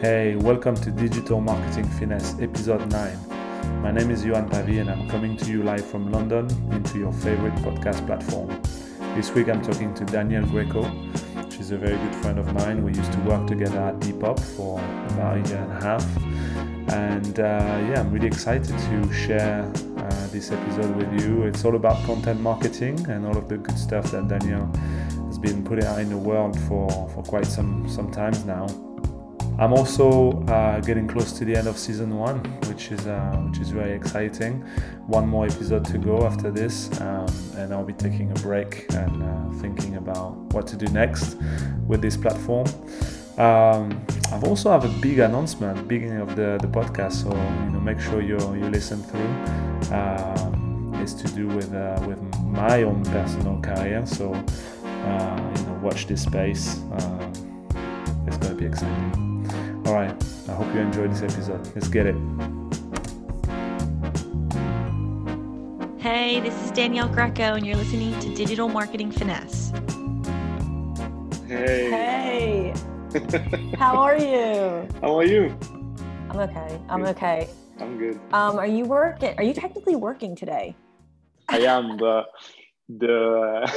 Hey, 0.00 0.34
welcome 0.34 0.74
to 0.76 0.90
Digital 0.90 1.42
Marketing 1.42 1.84
Finesse 1.84 2.34
episode 2.40 2.90
9. 2.90 3.82
My 3.82 3.90
name 3.90 4.10
is 4.10 4.24
Yoann 4.24 4.50
Pavy 4.50 4.78
and 4.78 4.90
I'm 4.90 5.06
coming 5.10 5.36
to 5.36 5.50
you 5.50 5.62
live 5.62 5.84
from 5.84 6.10
London 6.10 6.48
into 6.72 6.98
your 6.98 7.12
favorite 7.12 7.54
podcast 7.56 8.06
platform. 8.06 8.48
This 9.14 9.30
week 9.34 9.50
I'm 9.50 9.60
talking 9.60 9.92
to 9.92 10.06
Danielle 10.06 10.46
Greco. 10.46 10.90
She's 11.50 11.70
a 11.70 11.76
very 11.76 11.98
good 11.98 12.14
friend 12.14 12.38
of 12.38 12.50
mine. 12.54 12.82
We 12.82 12.94
used 12.94 13.12
to 13.12 13.18
work 13.20 13.46
together 13.46 13.78
at 13.78 14.00
Depop 14.00 14.40
for 14.40 14.80
about 15.10 15.36
a 15.36 15.50
year 15.50 15.58
and 15.58 15.72
a 15.72 15.84
half. 15.84 16.16
And 16.94 17.38
uh, 17.38 17.42
yeah, 17.90 18.00
I'm 18.00 18.10
really 18.10 18.26
excited 18.26 18.78
to 18.78 19.12
share 19.12 19.70
uh, 19.98 20.26
this 20.28 20.50
episode 20.50 20.96
with 20.96 21.20
you. 21.20 21.42
It's 21.42 21.62
all 21.66 21.76
about 21.76 22.02
content 22.06 22.40
marketing 22.40 23.06
and 23.10 23.26
all 23.26 23.36
of 23.36 23.50
the 23.50 23.58
good 23.58 23.78
stuff 23.78 24.12
that 24.12 24.28
Danielle 24.28 24.74
has 25.26 25.38
been 25.38 25.62
putting 25.62 25.84
out 25.84 25.98
in 25.98 26.08
the 26.08 26.16
world 26.16 26.58
for, 26.60 26.88
for 27.10 27.22
quite 27.22 27.44
some, 27.44 27.86
some 27.86 28.10
times 28.10 28.46
now. 28.46 28.66
I'm 29.60 29.74
also 29.74 30.42
uh, 30.44 30.80
getting 30.80 31.06
close 31.06 31.32
to 31.32 31.44
the 31.44 31.54
end 31.54 31.68
of 31.68 31.76
season 31.76 32.16
one, 32.16 32.38
which 32.66 32.90
is 32.90 33.06
uh, 33.06 33.36
which 33.46 33.58
is 33.60 33.68
very 33.68 33.92
exciting. 33.92 34.62
One 35.06 35.28
more 35.28 35.44
episode 35.44 35.84
to 35.84 35.98
go 35.98 36.24
after 36.24 36.50
this, 36.50 36.98
um, 37.02 37.26
and 37.58 37.74
I'll 37.74 37.84
be 37.84 37.92
taking 37.92 38.30
a 38.30 38.34
break 38.40 38.86
and 38.94 39.22
uh, 39.22 39.60
thinking 39.60 39.96
about 39.96 40.32
what 40.54 40.66
to 40.68 40.76
do 40.76 40.86
next 40.86 41.36
with 41.86 42.00
this 42.00 42.16
platform. 42.16 42.68
Um, 43.36 44.02
I've 44.32 44.44
also 44.44 44.70
have 44.70 44.86
a 44.86 45.00
big 45.00 45.18
announcement 45.18 45.86
beginning 45.86 46.22
of 46.22 46.36
the, 46.36 46.58
the 46.62 46.68
podcast, 46.68 47.24
so 47.24 47.28
you 47.28 47.70
know 47.70 47.80
make 47.80 48.00
sure 48.00 48.22
you 48.22 48.38
you 48.54 48.70
listen 48.70 49.02
through. 49.02 49.94
Um, 49.94 50.94
it's 51.02 51.12
to 51.12 51.28
do 51.34 51.46
with 51.46 51.74
uh, 51.74 52.02
with 52.08 52.18
my 52.44 52.82
own 52.84 53.04
personal 53.04 53.60
career, 53.60 54.06
so 54.06 54.32
uh, 54.32 55.52
you 55.54 55.62
know 55.64 55.80
watch 55.82 56.06
this 56.06 56.22
space. 56.22 56.78
Um, 56.92 57.30
it's 58.26 58.38
gonna 58.38 58.54
be 58.54 58.64
exciting. 58.64 59.29
All 59.86 59.94
right, 59.94 60.14
I 60.48 60.52
hope 60.52 60.72
you 60.74 60.80
enjoyed 60.80 61.10
this 61.12 61.22
episode. 61.22 61.66
Let's 61.74 61.88
get 61.88 62.06
it. 62.06 62.14
Hey, 65.98 66.40
this 66.40 66.54
is 66.64 66.70
Danielle 66.70 67.08
Greco, 67.08 67.54
and 67.54 67.66
you're 67.66 67.76
listening 67.76 68.18
to 68.20 68.34
Digital 68.34 68.68
Marketing 68.68 69.10
Finesse. 69.10 69.72
Hey. 71.48 71.90
Hey, 71.90 72.74
how 73.78 73.96
are 73.96 74.16
you? 74.16 74.86
How 75.00 75.18
are 75.18 75.24
you? 75.24 75.56
I'm 76.30 76.38
okay. 76.38 76.80
I'm 76.88 77.00
Good. 77.00 77.16
okay. 77.16 77.48
I'm 77.78 77.98
good. 77.98 78.20
Um, 78.32 78.58
are 78.58 78.66
you 78.66 78.84
working? 78.84 79.34
Are 79.38 79.42
you 79.44 79.54
technically 79.54 79.96
working 79.96 80.36
today? 80.36 80.76
I 81.48 81.58
am, 81.60 81.96
but 81.96 82.26
the 82.98 83.70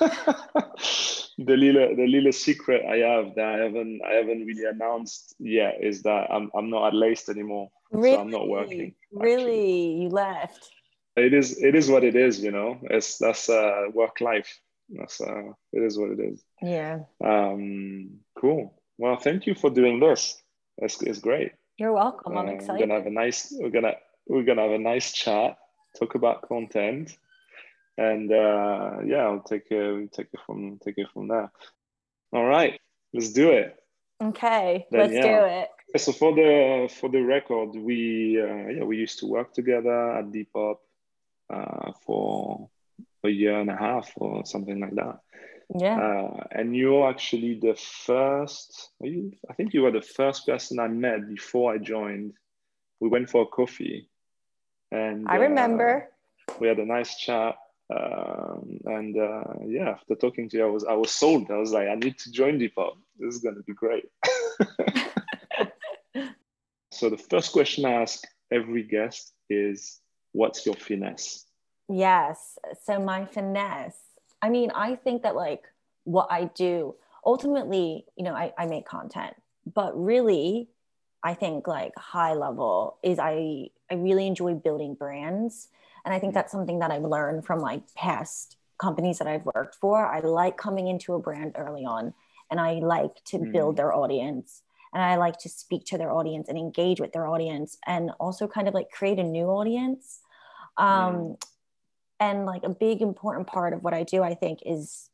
the 1.38 1.56
little 1.56 1.96
the 1.96 2.06
little 2.06 2.32
secret 2.32 2.84
I 2.84 2.96
have 2.98 3.34
that 3.36 3.46
I 3.46 3.58
haven't 3.64 4.00
I 4.06 4.12
haven't 4.14 4.44
really 4.46 4.64
announced 4.64 5.34
yet 5.38 5.78
is 5.80 6.02
that 6.02 6.30
I'm 6.30 6.50
I'm 6.54 6.70
not 6.70 6.88
at 6.88 6.94
Laced 6.94 7.28
anymore. 7.28 7.70
Really? 7.90 8.16
I'm 8.16 8.30
not 8.30 8.48
working, 8.48 8.94
Really? 9.12 10.02
You 10.02 10.08
left? 10.08 10.70
It 11.16 11.34
is 11.34 11.62
it 11.62 11.74
is 11.74 11.88
what 11.90 12.04
it 12.04 12.16
is, 12.16 12.42
you 12.42 12.50
know. 12.50 12.78
It's 12.84 13.18
that's 13.18 13.48
uh 13.48 13.86
work 13.92 14.20
life. 14.20 14.60
That's 14.88 15.20
uh 15.20 15.52
it 15.72 15.82
is 15.82 15.98
what 15.98 16.10
it 16.10 16.20
is. 16.20 16.42
Yeah. 16.60 17.00
Um 17.24 18.20
cool. 18.38 18.74
Well 18.98 19.16
thank 19.16 19.46
you 19.46 19.54
for 19.54 19.70
doing 19.70 20.00
this. 20.00 20.40
It's 20.78 21.02
it's 21.02 21.18
great. 21.20 21.52
You're 21.78 21.92
welcome. 21.92 22.36
I'm 22.36 22.48
Uh, 22.48 22.52
excited. 22.52 22.72
We're 22.80 22.86
gonna 22.86 22.98
have 23.00 23.06
a 23.06 23.10
nice. 23.10 23.52
We're 23.58 23.70
gonna 23.70 23.94
we're 24.26 24.44
gonna 24.44 24.62
have 24.62 24.72
a 24.72 24.78
nice 24.78 25.12
chat. 25.12 25.58
Talk 25.98 26.14
about 26.14 26.48
content, 26.48 27.18
and 27.98 28.32
uh, 28.32 28.98
yeah, 29.04 29.24
I'll 29.24 29.40
take 29.40 29.70
it 29.70 30.12
take 30.12 30.28
it 30.32 30.40
from 30.46 30.78
take 30.84 30.98
it 30.98 31.08
from 31.12 31.28
there. 31.28 31.50
All 32.32 32.44
right, 32.44 32.80
let's 33.12 33.32
do 33.32 33.50
it. 33.50 33.76
Okay, 34.22 34.86
Then, 34.90 35.00
let's 35.00 35.12
yeah. 35.12 35.22
do 35.22 35.46
it. 35.46 36.00
So 36.00 36.12
for 36.12 36.34
the 36.34 36.88
for 37.00 37.10
the 37.10 37.22
record, 37.22 37.70
we 37.74 38.40
uh, 38.40 38.68
yeah 38.68 38.84
we 38.84 38.96
used 38.96 39.18
to 39.20 39.26
work 39.26 39.52
together 39.52 40.18
at 40.18 40.30
Depop 40.30 40.78
uh, 41.52 41.92
for 42.04 42.68
a 43.24 43.28
year 43.28 43.60
and 43.60 43.70
a 43.70 43.76
half 43.76 44.12
or 44.16 44.44
something 44.46 44.80
like 44.80 44.94
that. 44.94 45.20
Yeah. 45.74 45.98
Uh, 45.98 46.44
and 46.50 46.76
you're 46.76 47.08
actually 47.08 47.58
the 47.60 47.74
first, 47.74 48.90
are 49.00 49.06
you, 49.06 49.32
I 49.48 49.54
think 49.54 49.72
you 49.72 49.82
were 49.82 49.90
the 49.90 50.02
first 50.02 50.46
person 50.46 50.78
I 50.78 50.88
met 50.88 51.28
before 51.28 51.72
I 51.72 51.78
joined. 51.78 52.34
We 53.00 53.08
went 53.08 53.30
for 53.30 53.42
a 53.42 53.46
coffee 53.46 54.08
and 54.90 55.26
I 55.28 55.36
uh, 55.36 55.40
remember. 55.40 56.08
we 56.60 56.68
had 56.68 56.78
a 56.78 56.84
nice 56.84 57.16
chat. 57.16 57.56
Um, 57.92 58.78
and 58.86 59.18
uh, 59.18 59.44
yeah, 59.66 59.90
after 59.90 60.14
talking 60.14 60.48
to 60.50 60.56
you, 60.56 60.64
I 60.64 60.70
was, 60.70 60.84
I 60.84 60.94
was 60.94 61.10
sold. 61.10 61.50
I 61.50 61.56
was 61.56 61.72
like, 61.72 61.88
I 61.88 61.94
need 61.94 62.18
to 62.18 62.30
join 62.32 62.58
Depop. 62.58 62.94
This 63.18 63.34
is 63.34 63.40
to 63.42 63.62
be 63.66 63.74
great. 63.74 64.04
so 66.90 67.10
the 67.10 67.18
first 67.18 67.52
question 67.52 67.84
I 67.84 67.92
ask 67.92 68.22
every 68.50 68.84
guest 68.84 69.32
is, 69.50 70.00
what's 70.32 70.64
your 70.64 70.74
finesse? 70.74 71.44
Yes. 71.88 72.58
So 72.84 72.98
my 72.98 73.26
finesse. 73.26 73.98
I 74.40 74.48
mean, 74.48 74.70
I 74.74 74.96
think 74.96 75.22
that 75.22 75.36
like 75.36 75.64
what 76.04 76.28
I 76.30 76.44
do 76.54 76.94
ultimately, 77.24 78.06
you 78.16 78.24
know, 78.24 78.34
I, 78.34 78.52
I 78.58 78.66
make 78.66 78.86
content, 78.86 79.34
but 79.72 79.92
really, 80.00 80.68
I 81.22 81.34
think 81.34 81.68
like 81.68 81.96
high 81.96 82.34
level 82.34 82.98
is 83.02 83.18
I 83.18 83.68
I 83.90 83.94
really 83.94 84.26
enjoy 84.26 84.54
building 84.54 84.94
brands, 84.94 85.68
and 86.04 86.12
I 86.14 86.18
think 86.18 86.34
that's 86.34 86.52
something 86.52 86.80
that 86.80 86.90
I've 86.90 87.04
learned 87.04 87.44
from 87.44 87.60
like 87.60 87.82
past 87.94 88.56
companies 88.78 89.18
that 89.18 89.28
I've 89.28 89.44
worked 89.44 89.76
for. 89.76 90.04
I 90.04 90.20
like 90.20 90.56
coming 90.56 90.88
into 90.88 91.14
a 91.14 91.18
brand 91.20 91.52
early 91.56 91.84
on, 91.84 92.14
and 92.50 92.60
I 92.60 92.74
like 92.74 93.22
to 93.26 93.38
build 93.38 93.76
their 93.76 93.94
audience, 93.94 94.62
and 94.92 95.02
I 95.02 95.16
like 95.16 95.38
to 95.38 95.48
speak 95.48 95.84
to 95.86 95.98
their 95.98 96.12
audience 96.12 96.48
and 96.48 96.58
engage 96.58 97.00
with 97.00 97.12
their 97.12 97.26
audience, 97.26 97.78
and 97.86 98.10
also 98.18 98.48
kind 98.48 98.68
of 98.68 98.74
like 98.74 98.90
create 98.90 99.18
a 99.18 99.24
new 99.24 99.46
audience. 99.46 100.20
Um, 100.76 101.36
and 102.18 102.46
like 102.46 102.62
a 102.62 102.68
big 102.68 103.02
important 103.02 103.48
part 103.48 103.72
of 103.72 103.82
what 103.82 103.92
I 103.92 104.04
do, 104.04 104.22
I 104.22 104.34
think, 104.34 104.60
is 104.64 105.10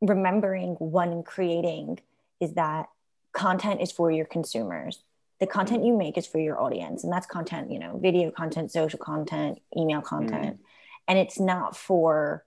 remembering 0.00 0.76
when 0.78 1.24
creating 1.24 1.98
is 2.40 2.54
that 2.54 2.88
content 3.32 3.80
is 3.80 3.90
for 3.90 4.10
your 4.10 4.24
consumers. 4.24 5.02
The 5.44 5.50
content 5.50 5.84
you 5.84 5.94
make 5.94 6.16
is 6.16 6.26
for 6.26 6.38
your 6.38 6.58
audience, 6.58 7.04
and 7.04 7.12
that's 7.12 7.26
content, 7.26 7.70
you 7.70 7.78
know, 7.78 7.98
video 7.98 8.30
content, 8.30 8.72
social 8.72 8.98
content, 8.98 9.58
email 9.76 10.00
content, 10.00 10.58
and 11.06 11.18
it's 11.18 11.38
not 11.38 11.76
for 11.76 12.46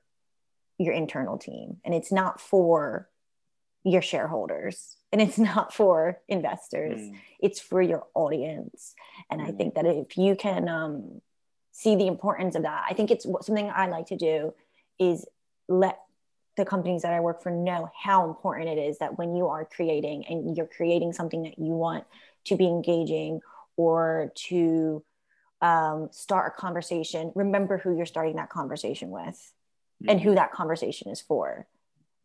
your 0.80 0.96
internal 0.96 1.38
team, 1.38 1.78
and 1.86 1.94
it's 1.94 2.12
not 2.12 2.42
for 2.42 3.08
your 3.84 4.02
shareholders, 4.02 4.98
and 5.12 5.22
it's 5.22 5.38
not 5.52 5.76
for 5.76 6.20
investors. 6.28 7.00
Mm. 7.02 7.16
It's 7.40 7.60
for 7.60 7.84
your 7.84 8.08
audience, 8.16 8.96
and 9.30 9.44
I 9.44 9.52
Mm. 9.52 9.58
think 9.58 9.76
that 9.76 9.86
if 9.86 10.18
you 10.18 10.36
can 10.36 10.68
um, 10.68 11.22
see 11.74 11.96
the 11.96 12.08
importance 12.08 12.56
of 12.56 12.64
that, 12.64 12.84
I 12.90 12.96
think 12.96 13.12
it's 13.12 13.28
what- 13.28 13.46
something 13.46 13.70
I 13.70 13.86
like 13.90 14.08
to 14.08 14.18
do 14.18 14.56
is 14.98 15.24
let 15.68 16.00
the 16.56 16.66
companies 16.66 17.04
that 17.04 17.14
I 17.14 17.20
work 17.20 17.44
for 17.44 17.52
know 17.52 17.92
how 17.94 18.26
important 18.28 18.70
it 18.70 18.80
is 18.80 18.98
that 18.98 19.20
when 19.20 19.36
you 19.36 19.46
are 19.50 19.66
creating 19.66 20.26
and 20.26 20.58
you're 20.58 20.66
creating 20.66 21.14
something 21.14 21.44
that 21.44 21.60
you 21.60 21.74
want 21.74 22.06
to 22.48 22.56
be 22.56 22.66
engaging 22.66 23.42
or 23.76 24.32
to 24.36 25.04
um, 25.62 26.10
start 26.12 26.54
a 26.56 26.60
conversation, 26.60 27.32
remember 27.36 27.78
who 27.78 27.96
you're 27.96 28.06
starting 28.06 28.36
that 28.36 28.50
conversation 28.50 29.10
with 29.10 29.54
and 30.08 30.22
who 30.22 30.36
that 30.36 30.52
conversation 30.52 31.10
is 31.10 31.22
for. 31.22 31.68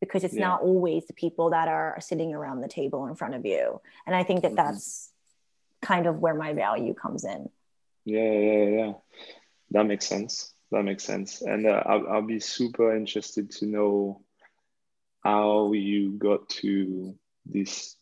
Because 0.00 0.24
it's 0.24 0.34
Yeah. 0.34 0.48
not 0.48 0.62
always 0.62 1.06
the 1.06 1.12
people 1.14 1.50
that 1.50 1.68
are 1.68 1.96
sitting 2.00 2.34
around 2.34 2.60
the 2.60 2.68
table 2.68 3.06
in 3.06 3.14
front 3.14 3.34
of 3.34 3.46
you. 3.46 3.80
And 4.06 4.14
I 4.16 4.24
think 4.24 4.42
that 4.42 4.52
Mhm. 4.52 4.56
that's 4.56 5.12
kind 5.80 6.06
of 6.06 6.18
where 6.20 6.34
my 6.34 6.52
value 6.52 6.94
comes 6.94 7.24
in. 7.24 7.50
Yeah, 8.04 8.32
yeah, 8.32 8.64
yeah. 8.64 8.92
That 9.70 9.86
makes 9.86 10.06
sense. 10.06 10.54
That 10.70 10.82
makes 10.84 11.04
sense. 11.04 11.40
And 11.42 11.66
uh, 11.66 11.82
I'll, 11.86 12.08
I'll 12.08 12.22
be 12.22 12.40
super 12.40 12.94
interested 12.94 13.50
to 13.52 13.66
know 13.66 14.22
how 15.20 15.72
you 15.72 16.12
got 16.12 16.48
to 16.48 17.16
this 17.46 17.96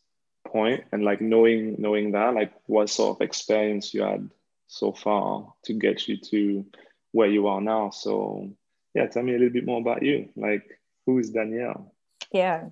point 0.50 0.84
and 0.92 1.04
like 1.04 1.20
knowing 1.20 1.76
knowing 1.78 2.12
that, 2.12 2.34
like 2.34 2.52
what 2.66 2.90
sort 2.90 3.16
of 3.16 3.22
experience 3.22 3.94
you 3.94 4.02
had 4.02 4.30
so 4.66 4.92
far 4.92 5.52
to 5.64 5.72
get 5.72 6.08
you 6.08 6.16
to 6.16 6.64
where 7.12 7.28
you 7.28 7.46
are 7.48 7.60
now. 7.60 7.90
So 7.90 8.50
yeah, 8.94 9.06
tell 9.06 9.22
me 9.22 9.34
a 9.34 9.38
little 9.38 9.52
bit 9.52 9.66
more 9.66 9.80
about 9.80 10.02
you. 10.02 10.28
Like 10.36 10.78
who 11.06 11.18
is 11.18 11.30
Danielle? 11.30 11.94
Yeah. 12.32 12.70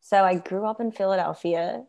So 0.00 0.22
I 0.24 0.36
grew 0.36 0.66
up 0.66 0.80
in 0.80 0.92
Philadelphia. 0.92 1.84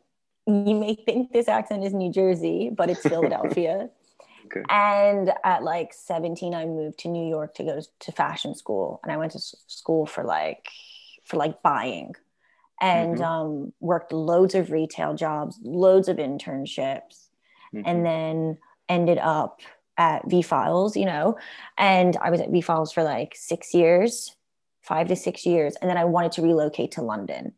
You 0.48 0.76
may 0.76 0.96
think 0.96 1.32
this 1.32 1.48
accent 1.48 1.84
is 1.84 1.94
New 1.94 2.12
Jersey, 2.12 2.72
but 2.76 2.90
it's 2.90 3.02
Philadelphia. 3.02 3.90
Okay. 4.46 4.62
And 4.70 5.34
at 5.44 5.64
like 5.64 5.92
17, 5.92 6.54
I 6.54 6.66
moved 6.66 7.00
to 7.00 7.08
New 7.08 7.28
York 7.28 7.56
to 7.56 7.64
go 7.64 7.82
to 8.00 8.12
fashion 8.12 8.54
school. 8.54 9.00
And 9.02 9.12
I 9.12 9.18
went 9.18 9.32
to 9.32 9.40
school 9.40 10.06
for 10.06 10.24
like 10.24 10.70
for 11.24 11.38
like 11.38 11.64
buying 11.64 12.14
and 12.82 13.18
Mhm. 13.18 13.24
um, 13.26 13.74
worked 13.80 14.12
loads 14.12 14.54
of 14.56 14.72
retail 14.72 15.14
jobs, 15.14 15.60
loads 15.64 16.08
of 16.08 16.18
internships, 16.18 17.30
Mhm. 17.74 17.84
and 17.86 18.06
then 18.06 18.58
ended 18.90 19.18
up 19.20 19.62
at 19.98 20.26
V 20.30 20.42
Files, 20.42 20.98
you 20.98 21.06
know. 21.06 21.38
And 21.78 22.18
I 22.18 22.30
was 22.30 22.42
at 22.42 22.50
V 22.50 22.62
Files 22.62 22.92
for 22.92 23.04
like 23.04 23.34
six 23.36 23.74
years, 23.74 24.36
five 24.82 25.08
to 25.08 25.16
six 25.16 25.46
years. 25.46 25.76
And 25.78 25.90
then 25.90 25.98
I 25.98 26.06
wanted 26.06 26.32
to 26.34 26.42
relocate 26.42 26.92
to 26.94 27.02
London. 27.02 27.54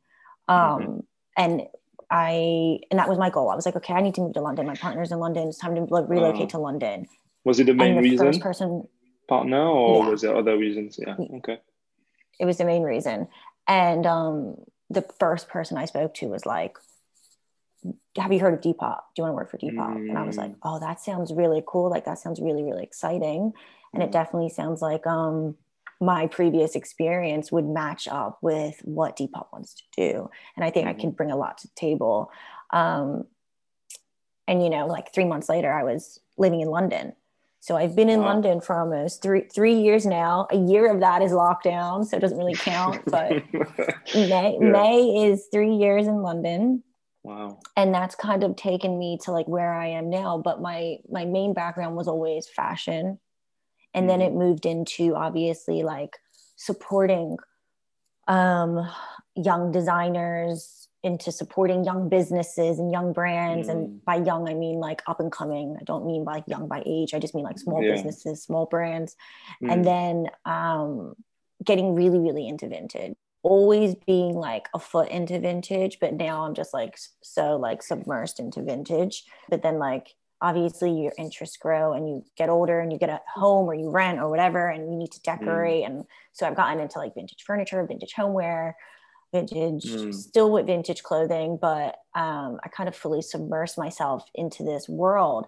Um, 0.48 1.04
And 1.36 1.68
I 2.10 2.80
and 2.90 2.98
that 3.00 3.10
was 3.10 3.18
my 3.20 3.30
goal. 3.30 3.50
I 3.52 3.56
was 3.56 3.66
like, 3.66 3.76
okay, 3.76 3.94
I 3.94 4.02
need 4.02 4.16
to 4.16 4.22
move 4.22 4.34
to 4.34 4.42
London. 4.42 4.66
My 4.66 4.76
partner's 4.76 5.12
in 5.12 5.20
London. 5.20 5.50
It's 5.50 5.58
time 5.60 5.76
to 5.76 5.82
like, 5.94 6.08
relocate 6.10 6.42
Wow. 6.54 6.58
to 6.58 6.60
London. 6.60 7.06
Was 7.44 7.60
it 7.60 7.66
the 7.66 7.74
main 7.74 7.96
the 7.96 8.02
reason? 8.02 8.26
first 8.28 8.40
person 8.42 8.88
Partner, 9.28 9.62
or 9.68 10.06
Yeah. 10.06 10.10
was 10.12 10.22
there 10.22 10.36
other 10.38 10.58
reasons? 10.58 10.98
Yeah. 10.98 11.16
Yeah. 11.20 11.36
Okay. 11.38 11.60
it 12.40 12.46
was 12.46 12.58
the 12.58 12.66
main 12.66 12.84
reason. 12.84 13.28
And 13.68 14.06
um, 14.06 14.56
the 14.90 15.06
first 15.20 15.50
person 15.50 15.78
I 15.78 15.86
spoke 15.86 16.14
to 16.16 16.28
was 16.28 16.46
like, 16.46 16.78
"Have 18.18 18.32
you 18.34 18.40
heard 18.40 18.54
of 18.54 18.62
Depop? 18.62 19.02
Do 19.16 19.22
you 19.22 19.24
want 19.24 19.32
to 19.32 19.36
work 19.36 19.52
for 19.52 19.58
Depop?" 19.58 19.96
And 20.10 20.18
I 20.18 20.24
was 20.24 20.38
like, 20.38 20.52
Mm. 20.52 20.58
"Oh, 20.64 20.80
that 20.80 21.00
sounds 21.02 21.34
really 21.34 21.64
cool. 21.66 21.90
Like 21.90 22.06
that 22.06 22.20
sounds 22.20 22.42
really 22.42 22.64
really 22.64 22.84
exciting." 22.84 23.54
And 23.94 24.04
it 24.04 24.10
Mm. 24.10 24.14
definitely 24.14 24.50
sounds 24.50 24.82
like 24.82 25.06
um, 25.08 25.58
my 26.00 26.28
previous 26.28 26.76
experience 26.76 27.52
would 27.52 27.66
match 27.66 28.08
up 28.08 28.38
with 28.42 28.80
what 28.84 29.18
Depop 29.18 29.48
wants 29.52 29.74
to 29.76 29.84
do. 29.96 30.30
And 30.56 30.64
I 30.64 30.70
think 30.70 30.88
I 30.88 30.94
Mhm. 30.94 31.00
can 31.00 31.12
bring 31.12 31.32
a 31.32 31.38
lot 31.38 31.58
to 31.60 31.68
the 31.68 31.74
table. 31.76 32.32
Um, 32.72 33.26
and 34.48 34.64
you 34.64 34.70
know, 34.70 34.86
like 34.88 35.14
three 35.14 35.26
months 35.26 35.50
later, 35.50 35.72
I 35.72 35.84
was 35.84 36.20
living 36.38 36.62
in 36.62 36.70
London. 36.70 37.16
So 37.60 37.76
I've 37.76 37.96
been 37.96 38.10
in 38.10 38.20
Wow. 38.22 38.28
London 38.28 38.62
for 38.62 38.80
almost 38.80 39.22
three 39.22 39.42
three 39.54 39.74
years 39.82 40.06
now. 40.06 40.48
A 40.52 40.58
year 40.58 40.92
of 40.92 41.00
that 41.02 41.22
is 41.22 41.32
lockdown, 41.32 42.06
so 42.06 42.18
it 42.18 42.20
doesn't 42.22 42.38
really 42.38 42.56
count. 42.56 43.04
But 43.06 43.44
May 44.14 44.58
Yeah. 44.60 44.70
May 44.72 45.26
is 45.28 45.48
three 45.52 45.76
years 45.76 46.08
in 46.08 46.22
London, 46.22 46.84
wow. 47.24 47.60
and 47.76 47.94
that's 47.94 48.16
kind 48.16 48.44
of 48.44 48.56
taken 48.56 48.98
me 48.98 49.18
to 49.24 49.32
like 49.32 49.48
where 49.48 49.74
I 49.74 49.88
am 49.88 50.10
now. 50.10 50.38
But 50.38 50.62
my 50.62 50.98
my 51.10 51.26
main 51.26 51.54
background 51.54 51.96
was 51.96 52.08
always 52.08 52.48
fashion, 52.48 53.20
and 53.94 54.10
then 54.10 54.20
Mhm. 54.20 54.28
it 54.28 54.34
moved 54.34 54.66
into 54.66 55.16
obviously 55.16 55.84
like 55.84 56.18
supporting 56.56 57.38
um, 58.28 58.88
young 59.36 59.72
designers, 59.72 60.87
into 61.08 61.32
supporting 61.32 61.84
young 61.84 62.10
businesses 62.10 62.78
and 62.80 62.92
young 62.92 63.14
brands. 63.14 63.68
Mm. 63.68 63.72
And 63.72 64.06
by 64.06 64.18
young, 64.30 64.48
I 64.48 64.54
mean 64.54 64.78
like 64.88 65.02
up 65.08 65.20
and 65.20 65.32
coming. 65.32 65.68
I 65.82 65.84
don't 65.84 66.06
mean 66.06 66.24
like 66.34 66.44
young 66.48 66.68
by 66.68 66.84
age. 66.86 67.14
I 67.16 67.20
just 67.20 67.34
mean 67.36 67.46
like 67.50 67.60
small 67.66 67.82
Yeah. 67.82 67.94
businesses, 67.94 68.44
small 68.44 68.66
brands 68.66 69.16
Mm. 69.64 69.72
and 69.72 69.86
then 69.92 70.14
um, 70.46 71.16
getting 71.64 71.96
really 71.96 72.20
really 72.20 72.48
into 72.48 72.68
vintage 72.68 73.16
always 73.44 73.96
being 74.06 74.36
like 74.36 74.68
a 74.74 74.80
foot 74.80 75.10
into 75.10 75.40
vintage 75.40 76.00
but 76.02 76.14
now 76.14 76.44
i'm 76.44 76.54
just 76.62 76.74
like 76.74 76.96
so 77.22 77.56
like 77.56 77.82
submersed 77.82 78.40
into 78.40 78.62
vintage 78.62 79.24
but 79.50 79.62
then 79.64 79.78
like 79.80 80.06
obviously 80.42 80.92
your 80.92 81.14
interests 81.18 81.58
grow 81.58 81.94
and 81.94 82.04
you 82.10 82.24
get 82.36 82.50
older 82.50 82.80
and 82.80 82.92
you 82.92 83.00
get 83.00 83.10
a 83.10 83.22
home 83.34 83.66
or 83.70 83.74
you 83.74 83.90
rent 83.90 84.20
or 84.20 84.30
whatever 84.30 84.68
and 84.70 84.92
you 84.92 84.98
need 84.98 85.12
to 85.12 85.22
decorate 85.22 85.84
and 85.86 86.04
so 86.34 86.46
i've 86.46 86.56
gotten 86.56 86.80
into 86.80 86.98
like 87.00 87.14
vintage 87.16 87.44
furniture 87.50 87.82
vintage 87.86 88.14
homeware 88.14 88.76
vintage 89.34 89.84
Mm. 89.86 90.14
still 90.14 90.52
with 90.52 90.68
vintage 90.68 91.04
clothing 91.04 91.58
but 91.62 91.98
um, 92.16 92.60
i 92.64 92.70
kind 92.70 92.88
of 92.88 92.96
fully 92.96 93.22
submerse 93.22 93.78
myself 93.78 94.26
into 94.34 94.64
this 94.64 94.88
world 94.88 95.48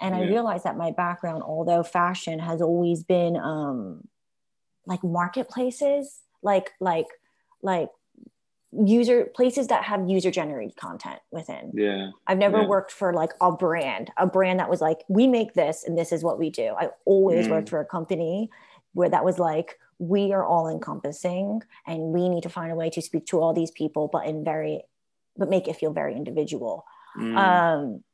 and 0.00 0.14
i 0.14 0.20
Yeah. 0.22 0.28
realized 0.30 0.64
that 0.64 0.76
my 0.76 0.92
background 0.92 1.42
although 1.42 1.82
fashion 1.82 2.38
has 2.38 2.62
always 2.62 3.02
been 3.04 3.36
um, 3.36 4.06
like 4.86 5.02
marketplaces 5.02 6.20
like 6.42 6.70
like 6.80 7.06
like 7.62 7.88
user 8.84 9.24
places 9.34 9.68
that 9.68 9.84
have 9.84 10.08
user 10.08 10.30
generated 10.30 10.76
content 10.76 11.20
within 11.30 11.70
yeah. 11.74 12.10
i've 12.26 12.36
never 12.38 12.60
Yeah. 12.60 12.66
worked 12.66 12.92
for 12.92 13.12
like 13.12 13.32
a 13.40 13.50
brand 13.52 14.10
a 14.16 14.26
brand 14.26 14.60
that 14.60 14.68
was 14.68 14.80
like 14.80 15.02
we 15.08 15.26
make 15.26 15.54
this 15.54 15.84
and 15.84 15.96
this 15.96 16.12
is 16.12 16.22
what 16.22 16.38
we 16.38 16.50
do 16.50 16.74
i 16.78 16.88
always 17.06 17.46
Mm. 17.46 17.50
worked 17.50 17.68
for 17.70 17.80
a 17.80 17.86
company 17.86 18.50
where 18.92 19.08
that 19.08 19.24
was 19.24 19.38
like 19.38 19.78
we 19.98 20.32
are 20.32 20.44
all 20.44 20.68
encompassing 20.68 21.62
and 21.86 22.00
we 22.12 22.28
need 22.28 22.42
to 22.42 22.48
find 22.48 22.70
a 22.70 22.74
way 22.74 22.90
to 22.90 23.00
speak 23.00 23.26
to 23.26 23.40
all 23.40 23.54
these 23.54 23.70
people 23.70 24.08
but 24.12 24.26
in 24.26 24.44
very 24.44 24.82
but 25.36 25.50
make 25.50 25.68
it 25.68 25.76
feel 25.76 25.92
very 25.92 26.14
individual. 26.14 26.84
Mm. 27.16 27.36
um 27.36 28.04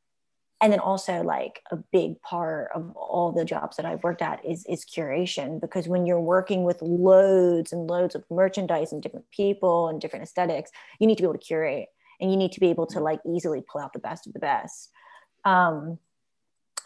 and 0.61 0.71
then 0.71 0.79
also 0.79 1.23
like 1.23 1.61
a 1.71 1.75
big 1.75 2.21
part 2.21 2.69
of 2.73 2.95
all 2.95 3.33
the 3.33 3.43
jobs 3.43 3.75
that 3.75 3.85
i've 3.85 4.01
worked 4.01 4.21
at 4.21 4.43
is 4.45 4.65
is 4.69 4.85
curation 4.85 5.59
because 5.59 5.89
when 5.89 6.05
you're 6.05 6.21
working 6.21 6.63
with 6.63 6.81
loads 6.81 7.73
and 7.73 7.89
loads 7.89 8.15
of 8.15 8.23
merchandise 8.31 8.93
and 8.93 9.03
different 9.03 9.29
people 9.29 9.89
and 9.89 9.99
different 9.99 10.23
aesthetics 10.23 10.71
you 10.99 11.07
need 11.07 11.17
to 11.17 11.23
be 11.23 11.25
able 11.25 11.37
to 11.37 11.45
curate 11.45 11.89
and 12.21 12.31
you 12.31 12.37
need 12.37 12.53
to 12.53 12.61
be 12.61 12.69
able 12.69 12.87
to 12.87 13.01
like 13.01 13.19
easily 13.25 13.61
pull 13.69 13.81
out 13.81 13.91
the 13.91 13.99
best 13.99 14.25
of 14.25 14.31
the 14.31 14.39
best. 14.39 14.89
Um 15.43 15.99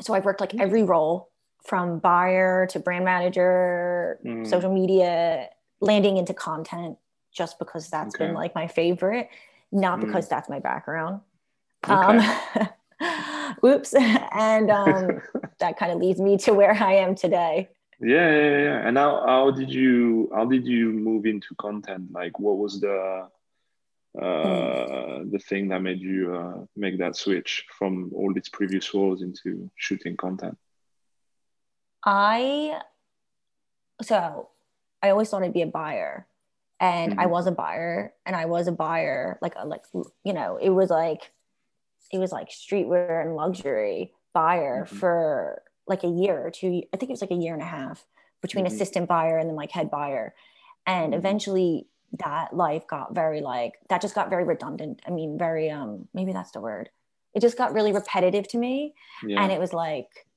so 0.02 0.16
i've 0.16 0.26
worked 0.26 0.42
like 0.42 0.56
every 0.56 0.82
role 0.82 1.30
from 1.68 2.00
buyer 2.00 2.66
to 2.72 2.80
brand 2.80 3.06
manager 3.06 4.20
Mm. 4.26 4.48
social 4.48 4.74
media 4.74 5.50
landing 5.82 6.16
into 6.18 6.34
content 6.34 6.98
just 7.32 7.60
because 7.60 7.90
that's 7.90 8.16
been 8.18 8.34
like 8.34 8.56
my 8.56 8.68
favorite 8.68 9.28
not 9.72 10.00
Mm. 10.00 10.02
because 10.06 10.28
that's 10.28 10.50
my 10.50 10.60
background 10.60 11.22
Okay. 11.88 11.96
um, 11.96 12.18
oops. 13.66 13.94
And 14.50 14.70
um, 14.72 15.22
that 15.60 15.78
kind 15.78 15.92
of 15.92 16.00
leads 16.00 16.20
me 16.20 16.38
to 16.46 16.54
where 16.54 16.74
I 16.74 16.94
am 17.06 17.16
today. 17.16 17.70
yeah, 18.00 18.30
yeah, 18.42 18.58
yeah. 18.68 18.88
And 18.88 18.98
how, 18.98 19.12
how 19.26 19.52
did 19.52 19.70
you 19.80 20.30
how 20.36 20.46
did 20.46 20.66
you 20.68 20.92
move 20.92 21.26
into 21.26 21.52
content? 21.56 22.12
Like, 22.12 22.36
what 22.40 22.58
was 22.58 22.74
the 22.82 23.28
uh, 24.22 25.24
the 25.34 25.40
thing 25.50 25.68
that 25.70 25.82
made 25.82 26.00
you 26.00 26.34
uh, 26.36 26.66
make 26.76 26.98
that 26.98 27.16
switch 27.16 27.66
from 27.78 28.12
all 28.16 28.34
these 28.34 28.50
previous 28.50 28.94
roles 28.94 29.22
into 29.22 29.70
shooting 29.76 30.16
content? 30.18 30.58
I, 32.08 32.82
so 34.02 34.50
I 35.02 35.10
always 35.10 35.30
thought 35.30 35.44
I'd 35.44 35.54
be 35.54 35.62
a 35.62 35.68
buyer. 35.68 36.28
And 36.80 37.16
I 37.18 37.26
Mhm. 37.26 37.32
was 37.32 37.48
a 37.48 37.52
buyer, 37.52 38.14
and 38.26 38.36
I 38.36 38.46
was 38.46 38.68
a 38.68 38.72
buyer, 38.72 39.40
like, 39.42 39.54
a, 39.58 39.66
like, 39.66 39.86
you 40.24 40.32
know, 40.34 40.58
it 40.58 40.70
was 40.70 40.92
like, 40.92 41.32
it 42.12 42.20
was 42.20 42.32
like 42.32 42.50
streetwear 42.50 43.22
and 43.22 43.36
luxury 43.36 44.14
buyer 44.34 44.86
Mhm. 44.86 44.88
for 44.88 45.64
like 45.88 46.04
a 46.04 46.08
year 46.08 46.46
or 46.46 46.52
two. 46.52 46.84
I 46.94 46.98
think 46.98 47.10
it 47.10 47.14
was 47.14 47.22
like 47.22 47.32
a 47.32 47.36
year 47.36 47.54
and 47.54 47.62
a 47.64 47.66
half 47.66 48.06
between 48.42 48.66
Mhm. 48.66 48.68
assistant 48.68 49.08
buyer 49.10 49.38
and 49.38 49.50
then 49.50 49.56
like 49.58 49.72
head 49.72 49.92
buyer. 49.92 50.36
And 50.86 51.14
Mhm. 51.14 51.18
eventually 51.18 51.88
that 52.20 52.56
life 52.56 52.88
got 52.88 53.16
very 53.16 53.42
like, 53.42 53.80
that 53.90 54.02
just 54.02 54.16
got 54.16 54.30
very 54.30 54.44
redundant. 54.46 55.02
I 55.08 55.12
mean, 55.12 55.38
very, 55.38 55.70
um, 55.72 56.08
maybe 56.14 56.34
that's 56.34 56.52
the 56.52 56.62
word. 56.62 56.90
It 57.34 57.42
just 57.42 57.58
got 57.58 57.74
really 57.74 57.94
repetitive 57.94 58.48
to 58.50 58.58
me 58.60 58.96
Yeah. 59.28 59.44
and 59.44 59.52
it 59.52 59.60
was 59.60 59.74
like 59.74 60.28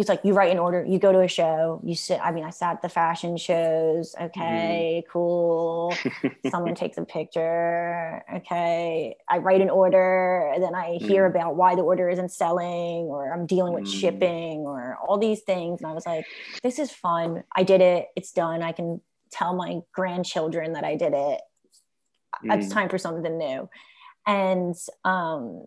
it's 0.00 0.08
like 0.08 0.20
you 0.24 0.32
write 0.32 0.52
an 0.52 0.58
order 0.58 0.84
you 0.84 0.98
go 0.98 1.12
to 1.12 1.20
a 1.20 1.28
show 1.28 1.80
you 1.84 1.94
sit 1.94 2.20
i 2.22 2.30
mean 2.30 2.44
i 2.44 2.50
sat 2.50 2.76
at 2.76 2.82
the 2.82 2.88
fashion 2.88 3.36
shows 3.36 4.14
okay 4.20 5.04
cool. 5.10 5.98
Someone 6.50 6.74
takes 6.74 6.96
a 6.96 7.04
picture 7.04 8.22
okay. 8.36 9.16
I 9.28 9.38
write 9.38 9.60
an 9.60 9.70
order 9.70 10.50
and 10.54 10.62
then 10.62 10.74
i 10.74 10.98
hear 11.00 11.24
Mm. 11.24 11.30
about 11.30 11.56
why 11.56 11.74
the 11.74 11.82
order 11.82 12.08
isn't 12.08 12.30
selling 12.30 13.06
or 13.06 13.32
i'm 13.32 13.44
dealing 13.46 13.72
with 13.74 13.84
Mm. 13.84 14.00
shipping 14.00 14.58
or 14.60 14.96
all 15.06 15.18
these 15.18 15.40
things 15.42 15.80
and 15.80 15.90
i 15.90 15.94
was 15.94 16.06
like 16.06 16.24
this 16.62 16.78
is 16.80 16.90
fun. 16.90 17.44
I 17.54 17.62
did 17.62 17.80
it. 17.80 18.08
It's 18.16 18.32
done. 18.32 18.62
I 18.62 18.72
can 18.72 19.00
tell 19.30 19.54
my 19.54 19.80
grandchildren 19.92 20.72
that 20.72 20.84
i 20.84 20.96
did 20.96 21.12
it. 21.14 21.40
It's 22.44 22.68
Mm. 22.68 22.72
time 22.72 22.88
for 22.88 22.98
something 22.98 23.36
new. 23.38 23.68
And 24.26 24.74
um 25.04 25.64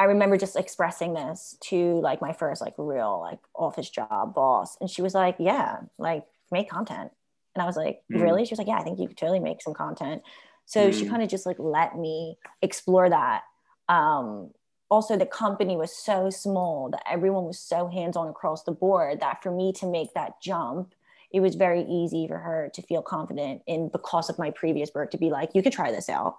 i 0.00 0.04
remember 0.04 0.36
just 0.36 0.56
expressing 0.56 1.12
this 1.14 1.56
to 1.60 2.00
like 2.00 2.20
my 2.20 2.32
first 2.32 2.60
like 2.62 2.74
real 2.78 3.20
like 3.20 3.38
office 3.54 3.88
job 3.90 4.34
boss 4.34 4.76
and 4.80 4.90
she 4.90 5.02
was 5.02 5.14
like 5.14 5.36
yeah 5.38 5.76
like 5.98 6.24
make 6.50 6.68
content 6.70 7.10
and 7.54 7.62
i 7.62 7.66
was 7.66 7.76
like 7.76 8.02
Mm. 8.10 8.20
really 8.22 8.44
she 8.44 8.52
was 8.52 8.58
like 8.58 8.66
yeah 8.68 8.78
i 8.78 8.82
think 8.82 8.98
you 8.98 9.06
could 9.06 9.16
totally 9.16 9.40
make 9.40 9.62
some 9.62 9.74
content 9.74 10.22
so 10.64 10.90
she 10.90 11.04
Mm. 11.04 11.10
kind 11.10 11.22
of 11.22 11.28
just 11.28 11.46
like 11.46 11.56
let 11.58 11.96
me 11.96 12.38
explore 12.62 13.08
that 13.10 13.42
um 13.88 14.50
also 14.90 15.16
the 15.16 15.26
company 15.26 15.76
was 15.76 15.92
so 15.94 16.30
small 16.30 16.88
that 16.90 17.02
everyone 17.08 17.44
was 17.44 17.60
so 17.60 17.86
hands-on 17.88 18.28
across 18.28 18.64
the 18.64 18.72
board 18.72 19.20
that 19.20 19.42
for 19.42 19.52
me 19.52 19.72
to 19.74 19.86
make 19.86 20.14
that 20.14 20.40
jump 20.42 20.94
it 21.32 21.40
was 21.40 21.54
very 21.54 21.82
easy 21.82 22.26
for 22.26 22.38
her 22.38 22.70
to 22.74 22.82
feel 22.82 23.02
confident 23.02 23.62
in 23.68 23.88
because 23.88 24.28
of 24.30 24.38
my 24.38 24.50
previous 24.50 24.90
work 24.94 25.10
to 25.12 25.18
be 25.18 25.30
like 25.30 25.50
you 25.54 25.62
could 25.62 25.72
try 25.72 25.90
this 25.92 26.08
out 26.08 26.38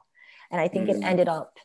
and 0.50 0.60
i 0.60 0.68
think 0.68 0.90
Mm. 0.90 0.96
it 0.96 1.00
ended 1.04 1.30
up 1.30 1.58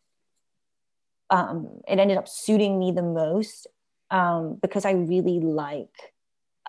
um, 1.31 1.81
it 1.89 1.99
ended 1.99 2.17
up 2.17 2.29
suiting 2.29 2.79
me 2.79 2.93
the 2.93 3.03
most 3.03 3.67
um, 4.11 4.59
because 4.63 4.85
i 4.85 4.93
really 4.93 5.41
like 5.41 6.15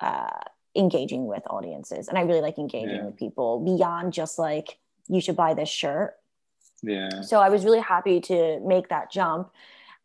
uh, 0.01 0.29
engaging 0.75 1.25
with 1.27 1.43
audiences 1.49 2.07
and 2.07 2.17
i 2.17 2.21
really 2.21 2.41
like 2.41 2.57
engaging 2.57 2.95
Yeah. 2.97 3.05
with 3.05 3.17
people 3.17 3.59
beyond 3.59 4.13
just 4.13 4.37
like 4.39 4.79
you 5.07 5.21
should 5.21 5.35
buy 5.35 5.53
this 5.53 5.69
shirt 5.69 6.15
yeah. 6.83 7.21
so 7.21 7.39
i 7.39 7.49
was 7.49 7.65
really 7.65 7.79
happy 7.79 8.19
to 8.21 8.59
make 8.61 8.89
that 8.89 9.11
jump 9.11 9.51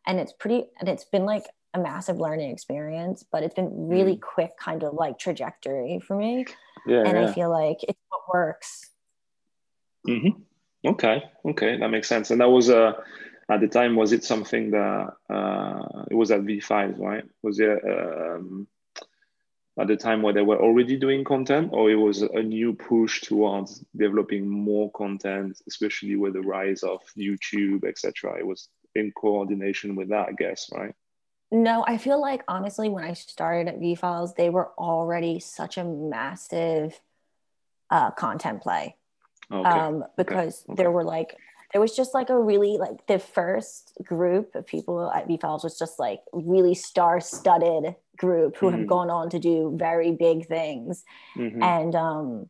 and 0.07 0.19
it's 0.19 0.33
pretty 0.33 0.65
and 0.79 0.89
it's 0.89 1.05
been 1.05 1.25
like 1.25 1.45
a 1.75 1.79
massive 1.79 2.19
learning 2.19 2.51
experience 2.51 3.23
but 3.31 3.43
it's 3.43 3.55
been 3.55 3.87
really 3.87 4.17
quick 4.17 4.57
kind 4.57 4.83
of 4.83 4.93
like 4.93 5.17
trajectory 5.17 5.99
for 5.99 6.15
me 6.15 6.45
Yeah. 6.85 7.03
and 7.05 7.17
yeah. 7.17 7.29
i 7.29 7.33
feel 7.33 7.49
like 7.49 7.77
it's 7.83 7.99
what 8.09 8.21
works 8.33 8.89
hmm 10.05 10.29
Okay, 10.85 11.23
okay, 11.45 11.77
that 11.77 11.87
makes 11.89 12.09
sense. 12.09 12.29
And 12.29 12.41
that 12.41 12.49
was 12.49 12.69
uh, 12.69 12.91
at 13.49 13.61
the 13.61 13.67
time. 13.67 13.95
Was 13.95 14.11
it 14.11 14.23
something 14.23 14.71
that 14.71 15.13
uh, 15.29 16.05
it 16.09 16.15
was 16.15 16.31
at 16.31 16.41
V 16.41 16.59
Files, 16.59 16.97
right? 16.97 17.23
Was 17.41 17.59
it 17.59 17.79
um, 17.83 18.67
at 19.79 19.87
the 19.87 19.97
time 19.97 20.21
where 20.21 20.33
they 20.33 20.41
were 20.41 20.61
already 20.61 20.97
doing 20.97 21.23
content, 21.23 21.69
or 21.73 21.89
it 21.89 21.95
was 21.95 22.21
a 22.21 22.41
new 22.41 22.73
push 22.73 23.21
towards 23.21 23.83
developing 23.95 24.47
more 24.47 24.91
content, 24.91 25.59
especially 25.67 26.15
with 26.15 26.33
the 26.33 26.41
rise 26.41 26.83
of 26.83 27.01
YouTube, 27.17 27.83
etc. 27.85 28.37
It 28.39 28.45
was 28.45 28.69
in 28.95 29.11
coordination 29.11 29.95
with 29.95 30.09
that, 30.09 30.29
I 30.29 30.33
guess, 30.33 30.69
right? 30.71 30.93
No, 31.51 31.83
I 31.87 31.97
feel 31.97 32.19
like 32.19 32.43
honestly, 32.47 32.89
when 32.89 33.03
I 33.03 33.13
started 33.13 33.67
at 33.67 33.79
V 33.79 33.95
Files, 33.95 34.33
they 34.35 34.49
were 34.49 34.71
already 34.77 35.39
such 35.39 35.77
a 35.77 35.83
massive 35.83 36.99
uh, 37.89 38.11
content 38.11 38.61
play. 38.61 38.95
Okay. 39.51 39.69
Um, 39.69 40.03
because 40.17 40.63
okay. 40.63 40.73
Okay. 40.73 40.83
there 40.83 40.91
were 40.91 41.03
like 41.03 41.37
there 41.73 41.81
was 41.81 41.95
just 41.95 42.13
like 42.13 42.29
a 42.29 42.39
really 42.39 42.77
like 42.77 43.05
the 43.07 43.19
first 43.19 43.97
group 44.03 44.53
of 44.55 44.65
people 44.65 45.11
at 45.11 45.27
V 45.27 45.37
Files 45.41 45.63
was 45.63 45.77
just 45.77 45.99
like 45.99 46.21
really 46.31 46.75
star-studded 46.75 47.95
group 48.15 48.55
who 48.57 48.67
mm-hmm. 48.67 48.77
have 48.77 48.87
gone 48.87 49.09
on 49.09 49.29
to 49.31 49.39
do 49.39 49.75
very 49.75 50.11
big 50.11 50.47
things, 50.47 51.03
mm-hmm. 51.35 51.61
and 51.61 51.95
um, 51.95 52.49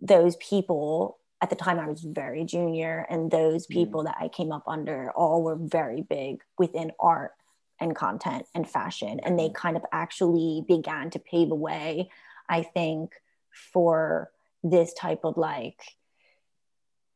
those 0.00 0.36
people 0.36 1.18
at 1.42 1.50
the 1.50 1.56
time 1.56 1.78
I 1.78 1.86
was 1.86 2.00
very 2.00 2.44
junior, 2.44 3.06
and 3.10 3.30
those 3.30 3.66
mm-hmm. 3.66 3.78
people 3.78 4.00
mm-hmm. 4.00 4.06
that 4.18 4.24
I 4.24 4.28
came 4.28 4.52
up 4.52 4.64
under 4.66 5.10
all 5.10 5.42
were 5.42 5.56
very 5.56 6.02
big 6.02 6.42
within 6.58 6.92
art 6.98 7.32
and 7.78 7.94
content 7.94 8.46
and 8.54 8.68
fashion, 8.68 9.20
and 9.22 9.38
they 9.38 9.48
mm-hmm. 9.48 9.54
kind 9.54 9.76
of 9.76 9.84
actually 9.92 10.64
began 10.66 11.10
to 11.10 11.18
pave 11.18 11.50
the 11.50 11.54
way, 11.54 12.08
I 12.48 12.62
think, 12.62 13.12
for 13.72 14.30
this 14.62 14.92
type 14.94 15.20
of 15.24 15.36
like 15.36 15.80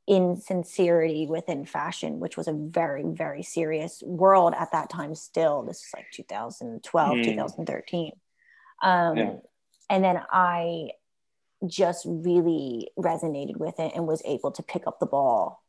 insincerity 0.06 1.26
within 1.26 1.64
fashion, 1.64 2.20
which 2.20 2.36
was 2.36 2.48
a 2.48 2.52
very, 2.52 3.04
very 3.04 3.42
serious 3.42 4.02
world 4.04 4.54
at 4.58 4.72
that 4.72 4.90
time 4.90 5.14
still. 5.14 5.62
This 5.62 5.78
is 5.78 5.90
like 5.94 6.06
2012, 6.12 7.16
mm. 7.16 7.24
2013. 7.24 8.12
Um, 8.82 9.16
yeah. 9.16 9.32
And 9.88 10.04
then 10.04 10.20
I 10.30 10.90
just 11.66 12.04
really 12.06 12.90
resonated 12.98 13.56
with 13.56 13.78
it 13.78 13.92
and 13.94 14.06
was 14.06 14.22
able 14.24 14.52
to 14.52 14.62
pick 14.62 14.86
up 14.86 15.00
the 15.00 15.06
ball 15.06 15.62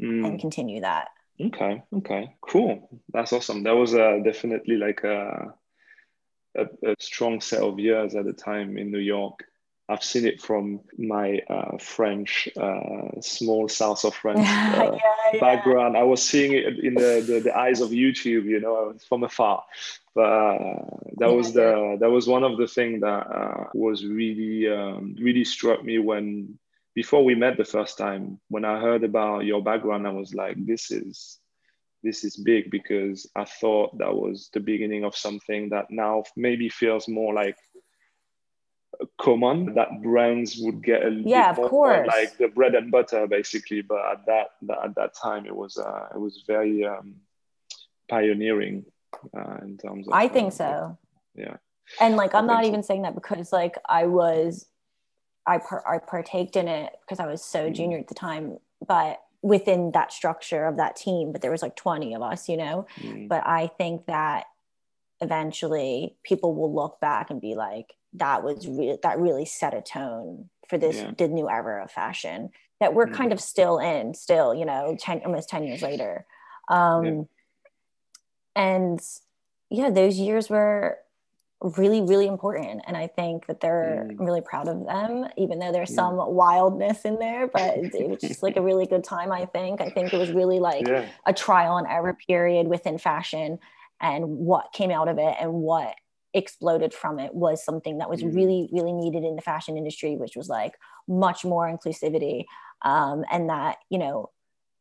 mm. 0.00 0.26
and 0.26 0.40
continue 0.40 0.80
that. 0.80 1.08
Okay. 1.40 1.82
Okay. 1.98 2.34
Cool. 2.40 2.88
That's 3.12 3.32
awesome. 3.32 3.62
That 3.62 3.76
was 3.76 3.94
uh, 3.94 4.18
definitely 4.24 4.76
like 4.76 5.04
a, 5.04 5.54
a, 6.56 6.64
a 6.84 6.94
strong 6.98 7.40
set 7.40 7.62
of 7.62 7.78
years 7.78 8.14
at 8.14 8.24
the 8.24 8.32
time 8.32 8.78
in 8.78 8.90
New 8.90 8.98
York. 8.98 9.44
I've 9.88 10.02
seen 10.02 10.26
it 10.26 10.42
from 10.42 10.80
my 10.98 11.40
uh, 11.48 11.78
French, 11.78 12.48
uh, 12.56 13.20
small 13.20 13.68
south 13.68 14.04
of 14.04 14.14
France 14.14 14.40
uh, 14.42 14.98
yeah, 15.32 15.40
background. 15.40 15.96
I 15.96 16.02
was 16.02 16.22
seeing 16.22 16.52
it 16.52 16.80
in 16.80 16.94
the, 16.94 17.24
the, 17.24 17.40
the, 17.40 17.56
eyes 17.56 17.80
of 17.80 17.90
YouTube, 17.90 18.44
you 18.46 18.60
know, 18.60 18.94
from 19.08 19.22
afar. 19.22 19.64
But 20.14 20.22
uh, 20.22 20.84
that 21.18 21.28
yeah, 21.28 21.36
was 21.36 21.52
the 21.52 21.96
that 22.00 22.10
was 22.10 22.26
one 22.26 22.42
of 22.42 22.56
the 22.56 22.66
things 22.66 23.02
that 23.02 23.06
uh, 23.06 23.64
was 23.74 24.04
really 24.04 24.68
um, 24.68 25.14
really 25.20 25.44
struck 25.44 25.84
me 25.84 25.98
when 25.98 26.58
before 26.94 27.24
we 27.24 27.36
met 27.36 27.56
the 27.56 27.64
first 27.64 27.96
time. 27.96 28.40
When 28.48 28.64
I 28.64 28.80
heard 28.80 29.04
about 29.04 29.44
your 29.44 29.62
background, 29.62 30.06
I 30.06 30.12
was 30.12 30.34
like, 30.34 30.56
this 30.66 30.90
is 30.90 31.38
this 32.02 32.24
is 32.24 32.36
big 32.36 32.70
because 32.70 33.28
I 33.36 33.44
thought 33.44 33.98
that 33.98 34.14
was 34.14 34.50
the 34.52 34.60
beginning 34.60 35.04
of 35.04 35.16
something 35.16 35.68
that 35.70 35.90
now 35.90 36.24
maybe 36.36 36.68
feels 36.68 37.08
more 37.08 37.34
like 37.34 37.56
common 39.18 39.74
that 39.74 40.02
brands 40.02 40.56
would 40.58 40.82
get 40.82 41.04
a 41.04 41.10
yeah 41.10 41.50
of 41.50 41.56
course. 41.70 42.06
like 42.06 42.36
the 42.38 42.48
bread 42.48 42.74
and 42.74 42.90
butter 42.90 43.26
basically 43.26 43.82
but 43.82 43.98
at 44.12 44.26
that 44.26 44.48
at 44.84 44.94
that 44.94 45.14
time 45.14 45.46
it 45.46 45.54
was 45.54 45.76
uh, 45.78 46.08
it 46.14 46.18
was 46.18 46.44
very 46.46 46.84
um, 46.84 47.16
pioneering 48.08 48.84
uh, 49.36 49.56
in 49.62 49.76
terms 49.78 50.06
of 50.06 50.12
i 50.14 50.28
think 50.28 50.52
so. 50.52 50.96
Yeah. 51.34 51.56
And 52.00 52.16
like 52.16 52.34
i'm 52.34 52.46
not 52.46 52.64
even 52.64 52.82
saying 52.82 53.02
that 53.02 53.14
because 53.14 53.52
like 53.52 53.76
i 53.88 54.06
was 54.06 54.66
i 55.46 55.58
par- 55.58 55.86
i 55.86 55.98
partaked 55.98 56.56
in 56.56 56.68
it 56.68 56.92
because 57.02 57.20
i 57.20 57.26
was 57.26 57.44
so 57.44 57.68
mm. 57.68 57.74
junior 57.74 57.98
at 57.98 58.08
the 58.08 58.14
time 58.14 58.58
but 58.86 59.20
within 59.42 59.92
that 59.92 60.12
structure 60.12 60.64
of 60.64 60.78
that 60.78 60.96
team 60.96 61.32
but 61.32 61.42
there 61.42 61.50
was 61.50 61.62
like 61.62 61.76
20 61.76 62.14
of 62.14 62.22
us 62.22 62.48
you 62.48 62.56
know? 62.56 62.86
Mm. 62.98 63.28
but 63.28 63.46
i 63.46 63.68
think 63.78 64.06
that 64.06 64.46
eventually 65.20 66.16
people 66.24 66.54
will 66.54 66.74
look 66.74 67.00
back 67.00 67.30
and 67.30 67.40
be 67.40 67.54
like 67.54 67.94
that 68.14 68.42
was 68.42 68.66
re- 68.66 68.98
that 69.02 69.18
really 69.18 69.44
set 69.44 69.74
a 69.74 69.82
tone 69.82 70.48
for 70.68 70.78
this 70.78 70.96
yeah. 70.96 71.12
the 71.16 71.28
new 71.28 71.48
era 71.48 71.84
of 71.84 71.90
fashion 71.90 72.50
that 72.80 72.94
we're 72.94 73.06
mm-hmm. 73.06 73.14
kind 73.14 73.32
of 73.32 73.40
still 73.40 73.78
in 73.78 74.14
still 74.14 74.54
you 74.54 74.64
know 74.64 74.96
10 74.98 75.22
almost 75.24 75.48
10 75.48 75.64
years 75.64 75.82
later 75.82 76.26
um 76.68 77.04
yeah. 77.04 77.22
and 78.56 79.00
yeah 79.70 79.90
those 79.90 80.18
years 80.18 80.48
were 80.48 80.98
really 81.60 82.02
really 82.02 82.26
important 82.26 82.82
and 82.86 82.96
i 82.96 83.06
think 83.06 83.46
that 83.46 83.60
they're 83.60 84.06
mm. 84.10 84.20
really 84.20 84.42
proud 84.42 84.68
of 84.68 84.84
them 84.86 85.26
even 85.38 85.58
though 85.58 85.72
there's 85.72 85.94
some 85.94 86.16
wildness 86.16 87.06
in 87.06 87.18
there 87.18 87.48
but 87.48 87.78
it 87.78 88.08
was 88.08 88.20
just 88.20 88.42
like 88.42 88.56
a 88.56 88.62
really 88.62 88.86
good 88.86 89.02
time 89.02 89.32
i 89.32 89.46
think 89.46 89.80
i 89.80 89.88
think 89.88 90.12
it 90.12 90.18
was 90.18 90.30
really 90.32 90.60
like 90.60 90.86
yeah. 90.86 91.06
a 91.24 91.32
trial 91.32 91.78
and 91.78 91.86
error 91.86 92.16
period 92.26 92.68
within 92.68 92.98
fashion 92.98 93.58
and 94.00 94.26
what 94.26 94.72
came 94.74 94.90
out 94.90 95.08
of 95.08 95.18
it 95.18 95.34
and 95.40 95.50
what 95.52 95.94
exploded 96.36 96.92
from 96.92 97.18
it 97.18 97.34
was 97.34 97.64
something 97.64 97.98
that 97.98 98.10
was 98.10 98.22
mm-hmm. 98.22 98.36
really 98.36 98.68
really 98.70 98.92
needed 98.92 99.24
in 99.24 99.36
the 99.36 99.42
fashion 99.42 99.76
industry 99.76 100.16
which 100.16 100.36
was 100.36 100.48
like 100.48 100.74
much 101.08 101.44
more 101.44 101.66
inclusivity 101.66 102.44
um, 102.82 103.24
and 103.32 103.48
that 103.48 103.78
you 103.88 103.98
know 103.98 104.30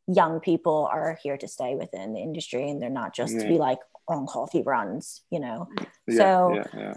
young 0.07 0.39
people 0.39 0.87
are 0.91 1.17
here 1.23 1.37
to 1.37 1.47
stay 1.47 1.75
within 1.75 2.13
the 2.13 2.19
industry 2.19 2.69
and 2.69 2.81
they're 2.81 2.89
not 2.89 3.15
just 3.15 3.33
yeah. 3.33 3.41
to 3.41 3.47
be 3.47 3.57
like 3.57 3.79
on 4.07 4.27
coffee 4.27 4.61
runs 4.61 5.21
you 5.31 5.39
know? 5.39 5.67
Yeah, 6.07 6.17
so 6.17 6.53
yeah, 6.55 6.63
yeah. 6.77 6.93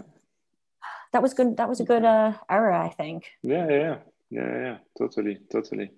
that 1.13 1.21
was 1.21 1.33
good 1.33 1.55
that 1.57 1.69
was 1.69 1.79
a 1.79 1.85
good 1.85 2.03
uh, 2.03 2.33
era 2.49 2.85
i 2.85 2.89
think. 2.89 3.31
Yeah 3.41 3.67
yeah 3.69 3.97
yeah. 4.29 4.61
Yeah 4.61 4.77
totally 4.97 5.39
totally. 5.51 5.91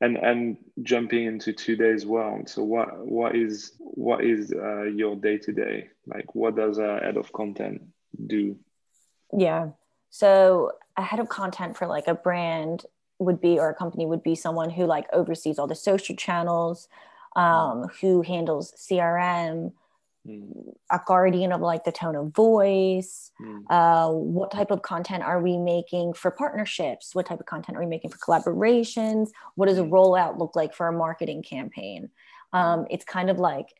And 0.00 0.16
and 0.16 0.56
jumping 0.82 1.24
into 1.24 1.52
today's 1.52 2.04
world 2.04 2.48
so 2.48 2.62
what 2.64 3.06
what 3.06 3.34
is 3.34 3.72
what 3.78 4.24
is 4.24 4.52
uh, 4.52 4.82
your 4.82 5.16
day 5.16 5.38
to 5.38 5.52
day 5.52 5.88
like 6.06 6.34
what 6.34 6.56
does 6.56 6.78
a 6.78 7.00
head 7.02 7.16
of 7.16 7.32
content 7.32 7.82
do? 8.26 8.56
Yeah. 9.36 9.70
So 10.10 10.72
a 10.96 11.02
head 11.02 11.20
of 11.20 11.28
content 11.28 11.76
for 11.76 11.86
like 11.86 12.06
a 12.06 12.14
brand 12.14 12.84
would 13.18 13.40
be 13.40 13.58
or 13.58 13.68
a 13.68 13.74
company 13.74 14.06
would 14.06 14.22
be 14.22 14.34
someone 14.34 14.70
who 14.70 14.86
like 14.86 15.06
oversees 15.12 15.58
all 15.58 15.66
the 15.66 15.74
social 15.74 16.16
channels, 16.16 16.88
um, 17.36 17.88
who 18.00 18.22
handles 18.22 18.72
CRM, 18.76 19.72
mm. 20.26 20.74
a 20.90 21.00
guardian 21.04 21.52
of 21.52 21.60
like 21.60 21.84
the 21.84 21.92
tone 21.92 22.16
of 22.16 22.32
voice. 22.32 23.32
Mm. 23.40 23.64
Uh, 23.68 24.10
what 24.10 24.50
type 24.50 24.70
of 24.70 24.82
content 24.82 25.22
are 25.22 25.40
we 25.40 25.56
making 25.56 26.14
for 26.14 26.30
partnerships? 26.30 27.14
What 27.14 27.26
type 27.26 27.40
of 27.40 27.46
content 27.46 27.76
are 27.76 27.80
we 27.80 27.86
making 27.86 28.10
for 28.10 28.18
collaborations? 28.18 29.30
What 29.56 29.66
does 29.66 29.78
a 29.78 29.84
hmm. 29.84 29.92
rollout 29.92 30.38
look 30.38 30.54
like 30.56 30.74
for 30.74 30.88
a 30.88 30.92
marketing 30.92 31.42
campaign? 31.42 32.10
Um, 32.52 32.86
it's 32.90 33.04
kind 33.04 33.30
of 33.30 33.38
like 33.38 33.74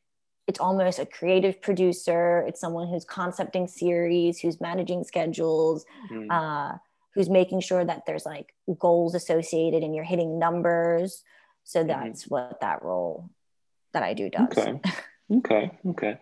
it's 0.49 0.59
almost 0.59 0.99
a 0.99 1.05
creative 1.05 1.61
producer. 1.61 2.43
It's 2.49 2.59
someone 2.59 2.88
who's 2.88 3.05
concepting 3.05 3.69
series 3.69 4.40
who's 4.40 4.61
managing 4.62 5.05
schedules 5.05 5.85
mm. 6.11 6.26
uh, 6.31 6.78
who's 7.14 7.28
making 7.28 7.61
sure 7.61 7.85
that 7.85 8.07
there's 8.07 8.25
like 8.25 8.55
goals 8.78 9.14
associated 9.14 9.83
and 9.83 9.95
you're 9.95 10.05
hitting 10.05 10.38
numbers. 10.38 11.23
So 11.64 11.81
mm-hmm. 11.81 11.88
that's 11.88 12.25
mm-hmm. 12.25 12.35
what 12.35 12.61
that 12.62 12.83
role 12.83 13.31
that 13.93 14.02
i 14.02 14.14
do 14.14 14.28
does. 14.28 14.59
Okay. 14.59 14.81
Okay 15.31 15.71
okay. 15.87 16.17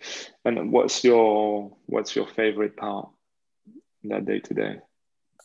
And 0.44 0.72
what's 0.72 1.04
your 1.04 1.76
what's 1.86 2.16
your 2.16 2.26
favorite 2.26 2.76
part 2.76 3.08
that 4.02 4.24
day 4.24 4.40
to 4.40 4.54
day 4.54 4.80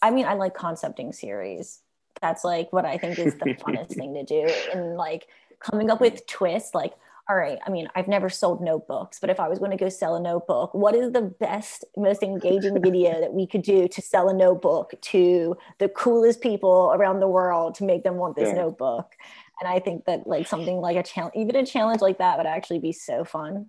i 0.02 0.10
mean 0.10 0.26
i 0.26 0.34
like 0.34 0.56
concepting 0.56 1.14
series. 1.14 1.82
That's 2.24 2.44
like 2.44 2.74
what 2.74 2.86
i 2.86 2.98
think 2.98 3.20
is 3.20 3.36
the 3.36 3.54
funnest 3.54 3.90
thing 3.96 4.16
to 4.16 4.24
do 4.24 4.52
and 4.74 4.96
like 4.96 5.28
coming 5.60 5.92
up 5.92 6.02
with 6.02 6.26
twists. 6.26 6.74
Like 6.74 6.94
all 7.32 7.38
right, 7.38 7.60
I 7.66 7.70
mean, 7.70 7.88
I've 7.96 8.10
never 8.10 8.30
sold 8.30 8.60
notebooks, 8.60 9.18
but 9.18 9.30
if 9.30 9.40
I 9.40 9.48
was 9.48 9.58
going 9.58 9.72
to 9.72 9.78
go 9.78 9.88
sell 9.88 10.18
a 10.18 10.20
notebook, 10.20 10.74
what 10.74 10.94
is 10.94 11.14
the 11.14 11.22
best, 11.22 11.86
most 11.96 12.24
engaging 12.24 12.82
video 12.84 13.22
that 13.22 13.34
we 13.34 13.48
could 13.48 13.62
do 13.62 13.88
to 13.88 14.02
sell 14.02 14.28
a 14.28 14.34
notebook 14.34 14.96
to 15.00 15.56
the 15.78 15.88
coolest 15.88 16.42
people 16.42 16.92
around 16.94 17.22
the 17.22 17.30
world 17.30 17.76
to 17.76 17.86
make 17.86 18.04
them 18.04 18.18
want 18.18 18.36
this 18.36 18.50
yeah. 18.50 18.56
notebook? 18.56 19.14
And 19.62 19.70
I 19.70 19.80
think 19.80 20.04
that 20.08 20.28
like 20.28 20.46
something 20.46 20.76
like 20.82 20.98
a 20.98 21.04
challenge, 21.04 21.34
even 21.38 21.56
a 21.56 21.66
challenge 21.66 22.02
like 22.02 22.18
that 22.18 22.38
would 22.38 22.48
actually 22.48 22.80
be 22.80 22.92
so 22.92 23.24
fun 23.24 23.68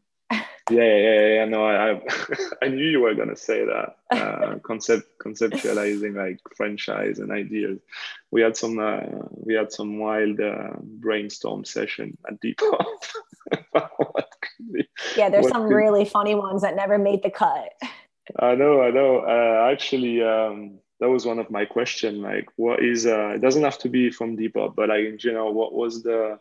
yeah, 0.71 0.97
yeah, 0.97 1.29
yeah. 1.35 1.45
No, 1.47 1.65
I, 1.65 2.01
I, 2.63 2.69
knew 2.69 2.85
you 2.85 3.01
were 3.01 3.15
gonna 3.15 3.37
say 3.37 3.65
that. 3.65 3.97
Uh, 4.11 4.59
concept, 4.63 5.19
conceptualizing 5.21 6.17
like 6.17 6.39
franchise 6.57 7.19
and 7.19 7.33
ideas. 7.33 7.81
We 8.31 8.43
had 8.43 8.57
some, 8.57 8.79
uh, 8.79 9.01
we 9.33 9.55
had 9.55 9.73
some 9.73 9.99
wild 9.99 10.41
uh, 10.41 10.75
brainstorm 10.81 11.65
session 11.65 12.17
at 12.29 12.41
Depop. 12.41 12.85
yeah, 15.17 15.29
there's 15.29 15.49
some 15.49 15.69
could... 15.69 15.75
really 15.75 16.05
funny 16.05 16.35
ones 16.35 16.63
that 16.63 16.77
never 16.77 16.99
made 16.99 17.23
the 17.23 17.31
cut. 17.31 17.73
I 18.39 18.55
know, 18.55 18.83
I 18.83 18.91
know. 18.91 19.19
Uh, 19.19 19.71
actually, 19.73 20.23
um, 20.23 20.79
that 21.01 21.11
was 21.11 21.27
one 21.27 21.41
of 21.41 21.51
my 21.51 21.65
questions. 21.65 22.19
Like, 22.19 22.49
what 22.57 22.83
is? 22.83 23.07
Uh, 23.07 23.33
it 23.35 23.41
doesn't 23.41 23.65
have 23.65 23.79
to 23.79 23.89
be 23.89 24.11
from 24.11 24.37
Depop, 24.37 24.77
but 24.77 24.89
like 24.89 25.05
in 25.05 25.19
general, 25.19 25.53
what 25.53 25.73
was 25.75 26.03
the 26.05 26.39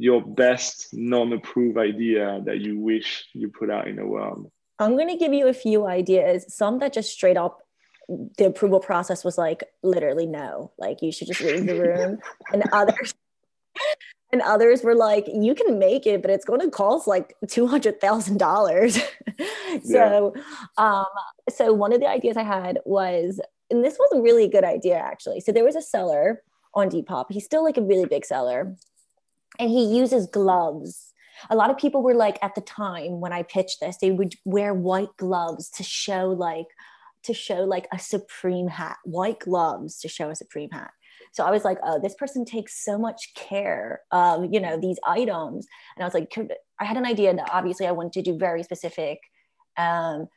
your 0.00 0.22
best 0.22 0.88
non-approved 0.94 1.76
idea 1.76 2.40
that 2.46 2.58
you 2.58 2.78
wish 2.78 3.26
you 3.34 3.50
put 3.50 3.70
out 3.70 3.86
in 3.86 3.96
the 3.96 4.06
world? 4.06 4.50
I'm 4.78 4.96
going 4.96 5.08
to 5.08 5.16
give 5.16 5.34
you 5.34 5.46
a 5.48 5.52
few 5.52 5.86
ideas. 5.86 6.46
Some 6.48 6.78
that 6.78 6.94
just 6.94 7.12
straight 7.12 7.36
up 7.36 7.60
the 8.38 8.46
approval 8.46 8.80
process 8.80 9.22
was 9.22 9.36
like 9.36 9.62
literally 9.82 10.26
no, 10.26 10.72
like 10.78 11.02
you 11.02 11.12
should 11.12 11.28
just 11.28 11.42
leave 11.42 11.66
the 11.66 11.78
room, 11.80 12.18
and 12.50 12.64
others 12.72 13.14
and 14.32 14.40
others 14.40 14.82
were 14.82 14.94
like, 14.94 15.26
"You 15.28 15.54
can 15.54 15.78
make 15.78 16.06
it, 16.06 16.22
but 16.22 16.30
it's 16.30 16.46
going 16.46 16.60
to 16.60 16.70
cost 16.70 17.06
like 17.06 17.36
two 17.46 17.66
hundred 17.66 18.00
thousand 18.00 18.38
dollars." 18.38 18.94
so, 19.84 20.32
yeah. 20.34 20.42
um, 20.78 21.04
so 21.50 21.74
one 21.74 21.92
of 21.92 22.00
the 22.00 22.08
ideas 22.08 22.38
I 22.38 22.42
had 22.42 22.78
was, 22.86 23.38
and 23.70 23.84
this 23.84 23.98
was 23.98 24.10
a 24.14 24.22
really 24.22 24.48
good 24.48 24.64
idea 24.64 24.96
actually. 24.96 25.40
So 25.40 25.52
there 25.52 25.64
was 25.64 25.76
a 25.76 25.82
seller 25.82 26.42
on 26.74 26.88
Depop. 26.88 27.26
He's 27.28 27.44
still 27.44 27.62
like 27.62 27.76
a 27.76 27.82
really 27.82 28.06
big 28.06 28.24
seller, 28.24 28.74
and 29.58 29.70
he 29.70 29.96
uses 29.96 30.26
gloves. 30.26 31.12
A 31.48 31.56
lot 31.56 31.70
of 31.70 31.78
people 31.78 32.02
were 32.02 32.14
like, 32.14 32.38
at 32.42 32.54
the 32.54 32.60
time 32.60 33.20
when 33.20 33.32
I 33.32 33.42
pitched 33.42 33.80
this, 33.80 33.96
they 34.00 34.10
would 34.10 34.34
wear 34.44 34.74
white 34.74 35.16
gloves 35.16 35.70
to 35.70 35.82
show 35.82 36.28
like 36.28 36.66
to 37.24 37.34
show 37.34 37.64
like 37.64 37.86
a 37.92 37.98
supreme 37.98 38.68
hat, 38.68 38.96
white 39.04 39.40
gloves 39.40 39.98
to 40.00 40.08
show 40.08 40.30
a 40.30 40.34
supreme 40.34 40.70
hat. 40.70 40.90
So 41.32 41.44
I 41.44 41.50
was 41.50 41.64
like, 41.64 41.78
oh, 41.84 42.00
this 42.00 42.14
person 42.14 42.44
takes 42.44 42.82
so 42.82 42.98
much 42.98 43.34
care 43.34 44.00
of, 44.10 44.46
you 44.50 44.58
know, 44.58 44.80
these 44.80 44.98
items. 45.06 45.66
And 45.96 46.02
I 46.02 46.06
was 46.06 46.14
like, 46.14 46.34
I 46.80 46.84
had 46.84 46.96
an 46.96 47.06
idea 47.06 47.34
that 47.34 47.50
obviously 47.52 47.86
I 47.86 47.92
wanted 47.92 48.12
to 48.14 48.22
do 48.22 48.38
very 48.38 48.62
specific 48.62 49.18
um, 49.76 50.28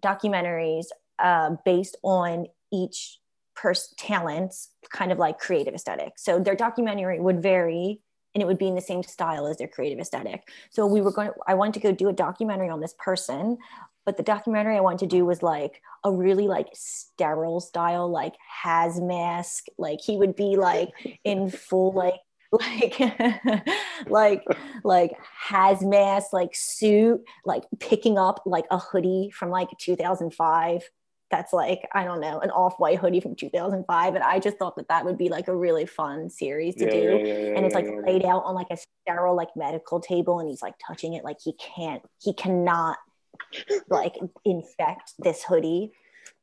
documentaries 0.00 0.86
uh, 1.18 1.56
based 1.64 1.96
on 2.02 2.46
each 2.72 3.18
person's 3.56 3.94
talents, 3.98 4.70
kind 4.90 5.10
of 5.10 5.18
like 5.18 5.38
creative 5.38 5.74
aesthetic. 5.74 6.12
So 6.16 6.38
their 6.38 6.54
documentary 6.54 7.20
would 7.20 7.42
vary 7.42 8.00
and 8.34 8.42
it 8.42 8.46
would 8.46 8.58
be 8.58 8.68
in 8.68 8.74
the 8.74 8.80
same 8.80 9.02
style 9.02 9.46
as 9.46 9.56
their 9.56 9.68
creative 9.68 9.98
aesthetic. 9.98 10.48
So 10.70 10.86
we 10.86 11.00
were 11.00 11.10
going, 11.10 11.28
to, 11.28 11.34
I 11.46 11.54
wanted 11.54 11.74
to 11.74 11.80
go 11.80 11.92
do 11.92 12.08
a 12.08 12.12
documentary 12.12 12.68
on 12.68 12.80
this 12.80 12.94
person, 12.98 13.58
but 14.04 14.16
the 14.16 14.22
documentary 14.22 14.76
I 14.76 14.80
wanted 14.80 15.00
to 15.00 15.06
do 15.06 15.24
was 15.24 15.42
like 15.42 15.82
a 16.04 16.12
really 16.12 16.46
like 16.46 16.68
sterile 16.72 17.60
style, 17.60 18.10
like 18.10 18.34
hazmat. 18.64 19.46
Like 19.76 20.00
he 20.00 20.16
would 20.16 20.36
be 20.36 20.56
like 20.56 20.90
in 21.24 21.50
full 21.50 21.92
like 21.92 22.20
like 22.52 22.98
like 24.06 24.42
like 24.82 25.18
hazmat 25.50 26.22
like 26.32 26.54
suit 26.54 27.20
like 27.44 27.64
picking 27.78 28.16
up 28.16 28.40
like 28.46 28.64
a 28.70 28.78
hoodie 28.78 29.30
from 29.34 29.50
like 29.50 29.68
2005 29.78 30.82
that's 31.30 31.52
like 31.52 31.86
i 31.94 32.04
don't 32.04 32.20
know 32.20 32.40
an 32.40 32.50
off-white 32.50 32.98
hoodie 32.98 33.20
from 33.20 33.34
2005 33.34 34.14
and 34.14 34.24
i 34.24 34.38
just 34.38 34.56
thought 34.56 34.76
that 34.76 34.88
that 34.88 35.04
would 35.04 35.18
be 35.18 35.28
like 35.28 35.48
a 35.48 35.54
really 35.54 35.86
fun 35.86 36.30
series 36.30 36.74
to 36.74 36.84
yeah, 36.84 36.90
do 36.90 36.98
yeah, 36.98 37.38
yeah, 37.38 37.56
and 37.56 37.66
it's 37.66 37.74
like 37.74 37.86
laid 38.06 38.24
out 38.24 38.44
on 38.44 38.54
like 38.54 38.68
a 38.70 38.76
sterile 39.02 39.36
like 39.36 39.48
medical 39.56 40.00
table 40.00 40.40
and 40.40 40.48
he's 40.48 40.62
like 40.62 40.74
touching 40.84 41.14
it 41.14 41.24
like 41.24 41.36
he 41.42 41.52
can't 41.54 42.02
he 42.22 42.32
cannot 42.32 42.96
like 43.88 44.16
infect 44.44 45.14
this 45.18 45.42
hoodie. 45.42 45.92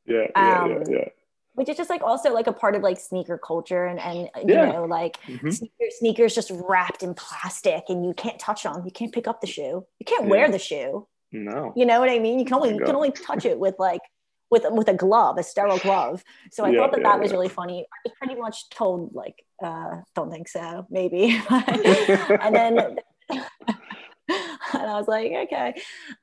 Yeah, 0.06 0.26
yeah, 0.34 0.62
um, 0.62 0.70
yeah, 0.70 0.84
yeah. 0.88 1.08
Which 1.54 1.68
is 1.68 1.76
just 1.76 1.88
like 1.88 2.02
also 2.02 2.32
like 2.32 2.46
a 2.46 2.52
part 2.52 2.74
of 2.74 2.82
like 2.82 2.98
sneaker 2.98 3.38
culture 3.38 3.86
and 3.86 3.98
and 3.98 4.28
you 4.48 4.54
know 4.54 4.84
like 4.84 5.16
mm-hmm. 5.22 5.50
sneaker, 5.50 5.84
sneakers 5.90 6.34
just 6.34 6.52
wrapped 6.68 7.02
in 7.02 7.14
plastic 7.14 7.84
and 7.88 8.04
you 8.04 8.12
can't 8.14 8.38
touch 8.38 8.64
them. 8.64 8.82
You 8.84 8.90
can't 8.90 9.12
pick 9.12 9.26
up 9.26 9.40
the 9.40 9.46
shoe. 9.46 9.86
You 9.98 10.04
can't 10.04 10.26
wear 10.26 10.50
the 10.50 10.58
shoe. 10.58 11.06
No. 11.32 11.72
You 11.74 11.86
know 11.86 11.98
what 11.98 12.10
I 12.10 12.18
mean? 12.18 12.38
You 12.38 12.44
can 12.44 12.54
only 12.54 12.74
you 12.74 12.84
can 12.84 12.94
only 12.94 13.10
touch 13.10 13.44
it 13.44 13.58
with 13.58 13.76
like 13.78 14.02
with 14.50 14.64
with 14.70 14.88
a 14.88 14.94
glove, 14.94 15.38
a 15.38 15.42
sterile 15.42 15.78
glove. 15.78 16.22
So 16.50 16.64
I 16.64 16.70
yeah, 16.70 16.80
thought 16.80 16.92
that 16.92 17.00
yeah, 17.02 17.10
that 17.10 17.20
was 17.20 17.30
yeah. 17.30 17.36
really 17.36 17.48
funny. 17.48 17.86
I 18.06 18.10
pretty 18.18 18.40
much 18.40 18.68
told 18.70 19.14
like, 19.14 19.44
uh, 19.62 20.02
don't 20.14 20.30
think 20.30 20.48
so, 20.48 20.86
maybe. 20.90 21.40
and 21.50 22.54
then 22.54 22.98
and 23.28 24.82
I 24.82 24.94
was 24.94 25.08
like, 25.08 25.32
okay. 25.44 25.74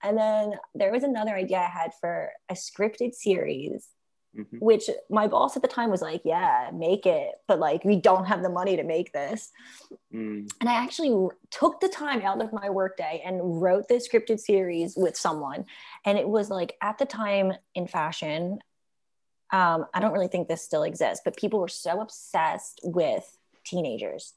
And 0.02 0.18
then 0.18 0.54
there 0.76 0.92
was 0.92 1.04
another 1.04 1.36
idea 1.36 1.58
I 1.58 1.70
had 1.70 1.92
for 2.00 2.32
a 2.50 2.54
scripted 2.54 3.14
series, 3.14 3.88
mm-hmm. 4.38 4.58
which 4.58 4.90
my 5.10 5.28
boss 5.28 5.56
at 5.56 5.62
the 5.62 5.68
time 5.68 5.90
was 5.90 6.02
like, 6.02 6.22
yeah, 6.26 6.70
make 6.74 7.06
it. 7.06 7.32
But 7.48 7.60
like, 7.60 7.84
we 7.84 7.96
don't 7.96 8.26
have 8.26 8.44
the 8.44 8.50
money 8.50 8.76
to 8.78 8.84
make 8.84 9.14
this. 9.14 9.52
Mm. 10.14 10.50
And 10.60 10.70
I 10.70 10.74
actually 10.74 11.30
took 11.50 11.80
the 11.80 11.90
time 11.90 12.22
out 12.22 12.42
of 12.42 12.54
my 12.54 12.70
workday 12.70 13.22
and 13.26 13.62
wrote 13.62 13.88
this 13.88 14.08
scripted 14.08 14.40
series 14.40 14.96
with 14.96 15.18
someone. 15.18 15.66
And 16.06 16.18
it 16.18 16.28
was 16.28 16.50
like 16.50 16.76
at 16.82 16.98
the 16.98 17.06
time 17.06 17.54
in 17.76 17.88
fashion, 17.88 18.60
um, 19.52 19.86
I 19.94 20.00
don't 20.00 20.14
really 20.14 20.28
think 20.28 20.48
this 20.48 20.64
still 20.64 20.84
exists, 20.84 21.22
but 21.24 21.38
people 21.38 21.60
were 21.60 21.68
so 21.68 22.02
obsessed 22.02 22.82
with 22.84 23.38
teenagers 23.64 24.34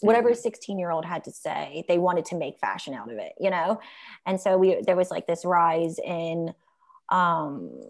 whatever 0.00 0.28
a 0.28 0.32
mm-hmm. 0.32 0.40
16 0.40 0.78
year 0.78 0.90
old 0.90 1.04
had 1.04 1.24
to 1.24 1.30
say 1.30 1.84
they 1.88 1.98
wanted 1.98 2.26
to 2.26 2.36
make 2.36 2.58
fashion 2.58 2.94
out 2.94 3.10
of 3.10 3.18
it 3.18 3.32
you 3.40 3.50
know 3.50 3.80
and 4.26 4.40
so 4.40 4.58
we 4.58 4.82
there 4.82 4.96
was 4.96 5.10
like 5.10 5.26
this 5.26 5.44
rise 5.44 5.98
in 6.04 6.52
um 7.10 7.80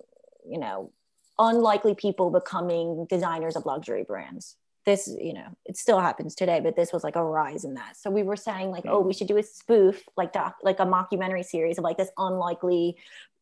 you 0.48 0.58
know 0.58 0.92
unlikely 1.38 1.94
people 1.94 2.30
becoming 2.30 3.06
designers 3.08 3.56
of 3.56 3.66
luxury 3.66 4.04
brands. 4.04 4.56
This 4.84 5.08
you 5.20 5.32
know 5.32 5.48
it 5.64 5.76
still 5.76 5.98
happens 5.98 6.36
today 6.36 6.60
but 6.60 6.76
this 6.76 6.92
was 6.92 7.02
like 7.02 7.16
a 7.16 7.24
rise 7.24 7.64
in 7.64 7.74
that. 7.74 7.96
So 7.96 8.10
we 8.10 8.22
were 8.22 8.36
saying 8.36 8.70
like 8.70 8.84
oh 8.86 9.00
we 9.00 9.12
should 9.12 9.28
do 9.28 9.36
a 9.36 9.42
spoof 9.42 10.02
like 10.16 10.32
doc 10.32 10.56
like 10.62 10.78
a 10.78 10.86
mockumentary 10.86 11.44
series 11.44 11.78
of 11.78 11.84
like 11.84 11.96
this 11.96 12.10
unlikely 12.16 12.96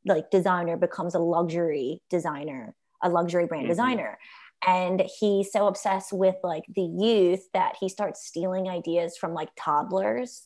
like 0.07 0.30
designer 0.30 0.76
becomes 0.76 1.14
a 1.14 1.18
luxury 1.18 2.00
designer 2.11 2.74
a 3.04 3.09
luxury 3.09 3.46
brand 3.46 3.64
mm-hmm. 3.64 3.70
designer. 3.70 4.18
And 4.66 5.02
he's 5.20 5.52
so 5.52 5.66
obsessed 5.66 6.12
with 6.12 6.37
like 6.42 6.64
the 6.74 6.83
youth 6.83 7.46
that 7.52 7.76
he 7.78 7.88
starts 7.88 8.26
stealing 8.26 8.68
ideas 8.68 9.16
from 9.16 9.35
like 9.35 9.50
toddlers. 9.57 10.42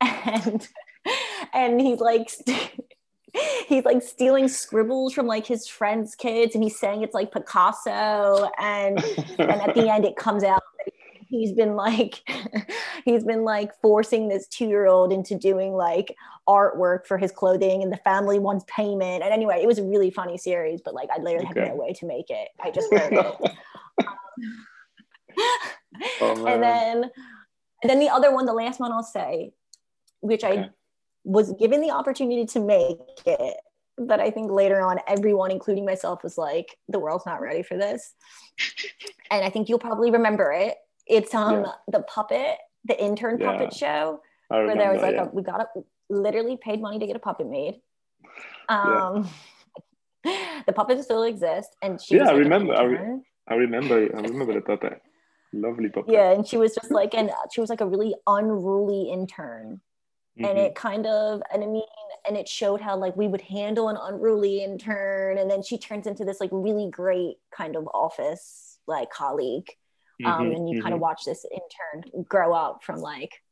And 0.24 0.68
and 1.52 1.80
he's 1.80 1.98
like 1.98 2.30
he's 3.68 3.84
like 3.84 4.02
stealing 4.02 4.48
scribbles 4.48 5.12
from 5.12 5.26
like 5.26 5.46
his 5.46 5.66
friends 5.66 6.14
kids 6.14 6.54
and 6.54 6.62
he's 6.62 6.78
saying 6.78 7.02
it's 7.02 7.14
like 7.14 7.32
picasso 7.32 8.50
and 8.58 9.02
and 9.38 9.50
at 9.50 9.74
the 9.74 9.88
end 9.92 10.04
it 10.04 10.16
comes 10.16 10.44
out 10.44 10.62
he's 11.28 11.52
been 11.52 11.74
like 11.74 12.20
he's 13.04 13.24
been 13.24 13.42
like 13.42 13.72
forcing 13.80 14.28
this 14.28 14.46
two-year-old 14.48 15.12
into 15.12 15.36
doing 15.36 15.72
like 15.72 16.14
artwork 16.48 17.06
for 17.06 17.16
his 17.16 17.32
clothing 17.32 17.82
and 17.82 17.92
the 17.92 17.96
family 17.98 18.38
wants 18.38 18.64
payment 18.68 19.22
and 19.22 19.32
anyway 19.32 19.60
it 19.62 19.66
was 19.66 19.78
a 19.78 19.84
really 19.84 20.10
funny 20.10 20.36
series 20.36 20.80
but 20.84 20.92
like 20.92 21.08
i 21.10 21.18
literally 21.20 21.46
okay. 21.50 21.60
had 21.60 21.68
no 21.70 21.76
way 21.76 21.92
to 21.92 22.04
make 22.04 22.28
it 22.28 22.48
i 22.62 22.70
just 22.70 22.92
wrote 22.92 23.12
it 23.12 23.50
um, 26.20 26.38
oh, 26.38 26.46
and 26.46 26.62
then 26.62 27.10
and 27.82 27.90
then 27.90 27.98
the 27.98 28.08
other 28.08 28.34
one 28.34 28.44
the 28.44 28.52
last 28.52 28.78
one 28.80 28.92
i'll 28.92 29.02
say 29.02 29.52
which 30.20 30.44
okay. 30.44 30.58
i 30.58 30.70
was 31.24 31.52
given 31.58 31.80
the 31.80 31.90
opportunity 31.90 32.46
to 32.46 32.60
make 32.60 32.98
it 33.26 33.56
but 33.98 34.20
I 34.20 34.30
think 34.30 34.50
later 34.50 34.80
on, 34.80 34.98
everyone, 35.06 35.50
including 35.50 35.84
myself, 35.84 36.22
was 36.22 36.38
like, 36.38 36.76
the 36.88 36.98
world's 36.98 37.26
not 37.26 37.40
ready 37.40 37.62
for 37.62 37.76
this. 37.76 38.14
and 39.30 39.44
I 39.44 39.50
think 39.50 39.68
you'll 39.68 39.78
probably 39.78 40.10
remember 40.10 40.52
it. 40.52 40.76
It's 41.06 41.34
um 41.34 41.64
yeah. 41.64 41.72
the 41.88 42.00
puppet, 42.02 42.58
the 42.84 43.02
intern 43.02 43.38
yeah. 43.40 43.52
puppet 43.52 43.74
show, 43.74 44.20
where 44.48 44.76
there 44.76 44.92
was 44.92 45.02
like 45.02 45.14
yeah. 45.14 45.24
a 45.24 45.30
we 45.30 45.42
got 45.42 45.60
a 45.60 45.66
literally 46.08 46.56
paid 46.56 46.80
money 46.80 46.98
to 46.98 47.06
get 47.06 47.16
a 47.16 47.20
puppet 47.20 47.48
made. 47.48 47.80
Um, 48.68 49.28
the 50.24 50.72
puppet 50.72 51.02
still 51.02 51.24
exists, 51.24 51.74
and 51.82 52.00
she 52.00 52.16
yeah, 52.16 52.28
I 52.28 52.32
remember. 52.32 52.74
I, 52.74 52.82
re- 52.84 53.20
I 53.48 53.54
remember. 53.54 54.16
I 54.16 54.20
remember 54.20 54.54
the 54.54 54.60
puppet. 54.60 55.02
Lovely 55.52 55.88
puppet. 55.88 56.12
Yeah, 56.12 56.30
and 56.30 56.46
she 56.46 56.56
was 56.56 56.74
just 56.74 56.90
like, 56.90 57.14
and 57.14 57.30
she 57.52 57.60
was 57.60 57.68
like 57.68 57.80
a 57.80 57.86
really 57.86 58.14
unruly 58.26 59.10
intern. 59.10 59.80
Mm-hmm. 60.38 60.46
and 60.46 60.58
it 60.58 60.74
kind 60.74 61.06
of 61.06 61.42
and 61.52 61.62
i 61.62 61.66
mean 61.66 61.82
and 62.26 62.38
it 62.38 62.48
showed 62.48 62.80
how 62.80 62.96
like 62.96 63.14
we 63.16 63.28
would 63.28 63.42
handle 63.42 63.90
an 63.90 63.98
unruly 64.00 64.64
intern 64.64 65.36
and 65.36 65.50
then 65.50 65.62
she 65.62 65.76
turns 65.76 66.06
into 66.06 66.24
this 66.24 66.40
like 66.40 66.48
really 66.52 66.88
great 66.90 67.36
kind 67.54 67.76
of 67.76 67.86
office 67.92 68.78
like 68.86 69.10
colleague 69.10 69.68
um, 70.24 70.44
mm-hmm, 70.44 70.54
and 70.54 70.68
you 70.70 70.76
mm-hmm. 70.76 70.84
kind 70.84 70.94
of 70.94 71.00
watch 71.00 71.24
this 71.26 71.44
intern 71.50 72.24
grow 72.24 72.54
up 72.54 72.82
from 72.82 73.00
like 73.00 73.42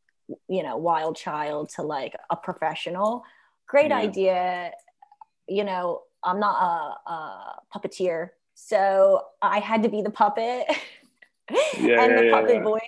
you 0.49 0.63
know 0.63 0.79
wild 0.79 1.17
child 1.17 1.69
to 1.77 1.83
like 1.83 2.15
a 2.31 2.37
professional 2.37 3.25
great 3.67 3.91
yeah. 3.91 3.99
idea 3.99 4.71
you 5.49 5.65
know 5.65 6.01
i'm 6.25 6.41
not 6.41 6.63
a, 6.63 7.11
a, 7.11 7.55
puppeteer 7.75 8.31
so 8.55 9.21
i 9.43 9.59
had 9.59 9.83
to 9.83 9.91
be 9.91 10.01
the 10.01 10.11
puppet 10.11 10.67
yeah, 11.79 12.05
and 12.05 12.19
the 12.19 12.25
yeah, 12.25 12.33
puppet 12.33 12.55
yeah, 12.55 12.63
boy 12.63 12.81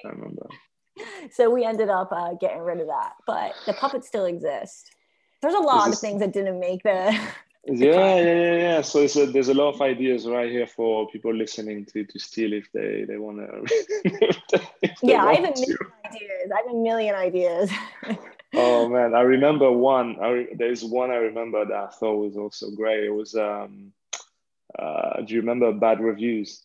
so 1.31 1.51
we 1.51 1.65
ended 1.65 1.89
up 1.89 2.11
uh, 2.13 2.35
getting 2.35 2.61
rid 2.61 2.81
of 2.81 2.87
that 2.87 3.15
but 3.27 3.53
the 3.67 3.73
puppets 3.73 4.07
still 4.07 4.27
exist 4.27 4.95
there's 5.41 5.55
a 5.55 5.59
lot 5.59 5.93
of 5.93 5.99
things 5.99 6.21
that 6.21 6.33
didn't 6.33 6.61
make 6.61 6.83
the 6.83 7.19
yeah, 7.65 8.17
yeah, 8.17 8.23
yeah, 8.23 8.55
yeah. 8.55 8.81
So 8.81 8.99
there's 8.99 9.17
a, 9.17 9.27
there's 9.27 9.49
a 9.49 9.55
lot 9.55 9.75
of 9.75 9.81
ideas 9.81 10.27
right 10.27 10.51
here 10.51 10.67
for 10.67 11.09
people 11.09 11.33
listening 11.33 11.85
to 11.87 12.05
to 12.05 12.19
steal 12.19 12.53
if 12.53 12.71
they 12.73 13.05
they 13.07 13.19
want 13.19 13.39
to. 14.49 14.61
yeah, 15.03 15.25
I 15.25 15.35
have 15.35 15.45
a 15.45 15.61
million 15.61 15.79
ideas. 16.05 16.51
I 16.53 16.57
have 16.57 16.67
a 16.71 16.75
million 16.75 17.15
ideas. 17.15 17.71
oh 18.55 18.89
man, 18.89 19.15
I 19.15 19.21
remember 19.21 19.71
one. 19.71 20.17
I, 20.21 20.49
there's 20.57 20.85
one 20.85 21.13
I 21.13 21.17
remember 21.17 21.65
that 21.65 21.75
I 21.75 21.87
thought 21.89 22.17
was 22.17 22.37
also 22.37 22.71
great. 22.73 23.05
It 23.05 23.15
was 23.15 23.37
um, 23.37 23.93
uh, 24.77 25.21
do 25.23 25.35
you 25.35 25.41
remember 25.41 25.73
bad 25.73 26.01
reviews? 26.01 26.65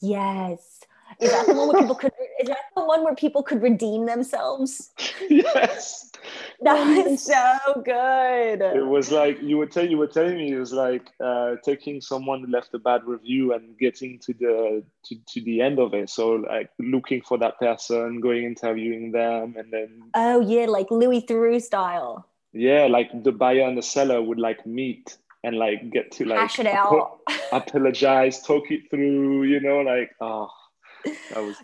Yes. 0.00 0.80
Is 1.20 1.30
that 1.30 1.46
the 1.46 1.54
one 1.54 1.68
where 1.68 1.80
people 1.80 1.94
could? 1.94 2.12
Is 2.44 2.50
that 2.50 2.58
the 2.76 2.84
one 2.84 3.04
where 3.04 3.14
people 3.14 3.42
could 3.42 3.62
redeem 3.62 4.04
themselves? 4.04 4.90
yes. 5.30 6.12
that 6.60 7.06
was 7.06 7.24
so 7.24 7.80
good. 7.82 8.60
It 8.60 8.86
was 8.86 9.10
like 9.10 9.40
you 9.40 9.56
were 9.56 9.64
telling 9.64 9.90
you 9.90 9.96
were 9.96 10.06
telling 10.06 10.36
me 10.36 10.52
it 10.52 10.58
was 10.58 10.74
like 10.74 11.10
uh, 11.24 11.54
taking 11.64 12.02
someone 12.02 12.40
who 12.40 12.52
left 12.52 12.74
a 12.74 12.78
bad 12.78 13.00
review 13.06 13.54
and 13.54 13.78
getting 13.78 14.18
to 14.26 14.34
the 14.34 14.84
to, 15.06 15.16
to 15.28 15.40
the 15.40 15.62
end 15.62 15.78
of 15.78 15.94
it. 15.94 16.10
So 16.10 16.32
like 16.32 16.68
looking 16.78 17.22
for 17.22 17.38
that 17.38 17.58
person, 17.58 18.20
going 18.20 18.44
interviewing 18.44 19.12
them, 19.12 19.54
and 19.56 19.72
then 19.72 20.02
oh 20.12 20.40
yeah, 20.40 20.66
like 20.66 20.90
Louis 20.90 21.22
Theroux 21.22 21.62
style. 21.62 22.28
Yeah, 22.52 22.88
like 22.90 23.08
the 23.24 23.32
buyer 23.32 23.62
and 23.62 23.78
the 23.78 23.82
seller 23.82 24.20
would 24.20 24.38
like 24.38 24.66
meet 24.66 25.16
and 25.42 25.56
like 25.56 25.90
get 25.90 26.12
to 26.12 26.26
like 26.26 26.40
hash 26.40 26.58
it 26.58 26.66
out, 26.66 27.20
apologize, 27.52 28.42
talk 28.42 28.70
it 28.70 28.90
through. 28.90 29.44
You 29.44 29.60
know, 29.60 29.78
like 29.78 30.10
oh 30.20 30.50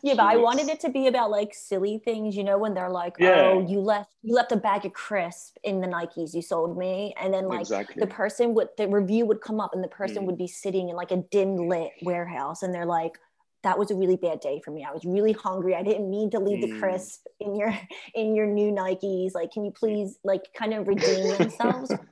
yeah, 0.02 0.14
but 0.14 0.26
I 0.26 0.36
wanted 0.36 0.68
it 0.68 0.80
to 0.80 0.90
be 0.90 1.06
about 1.06 1.30
like 1.30 1.54
silly 1.54 2.00
things, 2.04 2.36
you 2.36 2.44
know, 2.44 2.58
when 2.58 2.74
they're 2.74 2.90
like, 2.90 3.16
yeah. 3.18 3.42
"Oh, 3.52 3.66
you 3.66 3.80
left 3.80 4.14
you 4.22 4.34
left 4.34 4.52
a 4.52 4.56
bag 4.56 4.84
of 4.84 4.92
crisp 4.92 5.56
in 5.64 5.80
the 5.80 5.86
Nikes 5.86 6.34
you 6.34 6.42
sold 6.42 6.76
me," 6.76 7.14
and 7.20 7.32
then 7.32 7.46
like 7.46 7.60
exactly. 7.60 8.00
the 8.00 8.06
person 8.06 8.54
would 8.54 8.68
the 8.76 8.88
review 8.88 9.26
would 9.26 9.40
come 9.40 9.60
up, 9.60 9.74
and 9.74 9.82
the 9.82 9.88
person 9.88 10.22
mm. 10.22 10.26
would 10.26 10.38
be 10.38 10.46
sitting 10.46 10.88
in 10.88 10.96
like 10.96 11.10
a 11.10 11.18
dim 11.30 11.56
lit 11.56 11.90
warehouse, 12.02 12.62
and 12.62 12.74
they're 12.74 12.86
like, 12.86 13.18
"That 13.62 13.78
was 13.78 13.90
a 13.90 13.94
really 13.94 14.16
bad 14.16 14.40
day 14.40 14.60
for 14.64 14.70
me. 14.70 14.84
I 14.84 14.92
was 14.92 15.04
really 15.04 15.32
hungry. 15.32 15.74
I 15.74 15.82
didn't 15.82 16.10
mean 16.10 16.30
to 16.30 16.38
leave 16.38 16.64
mm. 16.64 16.72
the 16.72 16.78
crisp 16.78 17.26
in 17.40 17.56
your 17.56 17.76
in 18.14 18.34
your 18.34 18.46
new 18.46 18.72
Nikes. 18.72 19.34
Like, 19.34 19.52
can 19.52 19.64
you 19.64 19.70
please 19.70 20.18
like 20.24 20.52
kind 20.54 20.74
of 20.74 20.88
redeem 20.88 21.36
themselves?" 21.36 21.92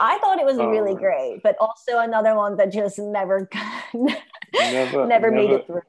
I 0.00 0.18
thought 0.18 0.38
it 0.38 0.44
was 0.44 0.58
oh. 0.58 0.68
really 0.68 0.94
great, 0.94 1.40
but 1.42 1.56
also 1.60 1.98
another 1.98 2.34
one 2.34 2.56
that 2.56 2.72
just 2.72 2.98
never 2.98 3.48
never, 4.54 5.06
never 5.08 5.30
made 5.30 5.50
it 5.50 5.66
through. 5.66 5.82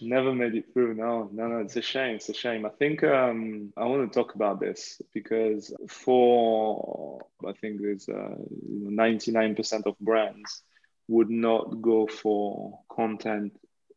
Never 0.00 0.34
made 0.34 0.54
it 0.54 0.72
through. 0.72 0.94
No, 0.94 1.28
no, 1.32 1.48
no. 1.48 1.58
It's 1.58 1.76
a 1.76 1.82
shame. 1.82 2.16
It's 2.16 2.28
a 2.28 2.34
shame. 2.34 2.64
I 2.64 2.70
think 2.70 3.04
um, 3.04 3.72
I 3.76 3.84
want 3.84 4.10
to 4.10 4.18
talk 4.18 4.34
about 4.34 4.58
this 4.58 5.00
because 5.12 5.74
for 5.88 7.20
I 7.46 7.52
think 7.52 7.80
there's 7.82 8.08
nine 8.08 9.54
percent 9.54 9.86
of 9.86 9.98
brands 10.00 10.62
would 11.08 11.30
not 11.30 11.82
go 11.82 12.06
for 12.06 12.78
content 12.90 13.52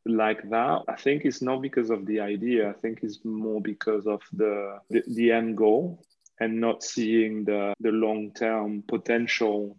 like 0.05 0.49
that. 0.49 0.83
I 0.87 0.95
think 0.95 1.25
it's 1.25 1.41
not 1.41 1.61
because 1.61 1.89
of 1.89 2.05
the 2.05 2.19
idea. 2.19 2.69
I 2.69 2.73
think 2.73 2.99
it's 3.01 3.23
more 3.23 3.61
because 3.61 4.05
of 4.05 4.21
the 4.33 4.79
the, 4.89 5.03
the 5.07 5.31
end 5.31 5.57
goal 5.57 6.03
and 6.39 6.59
not 6.59 6.83
seeing 6.83 7.45
the 7.45 7.73
the 7.79 7.91
long 7.91 8.31
term 8.33 8.83
potential 8.87 9.77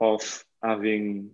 of 0.00 0.44
having 0.62 1.30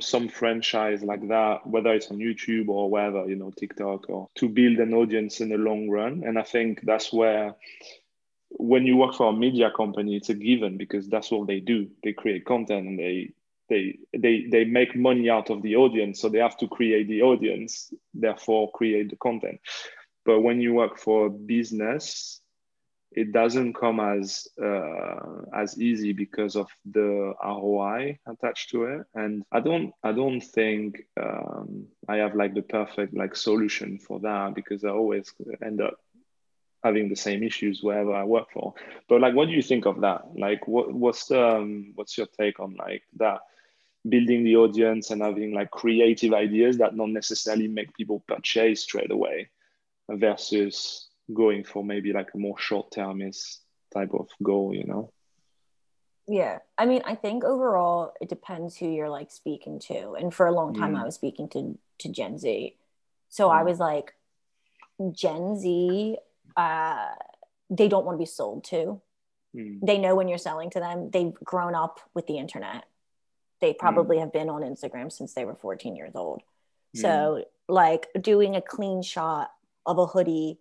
some 0.00 0.28
franchise 0.28 1.02
like 1.02 1.26
that, 1.28 1.66
whether 1.66 1.92
it's 1.92 2.10
on 2.10 2.18
YouTube 2.18 2.68
or 2.68 2.90
wherever, 2.90 3.28
you 3.28 3.36
know, 3.36 3.50
TikTok, 3.50 4.08
or 4.08 4.28
to 4.36 4.48
build 4.48 4.78
an 4.78 4.94
audience 4.94 5.40
in 5.40 5.48
the 5.48 5.56
long 5.56 5.88
run. 5.88 6.22
And 6.24 6.38
I 6.38 6.42
think 6.42 6.80
that's 6.82 7.12
where, 7.12 7.54
when 8.50 8.84
you 8.84 8.96
work 8.96 9.14
for 9.14 9.30
a 9.30 9.32
media 9.32 9.70
company, 9.76 10.16
it's 10.16 10.28
a 10.28 10.34
given 10.34 10.76
because 10.76 11.08
that's 11.08 11.30
what 11.30 11.46
they 11.46 11.60
do. 11.60 11.88
They 12.02 12.12
create 12.12 12.44
content 12.44 12.86
and 12.88 12.98
they 12.98 13.32
they 13.68 13.98
they 14.12 14.46
they 14.50 14.64
make 14.64 14.96
money 14.96 15.30
out 15.30 15.48
of 15.48 15.62
the 15.62 15.76
audience, 15.76 16.20
so 16.20 16.28
they 16.28 16.38
have 16.38 16.58
to 16.58 16.68
create 16.68 17.08
the 17.08 17.22
audience, 17.22 17.92
therefore 18.12 18.72
create 18.72 19.10
the 19.10 19.16
content. 19.16 19.60
But 20.26 20.40
when 20.40 20.60
you 20.60 20.74
work 20.74 20.98
for 20.98 21.26
a 21.26 21.30
business, 21.30 22.40
it 23.12 23.32
doesn't 23.32 23.74
come 23.74 23.98
as 23.98 24.46
uh, 24.62 25.42
as 25.52 25.80
easy 25.80 26.12
because 26.12 26.54
of 26.56 26.68
the 26.84 27.34
ROI 27.42 28.18
attached 28.26 28.70
to 28.70 28.84
it. 28.84 29.06
And 29.14 29.42
I 29.50 29.60
don't 29.60 29.92
I 30.02 30.12
don't 30.12 30.40
think 30.40 31.02
um, 31.20 31.86
I 32.08 32.16
have 32.16 32.34
like 32.34 32.54
the 32.54 32.62
perfect 32.62 33.14
like 33.14 33.34
solution 33.34 33.98
for 33.98 34.20
that 34.20 34.54
because 34.54 34.84
I 34.84 34.90
always 34.90 35.34
end 35.64 35.80
up 35.80 35.98
having 36.84 37.08
the 37.08 37.16
same 37.16 37.42
issues 37.42 37.82
wherever 37.82 38.14
I 38.14 38.24
work 38.24 38.52
for. 38.52 38.74
But 39.08 39.20
like, 39.20 39.34
what 39.34 39.48
do 39.48 39.52
you 39.52 39.62
think 39.62 39.86
of 39.86 40.00
that? 40.02 40.22
Like, 40.36 40.68
what 40.68 40.92
what's 40.92 41.26
the 41.26 41.56
um, 41.56 41.92
what's 41.96 42.16
your 42.16 42.28
take 42.38 42.60
on 42.60 42.76
like 42.76 43.02
that? 43.16 43.40
building 44.08 44.44
the 44.44 44.56
audience 44.56 45.10
and 45.10 45.20
having 45.20 45.52
like 45.52 45.70
creative 45.70 46.32
ideas 46.32 46.78
that 46.78 46.96
don't 46.96 47.12
necessarily 47.12 47.68
make 47.68 47.94
people 47.94 48.24
purchase 48.26 48.82
straight 48.82 49.10
away 49.10 49.50
versus 50.08 51.09
going 51.34 51.64
for 51.64 51.84
maybe 51.84 52.12
like 52.12 52.28
a 52.34 52.38
more 52.38 52.58
short 52.58 52.90
termist 52.92 53.60
type 53.92 54.10
of 54.14 54.28
goal, 54.42 54.74
you 54.74 54.84
know? 54.84 55.12
Yeah. 56.26 56.58
I 56.78 56.86
mean, 56.86 57.02
I 57.04 57.14
think 57.14 57.44
overall 57.44 58.12
it 58.20 58.28
depends 58.28 58.76
who 58.76 58.88
you're 58.88 59.10
like 59.10 59.30
speaking 59.30 59.80
to. 59.88 60.12
And 60.12 60.32
for 60.32 60.46
a 60.46 60.52
long 60.52 60.74
time 60.74 60.94
mm. 60.94 61.00
I 61.00 61.04
was 61.04 61.14
speaking 61.14 61.48
to 61.50 61.78
to 62.00 62.08
Gen 62.08 62.38
Z. 62.38 62.76
So 63.28 63.48
mm. 63.48 63.54
I 63.58 63.62
was 63.62 63.78
like, 63.78 64.14
Gen 65.12 65.58
Z, 65.58 66.16
uh, 66.56 67.08
they 67.68 67.88
don't 67.88 68.04
want 68.04 68.16
to 68.16 68.22
be 68.22 68.26
sold 68.26 68.64
to. 68.64 69.00
Mm. 69.56 69.80
They 69.82 69.98
know 69.98 70.14
when 70.14 70.28
you're 70.28 70.38
selling 70.38 70.70
to 70.70 70.80
them. 70.80 71.10
They've 71.10 71.34
grown 71.34 71.74
up 71.74 72.00
with 72.14 72.26
the 72.26 72.38
internet. 72.38 72.84
They 73.60 73.72
probably 73.72 74.16
mm. 74.16 74.20
have 74.20 74.32
been 74.32 74.48
on 74.48 74.62
Instagram 74.62 75.10
since 75.10 75.34
they 75.34 75.44
were 75.44 75.54
14 75.54 75.96
years 75.96 76.12
old. 76.14 76.42
So 76.94 77.08
mm. 77.08 77.44
like 77.68 78.08
doing 78.20 78.56
a 78.56 78.62
clean 78.62 79.02
shot 79.02 79.52
of 79.86 79.98
a 79.98 80.06
hoodie 80.06 80.58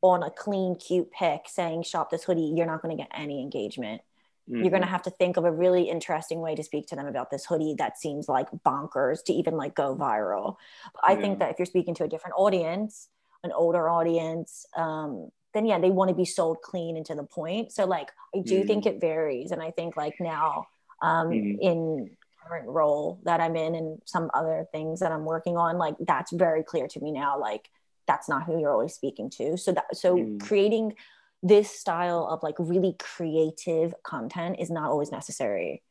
on 0.00 0.22
a 0.22 0.30
clean, 0.30 0.76
cute 0.76 1.10
pic 1.10 1.42
saying 1.46 1.82
shop 1.82 2.10
this 2.10 2.24
hoodie, 2.24 2.52
you're 2.54 2.66
not 2.66 2.82
going 2.82 2.96
to 2.96 3.02
get 3.02 3.10
any 3.14 3.42
engagement. 3.42 4.02
Mm-hmm. 4.48 4.62
You're 4.62 4.70
going 4.70 4.82
to 4.82 4.88
have 4.88 5.02
to 5.02 5.10
think 5.10 5.36
of 5.36 5.44
a 5.44 5.52
really 5.52 5.90
interesting 5.90 6.40
way 6.40 6.54
to 6.54 6.62
speak 6.62 6.86
to 6.88 6.96
them 6.96 7.06
about 7.06 7.30
this 7.30 7.44
hoodie 7.44 7.74
that 7.78 7.98
seems 7.98 8.28
like 8.28 8.48
bonkers 8.64 9.22
to 9.24 9.32
even 9.32 9.56
like 9.56 9.74
go 9.74 9.94
viral. 9.94 10.56
I 11.04 11.12
yeah. 11.12 11.20
think 11.20 11.38
that 11.40 11.50
if 11.50 11.58
you're 11.58 11.66
speaking 11.66 11.94
to 11.96 12.04
a 12.04 12.08
different 12.08 12.34
audience, 12.36 13.08
an 13.44 13.52
older 13.52 13.88
audience, 13.88 14.66
um, 14.76 15.30
then 15.54 15.66
yeah, 15.66 15.78
they 15.78 15.90
want 15.90 16.08
to 16.08 16.14
be 16.14 16.24
sold 16.24 16.62
clean 16.62 16.96
and 16.96 17.04
to 17.06 17.14
the 17.14 17.24
point. 17.24 17.72
So 17.72 17.84
like, 17.84 18.10
I 18.34 18.40
do 18.40 18.58
mm-hmm. 18.58 18.66
think 18.66 18.86
it 18.86 19.00
varies. 19.00 19.50
And 19.50 19.62
I 19.62 19.70
think 19.70 19.96
like 19.96 20.14
now 20.20 20.66
um, 21.02 21.28
mm-hmm. 21.28 21.60
in 21.60 22.10
current 22.46 22.68
role 22.68 23.20
that 23.24 23.40
I'm 23.40 23.56
in 23.56 23.74
and 23.74 24.00
some 24.04 24.30
other 24.32 24.66
things 24.72 25.00
that 25.00 25.12
I'm 25.12 25.24
working 25.24 25.56
on, 25.56 25.76
like 25.76 25.94
that's 26.00 26.32
very 26.32 26.62
clear 26.62 26.88
to 26.88 27.00
me 27.00 27.12
now. 27.12 27.38
Like 27.38 27.70
that's 28.08 28.28
not 28.28 28.44
who 28.44 28.58
you're 28.58 28.72
always 28.72 28.94
speaking 28.94 29.30
to 29.30 29.56
so 29.56 29.70
that 29.70 29.84
so 29.94 30.16
mm. 30.16 30.40
creating 30.40 30.94
this 31.42 31.70
style 31.70 32.26
of 32.28 32.42
like 32.42 32.56
really 32.58 32.96
creative 32.98 33.94
content 34.02 34.56
is 34.58 34.70
not 34.70 34.90
always 34.90 35.12
necessary 35.12 35.82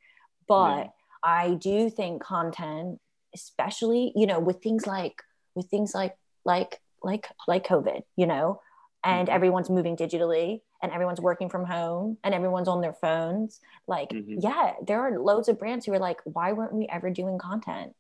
but 0.48 0.78
yeah. 0.78 0.88
i 1.24 1.54
do 1.54 1.90
think 1.90 2.22
content 2.22 3.00
especially 3.34 4.12
you 4.16 4.26
know 4.26 4.40
with 4.40 4.62
things 4.62 4.86
like 4.86 5.22
with 5.56 5.68
things 5.68 5.94
like 5.94 6.18
like 6.44 6.82
like 7.04 7.28
like 7.48 7.66
covid 7.66 8.02
you 8.18 8.26
know 8.26 8.60
and 9.04 9.28
mm-hmm. 9.28 9.36
everyone's 9.36 9.70
moving 9.70 9.96
digitally 9.96 10.62
and 10.82 10.92
everyone's 10.92 11.22
working 11.22 11.50
from 11.50 11.66
home 11.66 12.18
and 12.24 12.34
everyone's 12.34 12.68
on 12.68 12.82
their 12.82 12.94
phones 12.94 13.62
like 13.88 14.10
mm-hmm. 14.10 14.40
yeah 14.40 14.74
there 14.86 15.00
are 15.00 15.20
loads 15.20 15.48
of 15.48 15.60
brands 15.60 15.86
who 15.86 15.94
are 15.94 16.00
like 16.00 16.20
why 16.26 16.52
weren't 16.52 16.74
we 16.74 16.88
ever 16.92 17.10
doing 17.10 17.38
content 17.38 17.94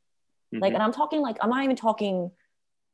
mm-hmm. 0.53 0.59
like 0.59 0.73
and 0.73 0.81
i'm 0.81 0.91
talking 0.91 1.21
like 1.21 1.37
i'm 1.41 1.49
not 1.49 1.63
even 1.63 1.75
talking 1.75 2.31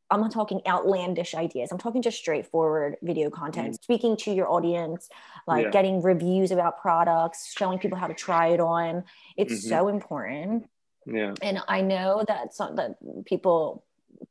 I'm 0.10 0.22
not 0.22 0.32
talking 0.32 0.62
outlandish 0.68 1.34
ideas. 1.34 1.72
I'm 1.72 1.78
talking 1.78 2.02
just 2.02 2.18
straightforward 2.18 2.98
video 3.02 3.30
content, 3.30 3.74
mm. 3.74 3.84
speaking 3.84 4.16
to 4.18 4.32
your 4.32 4.52
audience, 4.52 5.10
like 5.48 5.66
yeah. 5.66 5.72
getting 5.72 6.02
reviews 6.02 6.52
about 6.52 6.82
products, 6.82 7.54
showing 7.58 7.80
people 7.80 7.98
how 7.98 8.08
to 8.08 8.14
try 8.14 8.48
it 8.48 8.60
on. 8.60 9.04
It's 9.38 9.54
mm-hmm. 9.54 9.70
so 9.70 9.88
important. 9.88 10.70
Yeah. 11.06 11.34
And 11.42 11.60
I 11.68 11.82
know 11.82 12.24
that 12.28 12.54
some 12.54 12.76
that 12.76 12.98
people 13.26 13.86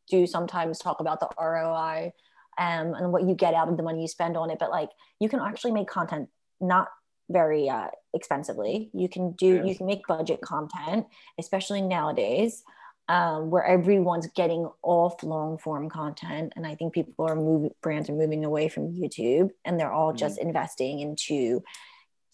do 0.08 0.26
sometimes 0.26 0.78
talk 0.78 1.00
about 1.00 1.20
the 1.20 1.28
ROI 1.38 2.12
um, 2.58 2.94
and 2.94 3.12
what 3.12 3.24
you 3.24 3.35
get 3.35 3.54
out 3.54 3.68
of 3.68 3.76
the 3.76 3.82
money 3.82 4.02
you 4.02 4.08
spend 4.08 4.37
on 4.37 4.50
it, 4.50 4.58
but 4.58 4.70
like 4.70 4.90
you 5.20 5.28
can 5.28 5.40
actually 5.40 5.72
make 5.72 5.88
content 5.88 6.28
not 6.61 6.88
very 7.30 7.68
uh, 7.68 7.88
expensively. 8.14 8.90
You 8.92 9.08
can 9.08 9.32
do 9.32 9.56
yeah. 9.56 9.64
you 9.64 9.74
can 9.74 9.87
make 9.87 10.06
budget 10.06 10.40
content, 10.42 11.06
especially 11.38 11.80
nowadays 11.80 12.62
um, 13.09 13.51
where 13.51 13.65
everyone's 13.65 14.29
getting 14.29 14.69
off 14.83 15.23
long 15.23 15.59
form 15.59 15.88
content. 15.88 16.53
And 16.57 16.67
I 16.67 16.75
think 16.75 16.95
people 16.95 17.27
are 17.29 17.37
moving, 17.37 17.71
brands 17.83 18.09
are 18.09 18.15
moving 18.15 18.45
away 18.45 18.69
from 18.69 18.95
YouTube 18.95 19.51
and 19.65 19.79
they're 19.79 19.93
all 19.93 20.11
mm-hmm. 20.11 20.19
just 20.19 20.38
investing 20.38 21.01
into 21.01 21.62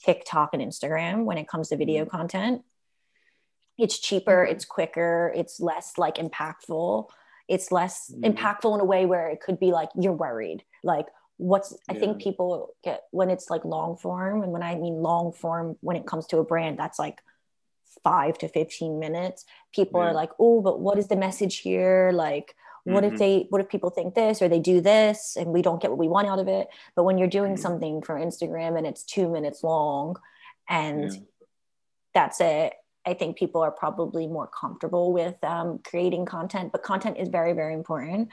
TikTok 0.04 0.50
and 0.52 0.62
Instagram 0.62 1.24
when 1.24 1.38
it 1.38 1.48
comes 1.48 1.68
to 1.68 1.76
video 1.76 2.04
mm-hmm. 2.04 2.16
content. 2.16 2.62
It's 3.78 3.98
cheaper, 3.98 4.44
mm-hmm. 4.44 4.52
it's 4.52 4.64
quicker, 4.64 5.32
it's 5.34 5.60
less 5.60 5.94
like 5.96 6.16
impactful. 6.16 7.08
It's 7.48 7.72
less 7.72 8.12
mm-hmm. 8.12 8.30
impactful 8.30 8.74
in 8.74 8.80
a 8.80 8.84
way 8.84 9.06
where 9.06 9.28
it 9.28 9.40
could 9.40 9.58
be 9.58 9.72
like 9.72 9.88
you're 9.98 10.12
worried. 10.12 10.64
Like, 10.84 11.06
what's 11.38 11.74
I 11.88 11.94
think 11.94 12.20
people 12.20 12.74
get 12.84 13.04
when 13.10 13.30
it's 13.30 13.48
like 13.48 13.64
long 13.64 13.96
form, 13.96 14.42
and 14.42 14.52
when 14.52 14.62
I 14.62 14.74
mean 14.74 14.96
long 14.96 15.32
form, 15.32 15.76
when 15.80 15.96
it 15.96 16.06
comes 16.06 16.26
to 16.26 16.38
a 16.38 16.44
brand, 16.44 16.78
that's 16.78 16.98
like 16.98 17.20
five 18.02 18.38
to 18.38 18.48
15 18.48 18.98
minutes 18.98 19.44
people 19.74 20.00
yeah. 20.00 20.08
are 20.08 20.12
like 20.12 20.30
oh 20.38 20.60
but 20.60 20.80
what 20.80 20.98
is 20.98 21.08
the 21.08 21.16
message 21.16 21.58
here 21.58 22.10
like 22.14 22.54
what 22.84 23.04
mm-hmm. 23.04 23.12
if 23.12 23.18
they 23.18 23.46
what 23.50 23.60
if 23.60 23.68
people 23.68 23.90
think 23.90 24.14
this 24.14 24.40
or 24.40 24.48
they 24.48 24.60
do 24.60 24.80
this 24.80 25.36
and 25.36 25.52
we 25.52 25.62
don't 25.62 25.80
get 25.80 25.90
what 25.90 25.98
we 25.98 26.08
want 26.08 26.26
out 26.26 26.38
of 26.38 26.48
it 26.48 26.68
but 26.94 27.04
when 27.04 27.18
you're 27.18 27.28
doing 27.28 27.52
mm-hmm. 27.52 27.62
something 27.62 28.02
for 28.02 28.14
instagram 28.16 28.76
and 28.76 28.86
it's 28.86 29.02
two 29.02 29.28
minutes 29.28 29.62
long 29.62 30.16
and 30.68 31.12
yeah. 31.12 31.20
that's 32.14 32.40
it 32.40 32.74
i 33.06 33.14
think 33.14 33.36
people 33.36 33.60
are 33.60 33.70
probably 33.70 34.26
more 34.26 34.46
comfortable 34.48 35.12
with 35.12 35.42
um, 35.44 35.78
creating 35.84 36.24
content 36.24 36.72
but 36.72 36.82
content 36.82 37.16
is 37.18 37.28
very 37.28 37.52
very 37.52 37.74
important 37.74 38.28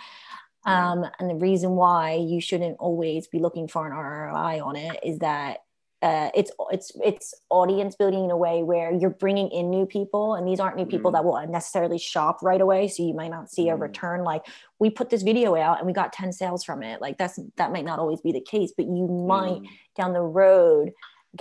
Um, 0.66 1.06
and 1.20 1.30
the 1.30 1.36
reason 1.36 1.72
why 1.72 2.14
you 2.14 2.42
shouldn't 2.42 2.78
always 2.80 3.28
be 3.28 3.38
looking 3.38 3.68
for 3.68 3.86
an 3.86 3.94
ROI 3.94 4.64
on 4.64 4.76
it 4.76 5.00
is 5.04 5.20
that 5.20 5.60
uh, 6.08 6.30
it's 6.40 6.52
it's 6.76 6.90
it's 7.12 7.28
audience 7.60 7.94
building 8.02 8.24
in 8.28 8.32
a 8.32 8.38
way 8.46 8.58
where 8.72 8.90
you're 9.00 9.18
bringing 9.26 9.50
in 9.58 9.66
new 9.78 9.86
people 9.98 10.26
and 10.36 10.44
these 10.48 10.60
aren't 10.64 10.78
new 10.82 10.86
people 10.94 11.10
Mm. 11.10 11.16
that 11.16 11.26
will 11.26 11.38
necessarily 11.60 11.98
shop 12.12 12.36
right 12.50 12.62
away 12.68 12.82
so 12.94 12.98
you 13.10 13.16
might 13.22 13.34
not 13.38 13.46
see 13.56 13.66
a 13.70 13.76
Mm. 13.76 13.82
return 13.88 14.20
like 14.32 14.44
we 14.84 14.88
put 15.00 15.08
this 15.10 15.24
video 15.32 15.50
out 15.66 15.76
and 15.80 15.88
we 15.88 15.94
got 16.02 16.14
10 16.14 16.32
sales 16.42 16.62
from 16.68 16.80
it 16.90 16.98
like 17.06 17.18
that's 17.18 17.38
that 17.60 17.70
might 17.76 17.86
not 17.92 17.98
always 18.04 18.22
be 18.28 18.32
the 18.40 18.46
case 18.54 18.72
but 18.78 18.86
you 18.98 19.06
might 19.36 19.62
Mm. 19.64 19.68
down 19.98 20.12
the 20.14 20.22
road 20.42 20.86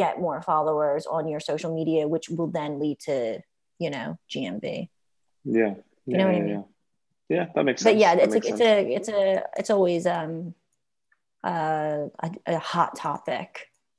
get 0.03 0.18
more 0.27 0.40
followers 0.50 1.03
on 1.16 1.22
your 1.33 1.40
social 1.50 1.72
media 1.79 2.03
which 2.14 2.27
will 2.37 2.50
then 2.59 2.72
lead 2.83 2.98
to 3.09 3.16
you 3.79 3.90
know 3.94 4.09
gmv 4.33 4.66
Yeah. 5.44 5.74
You 6.07 6.16
know 6.18 6.18
yeah, 6.18 6.24
what 6.27 6.35
I 6.35 6.38
yeah, 6.38 6.44
mean? 6.44 6.48
Yeah. 6.55 6.62
Yeah, 7.37 7.46
that 7.55 7.64
makes 7.64 7.83
sense. 7.83 7.92
but 7.92 7.98
yeah 8.05 8.12
That 8.14 8.24
it's 8.24 8.35
a, 8.35 8.37
makes 8.38 8.48
it's 8.48 8.61
a 8.61 8.94
it's 8.96 9.09
a 9.20 9.22
it's 9.61 9.70
always 9.77 10.07
um 10.18 10.55
uh, 11.53 12.07
a, 12.27 12.31
a 12.46 12.59
hot 12.59 12.96
topic 12.96 13.50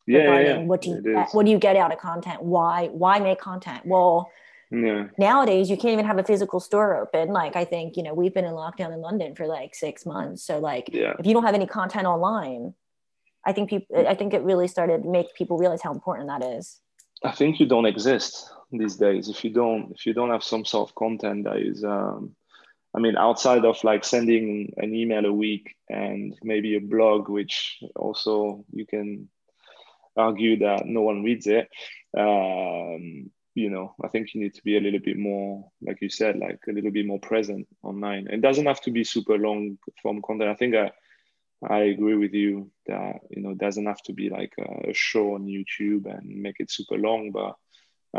yeah, 0.08 0.18
yeah, 0.20 0.24
regarding 0.24 0.62
yeah. 0.62 0.68
what 0.68 0.82
do 0.82 0.89
you 0.89 1.26
what 1.32 1.46
do 1.46 1.52
you 1.52 1.60
get 1.60 1.76
out 1.76 1.91
of 1.91 2.00
content? 2.00 2.41
Why 2.41 2.88
why 2.88 3.20
make 3.20 3.39
content? 3.39 3.86
Well 3.86 4.32
Yeah. 4.72 5.08
nowadays 5.18 5.70
you 5.70 5.78
can't 5.78 5.94
even 5.94 6.06
have 6.06 6.18
a 6.18 6.24
physical 6.24 6.60
store 6.60 6.96
open. 7.02 7.30
Like 7.30 7.56
i 7.56 7.65
think 7.65 7.98
you 7.98 8.04
know 8.04 8.13
we've 8.13 8.34
been 8.34 8.46
in 8.46 8.54
lockdown 8.54 8.94
in 8.94 9.02
london 9.02 9.36
for 9.36 9.46
like 9.48 9.76
six 9.76 10.06
months. 10.06 10.44
So 10.44 10.60
like 10.60 10.89
Yeah. 10.91 11.13
if 11.20 11.26
you 11.26 11.34
don't 11.34 11.46
have 11.46 11.56
any 11.56 11.68
content 11.68 12.06
online 12.08 12.74
i 13.46 13.52
think 13.54 13.70
people 13.70 14.08
i 14.08 14.15
think 14.15 14.34
it 14.34 14.41
really 14.41 14.68
started 14.68 15.04
to 15.04 15.10
make 15.10 15.28
people 15.39 15.58
realize 15.58 15.82
how 15.82 15.94
important 15.94 16.28
that 16.28 16.44
is. 16.58 16.82
I 17.24 17.32
think 17.32 17.60
you 17.60 17.65
don't 17.65 17.86
exist 17.86 18.32
these 18.72 18.96
days. 18.98 19.30
If 19.30 19.44
you 19.44 19.52
don't 19.62 19.91
if 19.96 20.06
you 20.06 20.13
don't 20.13 20.32
have 20.36 20.44
some 20.44 20.65
sort 20.65 20.89
of 20.89 20.96
content 20.96 21.46
that 21.46 21.58
is 21.58 21.84
um 21.84 22.36
I 22.96 23.00
mean 23.00 23.15
outside 23.18 23.63
of 23.65 23.84
like 23.84 24.04
sending 24.04 24.74
an 24.84 24.94
email 25.02 25.26
a 25.26 25.34
week 25.46 25.76
and 25.89 26.34
maybe 26.44 26.76
a 26.76 26.82
blog 26.94 27.30
which 27.30 27.56
also 27.96 28.65
you 28.72 28.86
can 28.86 29.30
argue 30.15 30.60
that 30.60 30.86
no 30.86 31.01
one 31.01 31.23
reads 31.23 31.47
it 31.47 31.69
um 32.17 33.30
you 33.54 33.69
know 33.69 33.95
I 34.04 34.08
think 34.10 34.34
you 34.34 34.41
need 34.41 34.54
to 34.56 34.63
be 34.63 34.78
a 34.78 34.82
little 34.82 34.99
bit 34.99 35.17
more 35.17 35.69
like 35.82 36.01
you 36.01 36.10
said 36.10 36.38
like 36.38 36.60
a 36.67 36.71
little 36.71 36.91
bit 36.91 37.06
more 37.06 37.19
present 37.19 37.67
online 37.84 38.28
it 38.30 38.41
doesn't 38.41 38.65
have 38.65 38.82
to 38.82 38.91
be 38.91 39.04
super 39.04 39.38
long 39.38 39.78
form 40.01 40.21
content 40.21 40.49
I 40.49 40.56
think 40.56 40.75
I 40.75 40.91
I 41.67 41.80
agree 41.84 42.15
with 42.15 42.34
you 42.34 42.71
that 42.88 43.21
you 43.30 43.41
know 43.41 43.51
it 43.51 43.58
doesn't 43.58 43.86
have 43.86 44.01
to 44.04 44.13
be 44.13 44.30
like 44.30 44.54
a, 44.60 44.93
show 44.93 45.36
on 45.36 45.45
YouTube 45.45 46.06
and 46.06 46.41
make 46.41 46.58
it 46.60 46.71
super 46.71 46.97
long, 46.97 47.32
but 47.32 47.56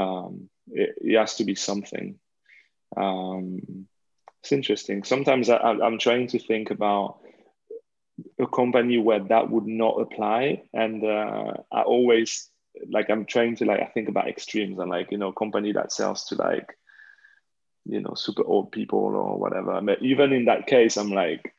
um, 0.00 0.48
it, 0.68 0.96
it 1.00 1.16
has 1.18 1.36
to 1.36 1.44
be 1.44 1.54
something. 1.54 2.18
Um, 2.96 3.86
it's 4.42 4.52
interesting. 4.52 5.04
Sometimes 5.04 5.50
I- 5.50 5.58
I'm 5.58 5.98
trying 5.98 6.28
to 6.28 6.38
think 6.38 6.70
about 6.70 7.20
a 8.38 8.46
company 8.46 8.98
where 8.98 9.20
that 9.20 9.50
would 9.50 9.66
not 9.66 10.00
apply, 10.00 10.62
and 10.72 11.04
uh, 11.04 11.54
I 11.72 11.82
always 11.82 12.50
like 12.90 13.08
I'm 13.08 13.24
trying 13.24 13.56
to 13.56 13.64
like 13.64 13.80
I 13.80 13.86
think 13.86 14.08
about 14.08 14.28
extremes. 14.28 14.78
And 14.78 14.90
like 14.90 15.10
you 15.10 15.18
know 15.18 15.32
company 15.32 15.72
that 15.72 15.92
sells 15.92 16.24
to 16.26 16.34
like 16.34 16.76
you 17.84 18.00
know 18.00 18.14
super 18.14 18.44
old 18.44 18.72
people 18.72 18.98
or 18.98 19.38
whatever. 19.38 19.80
But 19.80 20.02
even 20.02 20.32
in 20.32 20.46
that 20.46 20.66
case, 20.66 20.96
I'm 20.96 21.10
like 21.10 21.54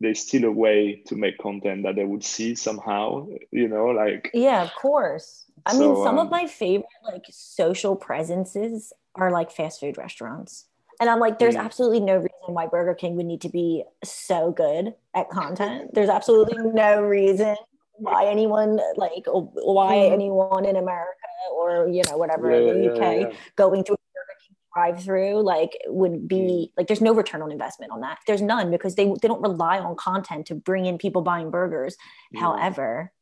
there's 0.00 0.20
still 0.20 0.44
a 0.44 0.50
way 0.50 1.02
to 1.06 1.14
make 1.14 1.38
content 1.38 1.84
that 1.84 1.94
they 1.94 2.04
would 2.04 2.24
see 2.24 2.54
somehow 2.54 3.28
you 3.50 3.68
know 3.68 3.86
like. 3.86 4.30
Yeah 4.32 4.62
of 4.62 4.74
course. 4.74 5.44
I 5.66 5.72
mean 5.72 5.94
some 5.96 6.18
um, 6.18 6.26
of 6.26 6.30
my 6.30 6.46
favorite 6.46 6.86
like 7.04 7.24
social 7.30 7.96
presences 7.96 8.92
are 9.14 9.30
like 9.30 9.50
fast 9.50 9.80
food 9.80 9.98
restaurants 9.98 10.66
and 11.00 11.10
i'm 11.10 11.20
like 11.20 11.38
there's 11.38 11.56
absolutely 11.56 12.00
no 12.00 12.16
reason 12.16 12.30
why 12.48 12.66
burger 12.66 12.94
king 12.94 13.16
would 13.16 13.26
need 13.26 13.40
to 13.40 13.48
be 13.48 13.82
so 14.02 14.52
good 14.52 14.94
at 15.14 15.28
content. 15.30 15.90
There's 15.94 16.08
absolutely 16.10 16.58
no 16.72 17.00
reason 17.02 17.56
why 17.96 18.26
anyone 18.26 18.80
like 18.96 19.24
why 19.26 19.94
Mm. 19.94 20.12
anyone 20.12 20.64
in 20.64 20.76
america 20.76 21.28
or 21.56 21.88
you 21.88 22.02
know 22.10 22.16
whatever 22.16 22.50
yeah, 22.50 22.72
in 22.72 22.82
the 22.82 22.92
uk 22.92 22.98
yeah, 22.98 23.38
going 23.56 23.84
through 23.84 23.94
a 23.94 23.98
Burger 24.14 24.36
King 24.46 24.56
drive-through 24.74 25.42
like 25.42 25.78
would 25.86 26.26
be 26.26 26.72
like 26.76 26.86
there's 26.88 27.00
no 27.00 27.14
return 27.14 27.42
on 27.42 27.52
investment 27.52 27.92
on 27.92 28.00
that. 28.00 28.18
There's 28.26 28.42
none 28.42 28.70
because 28.70 28.96
they 28.96 29.06
they 29.22 29.28
don't 29.28 29.40
rely 29.42 29.78
on 29.78 29.94
content 29.96 30.46
to 30.46 30.54
bring 30.54 30.86
in 30.86 30.98
people 30.98 31.22
buying 31.22 31.50
burgers. 31.50 31.96
Yeah. 32.32 32.40
however 32.40 33.12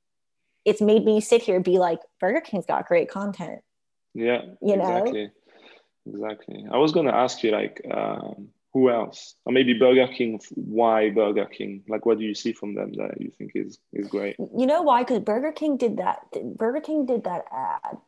it's 0.65 0.81
made 0.81 1.05
me 1.05 1.21
sit 1.21 1.43
here 1.43 1.57
and 1.57 1.65
be 1.65 1.79
like 1.79 1.99
burger 2.21 2.41
king's 2.41 2.67
got 2.67 2.87
great 2.87 3.11
content. 3.11 3.61
Yeah 4.15 4.43
you 4.63 4.77
know? 4.77 4.97
exactly 4.97 5.31
exactly. 6.07 6.65
I 6.71 6.79
was 6.79 6.93
going 6.93 7.07
to 7.07 7.15
ask 7.15 7.43
you 7.43 7.51
like 7.51 7.81
um, 7.93 8.49
who 8.73 8.91
else? 8.91 9.35
Or 9.45 9.53
maybe 9.53 9.75
burger 9.75 10.09
king 10.09 10.41
why 10.55 11.11
burger 11.11 11.47
king? 11.47 11.83
Like 11.88 12.07
what 12.07 12.19
do 12.19 12.25
you 12.25 12.35
see 12.35 12.53
from 12.53 12.75
them 12.75 12.93
that 12.95 13.21
you 13.21 13.31
think 13.37 13.53
is 13.55 13.79
is 13.93 14.09
great? 14.09 14.37
You 14.38 14.67
know 14.67 14.83
why? 14.83 15.03
Because 15.03 15.21
burger 15.21 15.53
king 15.53 15.77
did 15.77 15.99
that 15.99 16.21
burger 16.57 16.81
king 16.81 17.07
did 17.07 17.25
that 17.25 17.45
ad. 17.53 17.99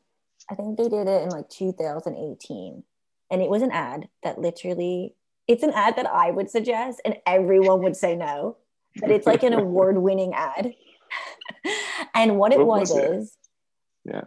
I 0.51 0.55
think 0.55 0.77
they 0.77 0.89
did 0.89 1.09
it 1.09 1.23
in 1.23 1.31
like 1.31 1.49
2018 1.49 2.83
and 3.31 3.43
it 3.43 3.49
was 3.49 3.63
an 3.63 3.71
ad 3.71 4.09
that 4.23 4.39
literally 4.39 5.15
it's 5.49 5.63
an 5.63 5.71
ad 5.71 5.97
that 5.97 6.07
i 6.07 6.31
would 6.31 6.51
suggest 6.51 7.01
and 7.05 7.17
everyone 7.27 7.83
would 7.83 7.97
say 7.97 8.15
no 8.15 8.57
but 9.01 9.11
it's 9.11 9.27
like 9.27 9.43
an 9.43 9.53
award-winning 9.65 10.35
ad. 10.35 10.75
And 12.15 12.39
what 12.39 12.53
it 12.53 12.59
What 12.59 12.67
was, 12.67 12.91
was 12.91 12.99
it? 12.99 13.11
is 13.13 13.37
yeah 14.05 14.23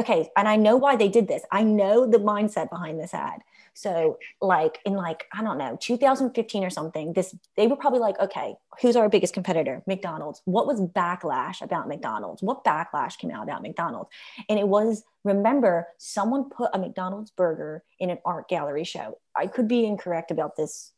okay 0.00 0.30
and 0.36 0.48
i 0.48 0.56
know 0.56 0.76
why 0.76 0.96
they 0.96 1.08
did 1.08 1.28
this. 1.28 1.42
I 1.50 1.62
know 1.62 2.06
the 2.06 2.18
mindset 2.18 2.70
behind 2.70 2.98
this 3.00 3.14
ad. 3.14 3.40
So 3.74 4.18
like 4.40 4.80
in 4.84 4.94
like 4.94 5.24
i 5.32 5.42
don't 5.42 5.56
know 5.58 5.76
2015 5.80 6.64
or 6.64 6.70
something 6.70 7.12
this 7.14 7.34
they 7.56 7.66
were 7.66 7.76
probably 7.76 8.00
like 8.00 8.18
okay 8.20 8.54
who's 8.80 8.96
our 8.96 9.08
biggest 9.08 9.34
competitor? 9.34 9.82
Mcdonald's. 9.86 10.42
What 10.44 10.66
was 10.66 10.80
backlash 10.80 11.60
about 11.62 11.88
mcdonald's? 11.88 12.42
What 12.42 12.64
backlash 12.64 13.18
came 13.18 13.30
out 13.30 13.44
about 13.44 13.62
mcdonald's? 13.62 14.10
And 14.48 14.58
it 14.58 14.68
was 14.68 15.04
remember 15.24 15.88
someone 15.98 16.50
put 16.50 16.70
a 16.74 16.78
mcdonald's 16.78 17.30
burger 17.30 17.82
in 17.98 18.10
an 18.10 18.18
art 18.24 18.48
gallery 18.48 18.84
show. 18.84 19.18
I 19.36 19.46
could 19.46 19.68
be 19.68 19.84
incorrect 19.86 20.30
about 20.30 20.56
this 20.56 20.92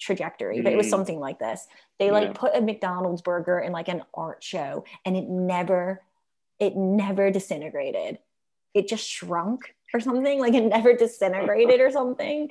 trajectory 0.00 0.60
but 0.62 0.72
it 0.72 0.76
was 0.76 0.86
Mm. 0.86 0.90
something 0.90 1.18
like 1.20 1.38
this. 1.38 1.66
They 1.98 2.10
like 2.10 2.28
Yeah. 2.28 2.32
put 2.34 2.54
a 2.54 2.60
mcdonald's 2.60 3.20
burger 3.22 3.58
in 3.58 3.72
like 3.72 3.88
an 3.88 4.02
art 4.14 4.42
show 4.42 4.84
and 5.04 5.16
it 5.16 5.24
never 5.28 6.02
it 6.58 6.76
never 6.76 7.30
disintegrated 7.30 8.18
it 8.74 8.88
just 8.88 9.08
shrunk 9.08 9.74
or 9.94 10.00
something 10.00 10.38
like 10.40 10.54
it 10.54 10.64
never 10.64 10.92
disintegrated 10.94 11.80
or 11.80 11.90
something 11.90 12.48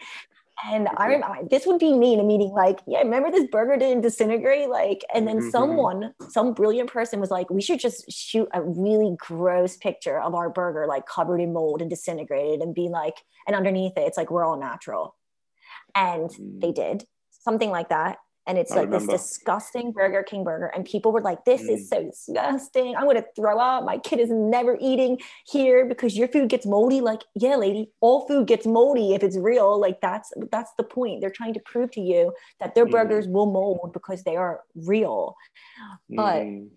and 0.72 0.88
i 0.98 1.06
remember 1.08 1.48
this 1.50 1.66
would 1.68 1.80
be 1.80 1.94
me 1.94 2.14
in 2.16 2.20
a 2.20 2.24
meeting 2.24 2.50
like 2.50 2.80
yeah 2.88 3.00
remember 3.00 3.30
this 3.30 3.48
burger 3.52 3.78
didn't 3.78 4.02
disintegrate 4.02 4.70
like 4.70 5.04
and 5.14 5.28
then 5.28 5.38
Mhm, 5.38 5.44
mhm. 5.48 5.52
someone 5.52 6.14
some 6.30 6.54
brilliant 6.54 6.92
person 6.92 7.20
was 7.20 7.30
like 7.30 7.50
we 7.52 7.62
should 7.62 7.80
just 7.80 8.12
shoot 8.12 8.48
a 8.54 8.62
really 8.62 9.16
gross 9.20 9.78
picture 9.78 10.20
of 10.20 10.34
our 10.34 10.50
burger 10.50 10.88
like 10.88 11.06
covered 11.06 11.40
in 11.40 11.54
mold 11.54 11.82
and 11.82 11.90
disintegrated 11.92 12.62
and 12.62 12.74
be 12.74 12.90
like 12.90 13.18
and 13.46 13.56
underneath 13.56 13.96
it 13.98 14.08
it's 14.08 14.18
like 14.18 14.32
we're 14.32 14.44
all 14.46 14.58
natural 14.60 15.16
and 15.96 16.30
Mm. 16.32 16.62
they 16.62 16.72
did 16.72 17.06
something 17.30 17.70
like 17.70 17.90
that 17.90 18.18
and 18.48 18.58
it's 18.58 18.72
I 18.72 18.78
like 18.78 18.86
remember. 18.86 19.12
this 19.12 19.22
disgusting 19.30 19.92
burger 19.92 20.24
king 20.24 20.44
burger. 20.44 20.68
And 20.68 20.86
people 20.86 21.12
were 21.12 21.22
like 21.22 21.44
this 21.46 21.62
is 21.62 21.90
so 21.90 22.04
disgusting. 22.04 22.96
I'm 22.96 23.04
going 23.04 23.18
to 23.18 23.26
throw 23.36 23.60
up. 23.60 23.84
My 23.84 23.98
kid 23.98 24.20
is 24.20 24.30
never 24.32 24.78
eating 24.80 25.20
here 25.46 25.86
because 25.86 26.18
your 26.18 26.30
food 26.30 26.48
gets 26.50 26.66
moldy. 26.66 27.02
Like 27.02 27.22
yeah 27.36 27.58
lady 27.58 27.92
all 28.00 28.26
food 28.28 28.48
gets 28.48 28.66
moldy 28.66 29.14
if 29.14 29.22
it's 29.22 29.38
real. 29.38 29.80
Like 29.80 30.00
that's 30.02 30.32
that's 30.52 30.72
the 30.78 30.84
point. 30.84 31.22
They're 31.22 31.30
trying 31.30 31.54
to 31.56 31.60
prove 31.60 31.92
to 31.92 32.02
you 32.02 32.34
that 32.60 32.74
their 32.74 32.86
Mhm. 32.88 32.92
burgers 32.92 33.28
will 33.28 33.48
mold 33.52 33.92
because 33.94 34.24
they 34.24 34.36
are 34.38 34.64
real. 34.76 35.36
But- 36.10 36.44
Mm, 36.44 36.70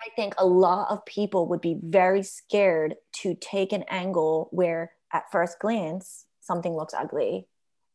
I 0.00 0.10
think 0.14 0.34
a 0.38 0.46
lot 0.46 0.92
of 0.92 1.04
people 1.06 1.46
would 1.48 1.60
be 1.60 1.76
very 1.82 2.22
scared 2.22 2.94
to 3.14 3.34
take 3.34 3.72
an 3.72 3.82
angle 3.88 4.48
where 4.52 4.92
at 5.12 5.24
first 5.32 5.58
glance 5.58 6.26
something 6.40 6.72
looks 6.76 6.94
ugly 6.94 7.48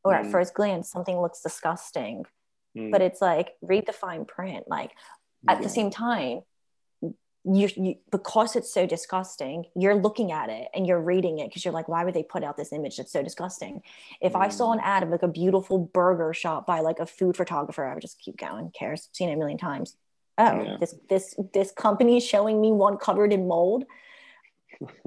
or 0.04 0.14
at 0.14 0.26
Mm. 0.26 0.32
first 0.32 0.54
glance 0.54 0.90
something 0.92 1.18
looks 1.22 1.42
disgusting 1.42 2.26
mm, 2.76 2.92
but 2.92 3.02
it's 3.02 3.22
like 3.22 3.54
read 3.62 3.86
the 3.86 3.94
fine 3.94 4.26
print 4.26 4.66
like 4.68 4.92
at 5.48 5.58
yeah. 5.58 5.64
the 5.64 5.70
same 5.70 5.90
time 5.90 6.42
you, 7.46 7.70
you 7.76 7.96
because 8.10 8.56
it's 8.56 8.74
so 8.74 8.86
disgusting 8.86 9.66
you're 9.76 9.96
looking 9.96 10.32
at 10.32 10.50
it 10.50 10.70
and 10.74 10.88
you're 10.88 11.02
reading 11.02 11.40
it 11.40 11.50
because 11.50 11.66
you're 11.66 11.74
like 11.74 11.90
why 11.90 12.06
would 12.06 12.14
they 12.14 12.24
put 12.24 12.44
out 12.44 12.56
this 12.56 12.72
image 12.72 12.98
that's 12.98 13.12
so 13.12 13.22
disgusting? 13.22 13.82
If 14.22 14.36
i 14.36 14.48
saw 14.48 14.72
an 14.72 14.80
ad 14.82 15.04
of 15.04 15.10
like 15.10 15.24
a 15.24 15.28
beautiful 15.28 15.78
burger 15.80 16.34
shot 16.34 16.66
by 16.66 16.80
like 16.80 17.00
a 17.00 17.06
food 17.06 17.36
photographer 17.36 17.86
i 17.86 17.94
would 17.94 18.02
just 18.02 18.20
keep 18.20 18.38
going. 18.38 18.72
Cares? 18.72 19.10
Seen 19.12 19.30
it 19.30 19.34
a 19.34 19.36
million 19.36 19.58
times. 19.58 19.98
Oh 20.38 20.64
Yeah. 20.64 20.78
this 20.80 20.96
this 21.10 21.36
this 21.54 21.72
company 21.72 22.18
is 22.18 22.26
showing 22.26 22.62
me 22.62 22.72
one 22.72 22.98
covered 22.98 23.34
in 23.34 23.48
mold. 23.48 23.84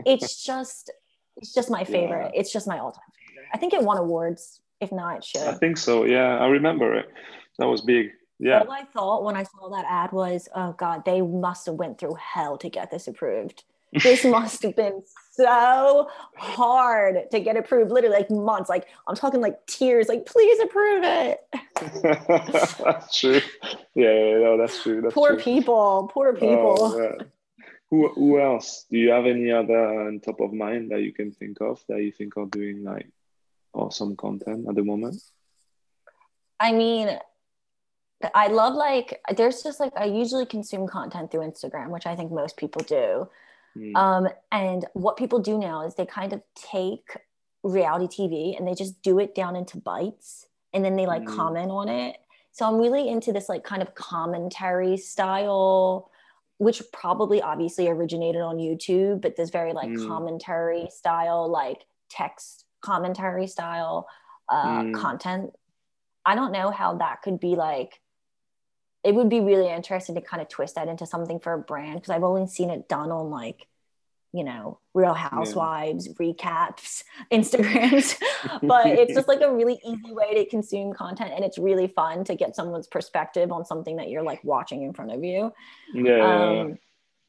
It's 0.04 0.44
just 0.50 0.90
it's 1.38 1.54
just 1.54 1.70
my 1.70 1.84
favorite. 1.84 2.32
It's 2.34 2.52
just 2.52 2.68
my 2.68 2.78
all-time 2.78 3.10
favorite. 3.16 3.48
I 3.54 3.58
think 3.58 3.72
it 3.72 3.82
won 3.82 3.96
awards. 3.96 4.60
If 4.78 4.92
not 4.92 5.16
it 5.18 5.24
should. 5.24 5.40
i 5.40 5.54
think 5.54 5.78
so 5.78 6.04
yeah. 6.04 6.36
I 6.36 6.48
remember 6.48 6.92
it 6.92 7.06
that 7.58 7.66
was 7.66 7.80
big. 7.80 8.12
Yeah. 8.38 8.60
All 8.60 8.70
I 8.70 8.84
thought 8.84 9.24
when 9.24 9.36
I 9.36 9.44
saw 9.44 9.70
that 9.70 9.86
ad 9.88 10.12
was, 10.12 10.48
oh 10.54 10.72
god, 10.72 11.04
they 11.04 11.22
must 11.22 11.66
have 11.66 11.76
went 11.76 11.98
through 11.98 12.14
hell 12.14 12.58
to 12.58 12.68
get 12.68 12.90
this 12.90 13.08
approved. 13.08 13.64
this 14.02 14.24
must 14.24 14.62
have 14.62 14.76
been 14.76 15.02
so 15.30 16.10
hard 16.34 17.30
to 17.30 17.40
get 17.40 17.56
approved 17.56 17.90
literally 17.90 18.16
like 18.16 18.30
months 18.30 18.68
like 18.68 18.88
i'm 19.06 19.14
talking 19.14 19.40
like 19.40 19.64
tears 19.66 20.08
like 20.08 20.26
please 20.26 20.58
approve 20.60 21.02
it. 21.04 21.40
That's 22.02 23.18
true. 23.20 23.40
Yeah, 23.94 24.12
yeah 24.12 24.38
no 24.38 24.58
that's 24.58 24.82
true 24.82 25.00
that's 25.00 25.14
poor 25.14 25.34
true. 25.34 25.42
people 25.42 26.10
poor 26.12 26.30
oh, 26.30 26.32
people. 26.32 26.76
Oh, 26.80 27.18
who, 27.90 28.08
who 28.08 28.40
else? 28.40 28.84
Do 28.90 28.98
you 28.98 29.10
have 29.10 29.26
any 29.26 29.50
other 29.50 30.06
on 30.06 30.20
top 30.20 30.40
of 30.40 30.52
mind 30.52 30.90
that 30.90 31.02
you 31.02 31.12
can 31.12 31.32
think 31.32 31.60
of 31.60 31.82
that 31.88 32.02
you 32.02 32.10
think 32.10 32.36
are 32.36 32.46
doing 32.46 32.82
like 32.82 33.08
awesome 33.72 34.16
content 34.16 34.66
at 34.68 34.74
the 34.74 34.82
moment? 34.82 35.22
I 36.58 36.72
mean, 36.72 37.16
I 38.34 38.48
love 38.48 38.74
like 38.74 39.20
there's 39.36 39.62
just 39.62 39.78
like 39.80 39.92
I 39.96 40.04
usually 40.06 40.46
consume 40.46 40.86
content 40.86 41.30
through 41.30 41.42
Instagram, 41.42 41.90
which 41.90 42.06
I 42.06 42.16
think 42.16 42.32
most 42.32 42.56
people 42.56 42.82
do. 42.82 43.28
Hmm. 43.74 43.96
Um, 43.96 44.28
and 44.50 44.84
what 44.94 45.16
people 45.16 45.38
do 45.38 45.58
now 45.58 45.84
is 45.86 45.94
they 45.94 46.06
kind 46.06 46.32
of 46.32 46.42
take 46.54 47.18
reality 47.62 48.06
TV 48.06 48.56
and 48.56 48.66
they 48.66 48.74
just 48.74 49.02
do 49.02 49.18
it 49.18 49.34
down 49.34 49.54
into 49.56 49.76
bites 49.76 50.46
and 50.72 50.84
then 50.84 50.96
they 50.96 51.06
like 51.06 51.22
Mm. 51.22 51.36
comment 51.36 51.70
on 51.70 51.88
it. 51.88 52.16
So 52.52 52.66
I'm 52.66 52.78
really 52.78 53.08
into 53.08 53.32
this 53.32 53.48
like 53.48 53.64
kind 53.64 53.82
of 53.82 53.94
commentary 53.94 54.96
style, 54.96 56.10
which 56.58 56.82
probably 56.92 57.42
obviously 57.42 57.86
originated 57.88 58.40
on 58.40 58.56
YouTube, 58.56 59.20
but 59.20 59.36
this 59.36 59.50
very 59.50 59.72
like 59.74 59.90
Mm. 59.90 60.08
commentary 60.08 60.88
style, 60.90 61.48
like 61.48 61.84
text 62.08 62.64
commentary 62.80 63.46
style 63.46 64.06
uh, 64.48 64.82
Mm. 64.84 64.94
content. 64.94 65.54
I 66.24 66.34
don't 66.34 66.52
know 66.52 66.70
how 66.70 66.94
that 66.94 67.20
could 67.22 67.38
be 67.40 67.56
like. 67.56 68.00
It 69.06 69.14
would 69.14 69.28
be 69.28 69.40
really 69.40 69.70
interesting 69.70 70.14
to 70.16 70.20
kind 70.20 70.42
of 70.42 70.48
twist 70.48 70.74
that 70.74 70.88
into 70.88 71.06
something 71.06 71.38
for 71.40 71.52
a 71.52 71.58
brand 71.58 71.96
because 71.96 72.10
I've 72.10 72.24
only 72.24 72.46
seen 72.46 72.70
it 72.70 72.88
done 72.88 73.10
on 73.12 73.30
like, 73.30 73.66
you 74.32 74.44
know, 74.44 74.80
Real 74.94 75.14
Housewives 75.14 76.08
recaps, 76.14 77.04
Instagrams, 77.32 78.20
but 78.62 78.86
it's 78.86 79.14
just 79.14 79.28
like 79.28 79.40
a 79.40 79.54
really 79.54 79.78
easy 79.86 80.12
way 80.12 80.34
to 80.34 80.50
consume 80.50 80.92
content 80.92 81.32
and 81.34 81.44
it's 81.44 81.56
really 81.58 81.86
fun 81.86 82.24
to 82.24 82.34
get 82.34 82.56
someone's 82.56 82.88
perspective 82.88 83.52
on 83.52 83.64
something 83.64 83.96
that 83.96 84.08
you're 84.10 84.22
like 84.22 84.42
watching 84.44 84.82
in 84.82 84.92
front 84.92 85.12
of 85.12 85.22
you. 85.24 85.52
yeah, 85.94 86.02
yeah, 86.02 86.52
yeah. 86.52 86.60
Um, 86.60 86.78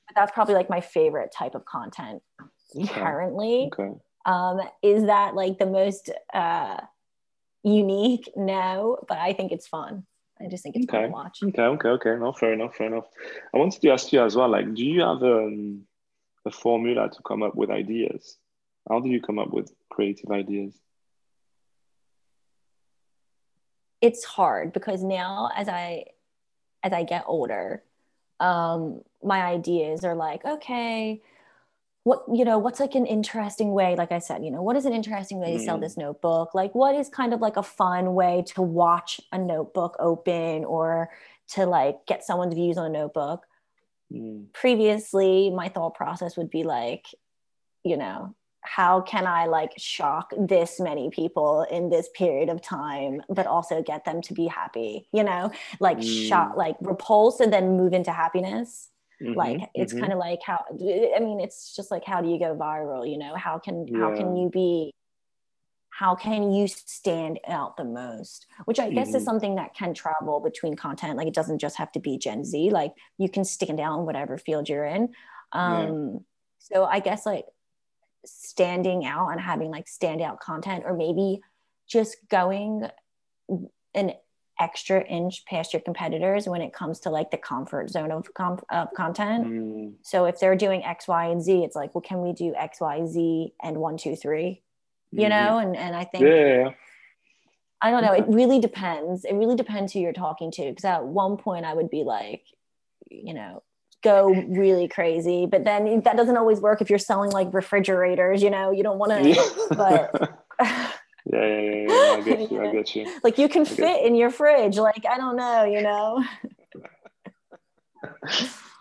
but 0.07 0.15
that's 0.15 0.31
probably 0.31 0.55
like 0.55 0.69
my 0.69 0.81
favorite 0.81 1.31
type 1.31 1.55
of 1.55 1.65
content 1.65 2.23
Okay. 2.75 2.87
currently. 2.93 3.69
okay 3.73 3.91
Um, 4.25 4.59
is 4.81 5.05
that 5.05 5.35
like 5.35 5.57
the 5.57 5.65
most 5.65 6.09
uh, 6.33 6.81
unique? 7.63 8.29
No, 8.35 8.97
but 9.07 9.17
I 9.17 9.33
think 9.33 9.51
it's 9.51 9.67
fun. 9.67 10.05
I 10.39 10.47
just 10.47 10.63
think 10.63 10.75
it's 10.75 10.85
fun 10.85 10.99
Okay. 10.99 11.07
to 11.07 11.11
watch. 11.13 11.39
Okay, 11.43 11.61
okay, 11.61 11.89
okay. 11.89 12.15
No, 12.17 12.31
fair 12.31 12.53
enough, 12.53 12.75
fair 12.75 12.87
enough. 12.87 13.05
I 13.53 13.57
wanted 13.57 13.81
to 13.81 13.89
ask 13.89 14.11
you 14.13 14.23
as 14.23 14.35
well, 14.35 14.49
like, 14.49 14.73
do 14.73 14.83
you 14.85 15.01
have 15.01 15.23
um, 15.23 15.83
a 16.45 16.51
formula 16.51 17.09
to 17.09 17.21
come 17.23 17.43
up 17.43 17.55
with 17.55 17.69
ideas? 17.69 18.37
How 18.89 18.99
do 18.99 19.09
you 19.09 19.21
come 19.21 19.39
up 19.39 19.51
with 19.51 19.71
creative 19.89 20.31
ideas? 20.31 20.73
It's 24.01 24.23
hard 24.23 24.73
because 24.73 25.03
now 25.03 25.49
as 25.55 25.67
I 25.67 26.05
as 26.83 26.93
I 26.93 27.03
get 27.03 27.23
older, 27.25 27.83
um, 28.39 29.01
my 29.23 29.41
ideas 29.41 30.05
are 30.05 30.15
like, 30.15 30.45
okay, 30.45 31.21
what 32.07 32.23
you 32.37 32.45
know, 32.45 32.57
what's 32.57 32.79
like 32.79 32.95
an 32.95 33.05
interesting 33.05 33.69
way? 33.79 33.95
Like 33.97 34.13
I 34.13 34.19
said, 34.19 34.43
you 34.45 34.51
know, 34.51 34.61
what 34.67 34.75
is 34.79 34.85
an 34.85 34.93
interesting 34.93 35.39
way 35.39 35.51
to 35.51 35.59
sell 35.59 35.77
Mm. 35.77 35.81
this 35.81 35.97
notebook? 35.97 36.55
Like, 36.61 36.73
what 36.73 36.95
is 36.95 37.09
kind 37.09 37.33
of 37.33 37.41
like 37.41 37.57
a 37.57 37.63
fun 37.63 38.13
way 38.13 38.43
to 38.53 38.61
watch 38.61 39.19
a 39.31 39.37
notebook 39.37 39.93
open 39.99 40.63
or 40.63 41.09
to 41.53 41.65
like 41.65 41.97
get 42.05 42.23
someone's 42.23 42.53
views 42.53 42.77
on 42.77 42.85
a 42.85 42.89
notebook? 43.01 43.45
Mm, 44.11 44.53
previously 44.53 45.49
my 45.49 45.67
thought 45.67 45.95
process 45.95 46.37
would 46.37 46.49
be 46.49 46.63
like 46.63 47.05
you 47.83 47.97
know 47.97 48.33
how 48.61 49.01
can 49.01 49.27
i 49.27 49.45
like 49.45 49.73
shock 49.77 50.31
this 50.53 50.79
many 50.79 51.09
people 51.09 51.65
in 51.69 51.89
this 51.89 52.07
period 52.15 52.47
of 52.47 52.61
time 52.61 53.21
but 53.37 53.45
also 53.47 53.81
get 53.83 54.05
them 54.05 54.21
to 54.21 54.33
be 54.33 54.47
happy 54.47 55.09
you 55.11 55.23
know 55.23 55.51
like 55.81 55.99
Mm. 55.99 56.27
shock 56.29 56.55
like 56.55 56.77
repulse 56.79 57.41
and 57.41 57.51
then 57.51 57.75
move 57.75 57.93
into 57.93 58.11
happiness 58.11 58.89
mhm, 59.21 59.35
like 59.35 59.59
it's 59.73 59.93
mhm. 59.93 59.99
kind 59.99 60.13
of 60.13 60.19
like 60.19 60.39
how 60.45 60.63
i 60.71 61.19
mean 61.19 61.39
it's 61.39 61.75
just 61.75 61.91
like 61.91 62.03
how 62.05 62.21
do 62.21 62.29
you 62.29 62.39
go 62.39 62.55
viral 62.55 63.09
you 63.09 63.17
know? 63.17 63.35
How 63.35 63.59
can 63.59 63.87
how 63.95 64.11
can 64.11 64.35
you 64.35 64.49
be 64.49 64.91
how 65.89 66.13
can 66.13 66.51
you 66.51 66.67
stand 66.67 67.39
out 67.47 67.75
the 67.77 67.83
most? 67.83 68.45
Which 68.65 68.79
i 68.79 68.89
guess 68.91 69.09
Mhm. 69.09 69.15
is 69.17 69.23
something 69.23 69.55
that 69.55 69.73
can 69.73 69.93
travel 69.93 70.39
between 70.39 70.75
content 70.75 71.17
like 71.17 71.27
it 71.27 71.33
doesn't 71.33 71.59
just 71.59 71.77
have 71.77 71.91
to 71.93 71.99
be 71.99 72.17
gen 72.17 72.43
z 72.45 72.69
like 72.69 72.93
you 73.17 73.29
can 73.29 73.43
stand 73.45 73.79
out 73.79 73.99
in 73.99 74.05
whatever 74.05 74.37
field 74.37 74.69
you're 74.69 74.85
in. 74.85 75.09
Um 75.53 76.25
so 76.59 76.85
i 76.85 76.99
guess 76.99 77.25
like 77.25 77.45
standing 78.25 79.05
out 79.05 79.29
and 79.29 79.39
having 79.41 79.71
like 79.71 79.85
standout 79.85 80.39
content 80.39 80.83
or 80.85 80.95
maybe 80.95 81.39
just 81.87 82.17
going 82.29 82.83
an 83.95 84.13
extra 84.59 85.03
inch 85.03 85.45
past 85.45 85.73
your 85.73 85.81
competitors 85.81 86.47
when 86.47 86.61
it 86.61 86.73
comes 86.73 86.99
to 87.01 87.09
like 87.09 87.31
the 87.31 87.37
comfort 87.37 87.89
zone 87.89 88.11
of, 88.11 88.33
com- 88.33 88.59
of 88.69 88.87
content 88.95 89.47
Mm, 89.47 89.93
so 90.01 90.25
if 90.25 90.39
they're 90.39 90.55
doing 90.55 90.83
X, 90.83 91.07
Y, 91.07 91.25
and 91.25 91.41
Z, 91.41 91.63
it's 91.63 91.75
like, 91.75 91.93
well, 91.93 92.01
can 92.01 92.21
we 92.21 92.33
do 92.33 92.53
X, 92.55 92.79
Y, 92.81 93.05
Z, 93.05 93.53
and 93.61 93.77
one, 93.77 93.97
two, 93.97 94.15
three? 94.15 94.61
You 95.11 95.25
mhm. 95.25 95.29
know, 95.29 95.57
and 95.59 95.75
and 95.75 95.95
I 95.95 96.03
think 96.03 96.25
yeah. 96.25 96.71
I 97.81 97.91
don't 97.91 98.03
know. 98.03 98.13
It 98.13 98.25
really 98.27 98.59
depends. 98.59 99.23
It 99.23 99.33
really 99.33 99.55
depends 99.55 99.93
who 99.93 99.99
you're 99.99 100.13
talking 100.13 100.51
to. 100.51 100.63
Because 100.69 100.85
at 100.85 101.05
one 101.05 101.37
point, 101.37 101.65
I 101.65 101.73
would 101.73 101.89
be 101.89 102.03
like, 102.03 102.43
you 103.09 103.33
know, 103.33 103.63
go 104.03 104.29
really 104.29 104.87
crazy, 104.87 105.45
but 105.45 105.63
then 105.63 106.01
that 106.01 106.17
doesn't 106.17 106.37
always 106.37 106.59
work 106.59 106.81
if 106.81 106.89
you're 106.89 106.99
selling 106.99 107.31
like 107.31 107.53
refrigerators. 107.53 108.41
You 108.41 108.49
know, 108.49 108.71
you 108.71 108.83
don't 108.83 108.97
want 108.97 109.11
to. 109.11 109.67
But- 109.75 110.43
yeah, 111.33 111.45
yeah, 111.45 111.85
yeah. 111.87 112.15
I 112.17 112.21
get 112.21 112.51
you. 112.51 112.61
I 112.61 112.71
get 112.77 112.95
you. 112.95 113.19
like 113.23 113.37
you 113.37 113.49
can 113.49 113.65
fit 113.65 114.05
in 114.05 114.15
your 114.15 114.29
fridge. 114.29 114.77
Like 114.77 115.05
I 115.09 115.17
don't 115.17 115.35
know. 115.35 115.63
You 115.63 115.81
know. 115.81 116.23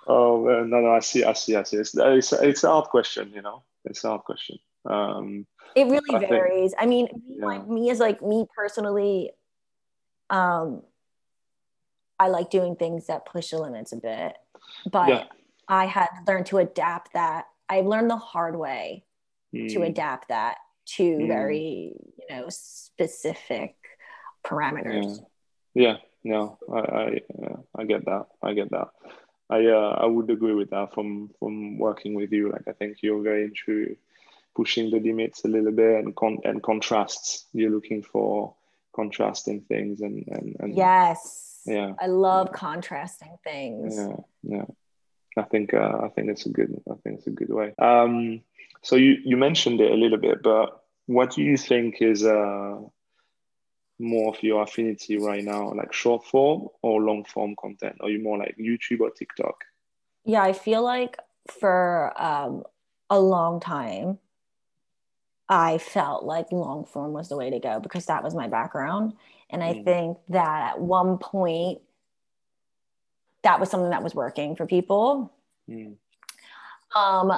Oh 0.09 0.45
no, 0.45 0.81
no. 0.81 0.93
I 0.93 1.01
see. 1.01 1.25
I 1.25 1.33
see. 1.33 1.57
I 1.57 1.65
see. 1.65 1.79
It's 1.79 1.93
it's, 1.97 2.33
it's 2.33 2.63
a 2.65 2.69
hard 2.71 2.85
question. 2.91 3.33
You 3.35 3.43
know, 3.43 3.65
it's 3.85 4.05
a 4.05 4.09
hard 4.09 4.23
question. 4.23 4.59
Um, 4.89 5.47
it 5.75 5.87
really 5.89 6.15
I 6.15 6.19
think- 6.21 6.31
varies 6.31 6.75
i 6.79 6.87
mean 6.87 7.09
Yeah. 7.29 7.45
like 7.45 7.69
me 7.69 7.91
as 7.91 7.99
like 7.99 8.23
me 8.23 8.47
personally 8.57 9.33
um 10.31 10.83
i 12.21 12.29
like 12.29 12.51
doing 12.51 12.77
things 12.77 13.09
that 13.09 13.27
push 13.27 13.51
the 13.51 13.59
limits 13.59 13.93
a 13.93 13.97
bit 13.97 14.39
but 14.91 15.09
Yeah. 15.09 15.25
i 15.69 15.85
had 15.87 16.09
learned 16.27 16.47
to 16.47 16.59
adapt 16.59 17.13
that 17.15 17.47
i've 17.69 17.85
learned 17.85 18.09
the 18.11 18.17
hard 18.17 18.57
way 18.57 19.05
to 19.53 19.59
mm, 19.59 19.87
adapt 19.87 20.29
that 20.29 20.59
to 20.87 21.03
Mm. 21.03 21.29
very 21.29 21.93
you 22.19 22.27
know 22.31 22.47
specific 22.49 23.75
parameters 24.45 25.21
Yeah, 25.75 25.97
no, 26.25 26.59
I 26.73 26.79
I, 26.79 27.21
uh, 27.45 27.57
I 27.75 27.85
get 27.85 28.05
that. 28.07 28.27
I 28.43 28.55
get 28.55 28.71
that. 28.71 28.89
I 29.51 29.67
uh, 29.67 29.99
I 30.05 30.07
would 30.07 30.31
agree 30.31 30.55
with 30.55 30.71
that 30.71 30.95
from 30.95 31.31
from 31.39 31.79
working 31.79 32.15
with 32.15 32.33
you. 32.33 32.51
Like 32.51 32.67
I 32.67 32.73
think 32.73 33.03
you're 33.03 33.23
very 33.23 33.45
into 33.45 33.97
pushing 34.55 34.91
the 34.91 35.01
limits 35.01 35.45
a 35.45 35.49
little 35.49 35.73
bit 35.73 36.05
and 36.05 36.17
con- 36.17 36.41
and 36.45 36.63
contrasts. 36.63 37.45
You're 37.53 37.75
looking 37.77 38.03
for 38.03 38.55
contrasting 38.95 39.61
things 39.69 40.01
and 40.01 40.25
and, 40.29 40.57
and 40.61 40.75
yes 40.75 41.61
yeah 41.67 41.93
i 42.01 42.07
love 42.07 42.51
contrasting 42.51 43.37
things 43.45 43.95
yeah 43.95 44.17
yeah. 44.43 44.65
I 45.37 45.43
think 45.43 45.75
uh, 45.75 45.99
I 46.07 46.09
think 46.09 46.31
it's 46.31 46.47
a 46.47 46.49
good 46.49 46.81
I 46.91 46.95
think 47.03 47.19
it's 47.19 47.27
a 47.27 47.31
good 47.41 47.53
way. 47.53 47.75
Um, 47.79 48.41
so 48.87 48.95
you 48.97 49.13
you 49.25 49.37
mentioned 49.37 49.81
it 49.81 49.91
a 49.91 49.95
little 50.03 50.19
bit, 50.19 50.43
but 50.43 50.67
what 51.07 51.31
do 51.35 51.43
you 51.43 51.57
think 51.57 51.97
is 52.01 52.25
uh 52.25 52.79
more 53.99 54.29
of 54.35 54.43
your 54.43 54.63
affinity 54.63 55.17
right 55.19 55.43
now, 55.43 55.73
like 55.75 55.93
short 55.93 56.25
form 56.27 56.69
or 56.83 57.03
long 57.03 57.25
form 57.25 57.55
content? 57.61 57.97
Are 58.01 58.11
you 58.11 58.23
more 58.23 58.39
like 58.39 58.55
YouTube 58.59 59.01
or 59.01 59.11
TikTok? 59.11 59.57
yeah 60.29 60.43
i 60.43 60.53
feel 60.53 60.83
like 60.83 61.17
for 61.61 62.13
um 62.21 62.65
a 63.11 63.19
long 63.21 63.61
time 63.61 64.19
i 65.49 65.79
felt 65.79 66.25
like 66.25 66.51
long 66.51 66.85
form 66.85 67.13
was 67.13 67.29
the 67.29 67.37
way 67.37 67.49
to 67.51 67.61
go 67.61 67.79
because 67.81 68.07
that 68.07 68.25
was 68.25 68.35
my 68.35 68.49
background 68.49 69.13
and 69.51 69.63
i 69.63 69.73
Mm. 69.73 69.85
think 69.85 70.19
that 70.29 70.73
at 70.73 70.81
one 70.81 71.19
point 71.19 71.81
that 73.43 73.61
was 73.61 73.71
something 73.71 73.91
that 73.91 74.03
was 74.03 74.15
working 74.15 74.57
for 74.57 74.67
people 74.67 75.33
Mm, 75.71 75.95
um 76.95 77.33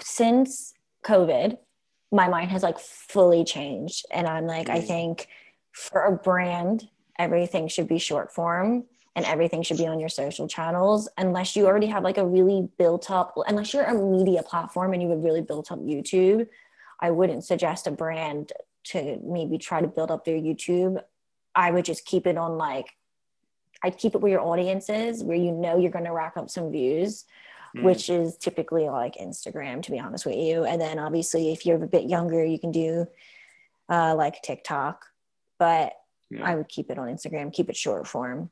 since 0.00 0.74
covid 1.04 1.58
my 2.10 2.26
mind 2.26 2.50
has 2.50 2.62
like 2.62 2.78
fully 2.78 3.44
changed. 3.44 4.06
And 4.10 4.26
i'm 4.26 4.46
like 4.46 4.68
i 4.68 4.78
Mm. 4.80 4.86
think 4.86 5.28
for 5.72 6.02
a 6.04 6.12
brand 6.16 6.88
everything 7.18 7.68
should 7.68 7.88
be 7.88 7.98
short 7.98 8.32
form 8.32 8.84
and 9.14 9.26
everything 9.26 9.62
should 9.62 9.76
be 9.78 9.86
on 9.86 9.98
your 10.00 10.08
social 10.08 10.46
channels 10.48 11.08
unless 11.18 11.56
you 11.56 11.66
already 11.66 11.86
have 11.88 12.04
like 12.04 12.18
a 12.18 12.26
really 12.26 12.68
built 12.78 13.10
up 13.10 13.34
unless 13.46 13.74
you're 13.74 13.84
a 13.84 13.94
media 13.94 14.42
platform 14.42 14.92
and 14.92 15.02
you 15.02 15.10
have 15.10 15.22
really 15.22 15.42
built 15.42 15.70
up 15.72 15.78
youtube 15.80 16.46
i 17.00 17.10
wouldn't 17.10 17.44
suggest 17.44 17.86
a 17.86 17.90
brand 17.90 18.52
to 18.84 19.18
maybe 19.22 19.58
try 19.58 19.80
to 19.80 19.88
build 19.88 20.10
up 20.10 20.24
their 20.24 20.38
youtube. 20.38 21.02
I 21.54 21.70
would 21.72 21.84
just 21.84 22.06
keep 22.06 22.26
it 22.26 22.38
on 22.38 22.56
like 22.56 22.86
i'd 23.82 23.98
keep 23.98 24.14
it 24.14 24.20
where 24.20 24.30
your 24.32 24.40
audience 24.40 24.88
is 24.88 25.22
where 25.22 25.36
you 25.36 25.52
know 25.52 25.76
you're 25.78 25.90
going 25.90 26.04
to 26.04 26.12
rack 26.12 26.36
up 26.36 26.48
some 26.48 26.70
views 26.70 27.24
Mm. 27.78 27.82
which 27.82 28.10
is 28.10 28.36
typically 28.36 28.88
like 28.88 29.14
Instagram, 29.16 29.82
to 29.82 29.90
be 29.90 29.98
honest 30.00 30.26
with 30.26 30.36
you. 30.36 30.64
And 30.64 30.80
then 30.80 30.98
obviously, 30.98 31.52
if 31.52 31.64
you're 31.64 31.82
a 31.82 31.86
bit 31.86 32.04
younger, 32.08 32.44
you 32.44 32.58
can 32.58 32.72
do 32.72 33.06
uh, 33.90 34.14
like 34.14 34.42
TikTok, 34.42 35.06
but 35.58 35.94
Yeah. 36.30 36.44
I 36.44 36.54
would 36.56 36.68
keep 36.68 36.90
it 36.90 36.98
on 36.98 37.08
Instagram, 37.08 37.50
keep 37.52 37.70
it 37.70 37.76
short 37.76 38.06
form. 38.06 38.50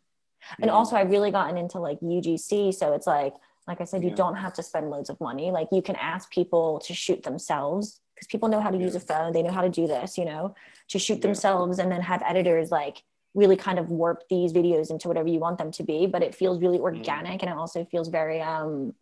And 0.61 0.71
Mm. 0.71 0.75
also, 0.75 0.97
I've 0.97 1.11
really 1.11 1.31
gotten 1.31 1.59
into 1.59 1.79
like 1.79 1.99
UGC. 2.01 2.73
So 2.73 2.95
it's 2.95 3.07
like, 3.07 3.35
like 3.67 3.81
I 3.83 3.85
said, 3.85 4.03
you 4.03 4.11
Yeah. 4.11 4.15
don't 4.17 4.37
have 4.37 4.55
to 4.55 4.63
spend 4.63 4.89
loads 4.91 5.11
of 5.11 5.21
money. 5.21 5.51
Like 5.51 5.69
you 5.73 5.83
can 5.83 5.97
ask 5.97 6.31
people 6.31 6.79
to 6.81 6.95
shoot 6.95 7.23
themselves 7.23 8.01
because 8.15 8.29
people 8.29 8.49
know 8.49 8.61
how 8.61 8.71
to 8.71 8.79
use 8.79 8.95
a 8.95 9.01
phone. 9.01 9.33
They 9.33 9.43
know 9.43 9.51
how 9.51 9.61
to 9.61 9.69
do 9.69 9.87
this, 9.87 10.17
you 10.17 10.25
know, 10.25 10.55
to 10.89 10.99
shoot 10.99 11.17
Yeah. 11.17 11.21
themselves 11.23 11.79
and 11.79 11.93
then 11.93 12.01
have 12.01 12.23
editors 12.25 12.71
like 12.71 13.03
really 13.35 13.57
kind 13.57 13.79
of 13.79 13.91
warp 13.91 14.27
these 14.31 14.55
videos 14.55 14.91
into 14.91 15.09
whatever 15.09 15.29
you 15.29 15.39
want 15.41 15.59
them 15.59 15.71
to 15.73 15.83
be. 15.83 16.07
But 16.07 16.23
it 16.23 16.35
feels 16.35 16.59
really 16.63 16.79
Mm. 16.79 16.85
organic 16.85 17.43
and 17.43 17.51
it 17.51 17.57
also 17.59 17.85
feels 17.85 18.09
very, 18.09 18.41
um, 18.41 18.95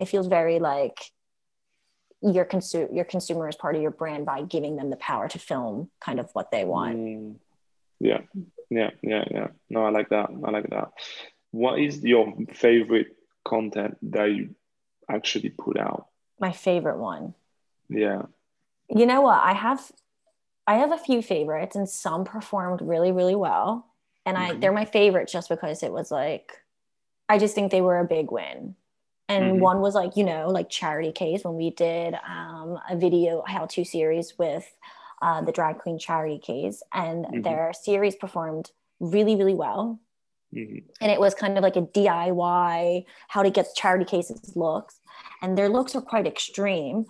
it 0.00 0.06
feels 0.08 0.26
very 0.26 0.58
like 0.58 0.98
your 2.20 2.44
consumer 2.44 2.88
your 2.92 3.04
consumer 3.04 3.48
is 3.48 3.56
part 3.56 3.76
of 3.76 3.82
your 3.82 3.90
brand 3.92 4.26
by 4.26 4.42
giving 4.42 4.76
them 4.76 4.90
the 4.90 4.96
power 4.96 5.28
to 5.28 5.38
film 5.38 5.90
kind 6.00 6.18
of 6.20 6.28
what 6.32 6.50
they 6.50 6.64
want. 6.64 6.96
Mm. 6.96 7.34
Yeah, 8.00 8.20
yeah, 8.70 8.90
yeah, 9.02 9.24
yeah. 9.30 9.46
No, 9.70 9.84
I 9.84 9.90
like 9.90 10.08
that. 10.10 10.30
I 10.44 10.50
like 10.50 10.70
that. 10.70 10.92
What 11.50 11.78
is 11.80 12.02
your 12.04 12.32
favorite 12.54 13.08
content 13.44 13.96
that 14.02 14.26
you 14.30 14.54
actually 15.08 15.50
put 15.50 15.78
out? 15.78 16.06
My 16.40 16.52
favorite 16.52 16.98
one. 16.98 17.34
Yeah. 17.88 18.22
you 18.90 19.04
know 19.06 19.20
what 19.22 19.40
i 19.42 19.52
have 19.52 19.80
i 20.66 20.74
have 20.78 20.92
a 20.92 20.98
few 20.98 21.20
favorites 21.22 21.76
and 21.76 21.88
some 21.88 22.24
performed 22.24 22.80
really 22.82 23.12
really 23.12 23.34
well 23.34 23.86
and 24.26 24.36
i 24.38 24.50
Mhm. 24.50 24.60
they're 24.60 24.72
my 24.72 24.84
favorite 24.86 25.28
just 25.28 25.48
because 25.50 25.82
it 25.82 25.92
was 25.92 26.10
like 26.10 26.52
i 27.28 27.36
just 27.38 27.54
think 27.54 27.70
they 27.70 27.80
were 27.82 27.98
a 27.98 28.04
big 28.16 28.30
win 28.30 28.74
and 29.28 29.60
Mhm. 29.60 29.60
one 29.60 29.80
was 29.80 29.94
like 29.94 30.16
you 30.16 30.24
know 30.24 30.48
like 30.48 30.70
charity 30.70 31.12
case 31.12 31.44
when 31.44 31.56
we 31.56 31.70
did 31.70 32.14
um, 32.26 32.78
a 32.90 32.96
video 32.96 33.42
how 33.46 33.66
to 33.66 33.84
series 33.84 34.38
with 34.38 34.76
uh, 35.22 35.42
the 35.42 35.52
drag 35.52 35.78
queen 35.78 35.98
charity 35.98 36.38
case 36.38 36.82
and 36.94 37.26
Mhm. 37.28 37.42
their 37.42 37.72
series 37.72 38.16
performed 38.16 38.70
really 39.00 39.36
really 39.36 39.54
well 39.54 40.00
Mhm. 40.52 40.88
and 41.00 41.10
it 41.12 41.20
was 41.20 41.34
kind 41.34 41.56
of 41.56 41.62
like 41.62 41.76
a 41.76 41.82
DIY 41.82 43.04
how 43.28 43.42
to 43.42 43.50
get 43.50 43.66
charity 43.76 44.04
cases 44.04 44.56
looks, 44.56 45.00
and 45.42 45.56
their 45.56 45.68
looks 45.68 45.94
are 45.94 46.02
quite 46.02 46.26
extreme, 46.26 47.06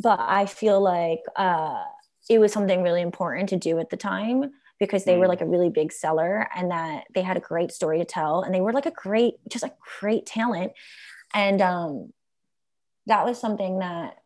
but 0.00 0.20
I 0.20 0.46
feel 0.46 0.80
like 0.82 1.20
uh, 1.36 1.84
it 2.30 2.38
was 2.40 2.52
something 2.52 2.82
really 2.82 3.02
important 3.02 3.48
to 3.50 3.56
do 3.58 3.78
at 3.78 3.90
the 3.90 3.96
time 3.96 4.52
because 4.80 5.04
they 5.06 5.18
were 5.18 5.26
Mm. 5.26 5.28
like 5.28 5.40
a 5.42 5.46
really 5.48 5.70
big 5.70 5.92
seller 5.92 6.48
and 6.56 6.70
that 6.70 7.04
they 7.14 7.22
had 7.22 7.36
a 7.36 7.40
great 7.40 7.72
story 7.72 7.98
to 7.98 8.04
tell 8.04 8.42
and 8.42 8.54
they 8.54 8.60
were 8.60 8.72
like 8.72 8.86
a 8.86 8.92
great 8.92 9.34
just 9.48 9.64
a 9.64 9.72
great 10.00 10.26
talent 10.26 10.72
and 11.34 11.60
um, 11.62 12.12
that 13.06 13.24
was 13.24 13.38
something 13.38 13.78
that 13.80 14.18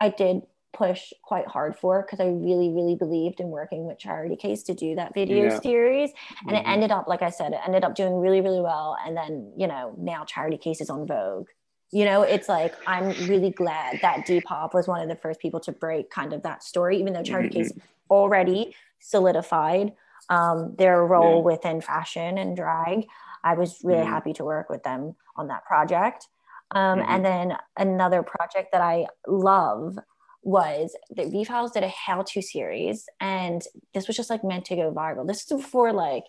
I 0.00 0.10
did 0.10 0.42
push 0.72 1.12
quite 1.22 1.46
hard 1.46 1.76
for 1.76 2.02
because 2.02 2.18
I 2.20 2.26
really 2.28 2.70
really 2.70 2.96
believed 2.96 3.40
in 3.40 3.48
working 3.48 3.86
with 3.86 3.98
Charity 3.98 4.36
Case 4.36 4.62
to 4.64 4.74
do 4.74 4.94
that 4.96 5.12
video 5.14 5.48
Yeah. 5.48 5.60
series 5.60 6.12
and 6.48 6.56
it 6.56 6.64
Mhm. 6.64 6.68
ended 6.72 6.90
up 6.90 7.06
like 7.08 7.20
i 7.22 7.28
said 7.30 7.52
it 7.52 7.60
ended 7.66 7.84
up 7.84 7.94
doing 7.94 8.14
really 8.18 8.40
really 8.40 8.60
well 8.62 8.96
and 9.04 9.14
then 9.16 9.52
you 9.56 9.66
know 9.66 9.94
now 9.98 10.24
charity 10.24 10.56
case 10.56 10.80
is 10.80 10.88
on 10.90 11.06
vogue 11.06 11.48
you 11.90 12.04
know 12.06 12.22
it's 12.22 12.48
like 12.48 12.74
i'm 12.86 13.26
really 13.26 13.50
glad 13.50 14.00
that 14.00 14.26
depop 14.26 14.72
was 14.72 14.88
one 14.88 15.02
of 15.02 15.08
the 15.08 15.16
first 15.16 15.40
people 15.40 15.60
to 15.60 15.72
break 15.72 16.10
kind 16.10 16.32
of 16.32 16.42
that 16.42 16.62
story 16.62 16.98
even 16.98 17.12
though 17.12 17.22
charity 17.22 17.50
Mhm. 17.50 17.52
case 17.52 17.72
already 18.10 18.74
solidified 19.00 19.92
um, 20.30 20.74
their 20.76 21.04
role 21.06 21.42
Yeah. 21.44 21.52
within 21.52 21.80
fashion 21.82 22.38
and 22.38 22.56
drag 22.56 23.06
i 23.44 23.54
was 23.54 23.80
really 23.84 24.04
Mhm. 24.04 24.08
happy 24.08 24.32
to 24.34 24.44
work 24.44 24.70
with 24.70 24.82
them 24.84 25.16
on 25.36 25.48
that 25.48 25.64
project 25.66 26.28
um, 26.72 26.98
Mhm. 27.00 27.06
and 27.08 27.24
then 27.24 27.56
another 27.76 28.22
project 28.22 28.72
that 28.72 28.80
i 28.80 29.06
love 29.26 29.98
was 30.44 30.96
that 31.16 31.28
V 31.28 31.44
Files 31.44 31.70
did 31.70 31.84
a 31.84 31.88
how 31.88 32.22
to 32.22 32.42
series, 32.42 33.08
and 33.20 33.62
this 33.94 34.08
was 34.08 34.16
just 34.16 34.28
like 34.28 34.42
meant 34.42 34.64
to 34.66 34.74
go 34.74 34.90
viral. 34.92 35.24
This 35.24 35.42
is 35.42 35.46
before 35.62 35.92
like 35.92 36.24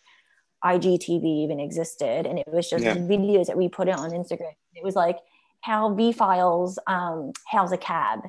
IGTV 0.63 1.25
even 1.43 1.59
existed, 1.59 2.27
and 2.27 2.37
it 2.37 2.47
was 2.47 2.69
just 2.69 2.85
Yeah. 2.85 2.93
videos 2.93 3.47
that 3.47 3.57
we 3.57 3.69
put 3.69 3.87
it 3.87 3.97
on 3.97 4.11
Instagram. 4.11 4.53
It 4.75 4.83
was 4.83 4.95
like 4.95 5.17
how 5.61 5.93
V 5.95 6.11
Files 6.11 6.77
um, 6.85 7.31
hails 7.49 7.71
a 7.71 7.77
cab, 7.77 8.19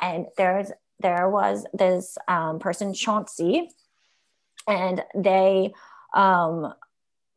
and 0.00 0.26
there's 0.38 0.72
there 1.00 1.28
was 1.28 1.66
this 1.74 2.16
um, 2.28 2.58
person 2.58 2.94
Chauncey, 2.94 3.68
and 4.66 5.04
they 5.14 5.74
um, 6.14 6.72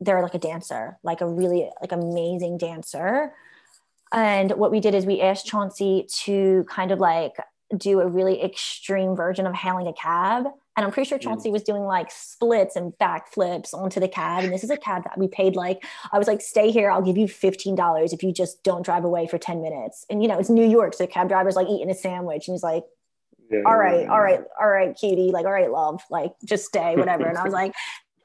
they're 0.00 0.22
like 0.22 0.34
a 0.34 0.38
dancer, 0.38 0.98
like 1.02 1.20
a 1.20 1.28
really 1.28 1.70
like 1.82 1.92
amazing 1.92 2.56
dancer. 2.56 3.34
And 4.12 4.52
what 4.52 4.70
we 4.70 4.80
did 4.80 4.94
is 4.94 5.06
we 5.06 5.20
asked 5.20 5.46
Chauncey 5.46 6.06
to 6.24 6.64
kind 6.68 6.90
of 6.90 6.98
like 6.98 7.36
do 7.76 8.00
a 8.00 8.06
really 8.06 8.42
extreme 8.42 9.14
version 9.14 9.46
of 9.46 9.54
hailing 9.54 9.86
a 9.86 9.92
cab. 9.92 10.46
And 10.76 10.86
I'm 10.86 10.92
pretty 10.92 11.08
sure 11.08 11.18
Chauncey 11.18 11.50
mm. 11.50 11.52
was 11.52 11.62
doing 11.62 11.82
like 11.82 12.10
splits 12.10 12.74
and 12.74 12.92
backflips 13.00 13.74
onto 13.74 14.00
the 14.00 14.08
cab. 14.08 14.44
And 14.44 14.52
this 14.52 14.64
is 14.64 14.70
a 14.70 14.76
cab 14.76 15.04
that 15.04 15.18
we 15.18 15.28
paid 15.28 15.54
like, 15.54 15.84
I 16.10 16.18
was 16.18 16.26
like, 16.26 16.40
stay 16.40 16.70
here, 16.70 16.90
I'll 16.90 17.02
give 17.02 17.16
you 17.16 17.26
$15 17.26 18.12
if 18.12 18.22
you 18.22 18.32
just 18.32 18.62
don't 18.64 18.84
drive 18.84 19.04
away 19.04 19.26
for 19.26 19.38
10 19.38 19.62
minutes. 19.62 20.04
And 20.10 20.22
you 20.22 20.28
know, 20.28 20.38
it's 20.38 20.50
New 20.50 20.66
York. 20.66 20.94
So 20.94 21.04
the 21.04 21.08
cab 21.08 21.28
driver's 21.28 21.54
like 21.54 21.68
eating 21.68 21.90
a 21.90 21.94
sandwich 21.94 22.48
and 22.48 22.54
he's 22.54 22.62
like, 22.62 22.84
Yeah, 23.50 23.60
all 23.66 23.72
yeah, 23.72 23.78
right, 23.78 24.00
yeah. 24.02 24.12
all 24.12 24.20
right, 24.20 24.40
all 24.60 24.68
right, 24.68 24.96
cutie, 24.96 25.30
like, 25.32 25.44
all 25.44 25.52
right, 25.52 25.70
love, 25.70 26.02
like, 26.10 26.32
just 26.44 26.64
stay, 26.64 26.96
whatever. 26.96 27.26
and 27.26 27.38
I 27.38 27.44
was 27.44 27.52
like, 27.52 27.74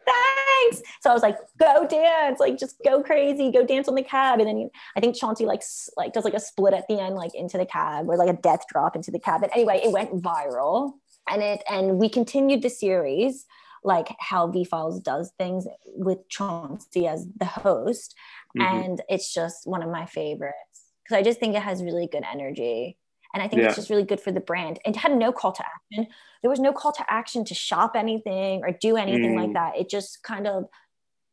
thanks. 0.06 0.82
So 1.02 1.10
I 1.10 1.14
was 1.14 1.22
like, 1.22 1.38
go 1.60 1.88
dance, 1.88 2.40
like, 2.40 2.58
just 2.58 2.76
go 2.84 3.02
crazy, 3.04 3.52
go 3.52 3.66
dance 3.66 3.88
on 3.88 3.96
the 3.96 4.04
cab. 4.04 4.40
And 4.40 4.48
then 4.48 4.70
I 4.96 5.00
think 5.00 5.16
Chauncey 5.16 5.46
like 5.46 5.64
like 5.98 6.14
does 6.14 6.24
like 6.26 6.34
a 6.34 6.40
split 6.40 6.74
at 6.74 6.88
the 6.88 7.00
end, 7.00 7.16
like 7.16 7.34
into 7.36 7.58
the 7.58 7.66
cab, 7.66 8.08
or 8.10 8.18
like 8.18 8.30
a 8.30 8.40
death 8.42 8.62
drop 8.72 8.96
into 8.96 9.12
the 9.12 9.20
cab. 9.20 9.42
But 9.42 9.52
anyway, 9.54 9.82
it 9.84 9.92
went 9.92 10.22
viral, 10.22 10.94
and 11.30 11.42
it 11.42 11.64
and 11.70 11.98
we 11.98 12.10
continued 12.10 12.62
the 12.62 12.70
series 12.70 13.46
like 13.84 14.08
how 14.20 14.48
V 14.48 14.64
Files 14.64 15.00
does 15.00 15.32
things 15.38 15.68
with 15.86 16.28
Chauncey 16.30 17.06
as 17.08 17.28
the 17.38 17.46
host, 17.46 18.16
Mhm. 18.58 18.64
and 18.64 19.02
it's 19.10 19.32
just 19.32 19.68
one 19.68 19.84
of 19.84 19.90
my 19.92 20.06
favorites 20.08 20.82
because 21.04 21.18
I 21.20 21.22
just 21.22 21.40
think 21.40 21.56
it 21.56 21.62
has 21.62 21.84
really 21.84 22.08
good 22.08 22.24
energy. 22.24 22.98
And 23.36 23.44
I 23.44 23.50
think 23.50 23.62
Yeah. 23.62 23.68
it's 23.68 23.76
just 23.76 23.90
really 23.90 24.04
good 24.06 24.22
for 24.22 24.32
the 24.32 24.40
brand. 24.40 24.80
It 24.86 24.96
had 24.96 25.14
no 25.16 25.34
call 25.34 25.52
to 25.52 25.64
action. 25.64 26.08
There 26.42 26.50
was 26.50 26.62
no 26.62 26.72
call 26.72 26.94
to 26.94 27.06
action 27.12 27.44
to 27.46 27.54
shop 27.54 27.92
anything 27.96 28.64
or 28.64 28.72
do 28.72 28.96
anything 28.96 29.34
Mm. 29.34 29.36
like 29.36 29.54
that. 29.54 29.76
It 29.78 29.90
just 29.90 30.24
kind 30.24 30.48
of 30.48 30.70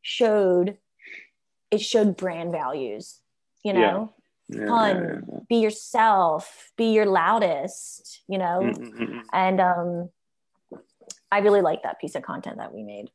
showed 0.01 0.77
it 1.71 1.79
showed 1.81 2.15
brand 2.17 2.51
values, 2.51 3.21
you 3.63 3.73
know, 3.73 4.13
Yeah, 4.47 4.67
fun, 4.67 4.95
yeah, 5.03 5.33
yeah. 5.33 5.39
be 5.49 5.55
yourself, 5.55 6.71
be 6.75 6.91
your 6.93 7.05
loudest, 7.07 8.21
you 8.27 8.37
know. 8.37 8.59
Mm, 8.61 8.77
mm, 8.77 8.93
mm, 8.93 9.09
mm. 9.15 9.23
And 9.31 9.59
um 9.61 10.09
I 11.31 11.39
really 11.39 11.61
like 11.61 11.81
that 11.83 11.99
piece 11.99 12.15
of 12.15 12.21
content 12.21 12.57
that 12.57 12.73
we 12.73 12.83
made. 12.83 13.09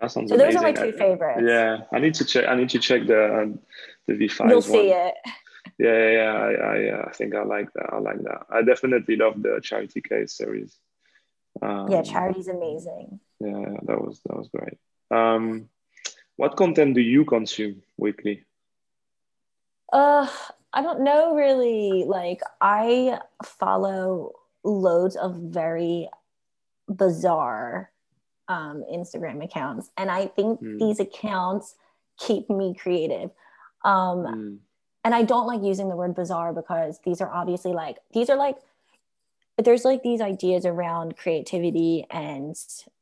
That 0.00 0.10
sounds 0.10 0.30
So 0.30 0.36
those 0.36 0.56
are 0.56 0.62
my 0.62 0.72
two 0.72 0.92
favorites. 0.92 1.42
Yeah, 1.46 1.84
I 1.92 1.98
need 2.00 2.14
to 2.14 2.24
check. 2.24 2.48
I 2.48 2.56
need 2.56 2.70
to 2.70 2.78
check 2.78 3.06
the 3.06 3.42
um, 3.42 3.60
the 4.08 4.14
V 4.16 4.26
Files. 4.28 4.50
You'll 4.50 4.62
see 4.62 4.90
it. 4.90 5.14
Yeah, 5.78 6.10
yeah. 6.10 6.32
I, 6.32 6.52
I, 6.52 6.88
uh, 6.90 7.04
I 7.08 7.12
think 7.12 7.34
I 7.34 7.42
like 7.44 7.72
that. 7.74 7.92
I 7.92 7.98
like 7.98 8.22
that. 8.22 8.46
I 8.50 8.62
definitely 8.62 9.16
love 9.16 9.42
the 9.42 9.60
charity 9.62 10.00
case 10.00 10.32
series. 10.32 10.78
Um, 11.62 11.90
Yeah, 11.90 12.02
charity's 12.02 12.48
amazing. 12.48 13.20
Yeah, 13.40 13.76
that 13.86 14.00
was 14.00 14.20
that 14.26 14.36
was 14.36 14.48
great. 14.48 14.78
Um, 15.10 15.68
what 16.36 16.56
content 16.56 16.94
do 16.94 17.00
you 17.00 17.24
consume 17.24 17.82
weekly? 17.96 18.44
Uh, 19.92 20.26
I 20.72 20.82
don't 20.82 21.04
know 21.04 21.34
really. 21.34 22.04
Like, 22.06 22.40
I 22.60 23.20
follow 23.44 24.32
loads 24.64 25.16
of 25.16 25.36
very 25.36 26.08
bizarre 26.88 27.90
um, 28.48 28.84
Instagram 28.92 29.42
accounts, 29.44 29.90
and 29.96 30.10
I 30.10 30.26
think 30.26 30.60
Hmm. 30.60 30.78
these 30.78 31.00
accounts 31.00 31.76
keep 32.18 32.50
me 32.50 32.74
creative. 32.74 33.30
Um, 33.84 34.24
Mm, 34.26 34.58
and 35.04 35.14
I 35.14 35.22
don't 35.22 35.46
like 35.46 35.62
using 35.62 35.88
the 35.88 35.96
word 35.96 36.14
bizarre 36.14 36.52
because 36.52 36.98
these 37.04 37.20
are 37.20 37.30
obviously 37.32 37.72
like 37.72 37.98
these 38.12 38.30
are 38.30 38.36
like 38.36 38.56
there's 39.62 39.84
like 39.84 40.02
these 40.02 40.20
ideas 40.20 40.66
around 40.66 41.16
creativity 41.16 42.04
and 42.10 42.56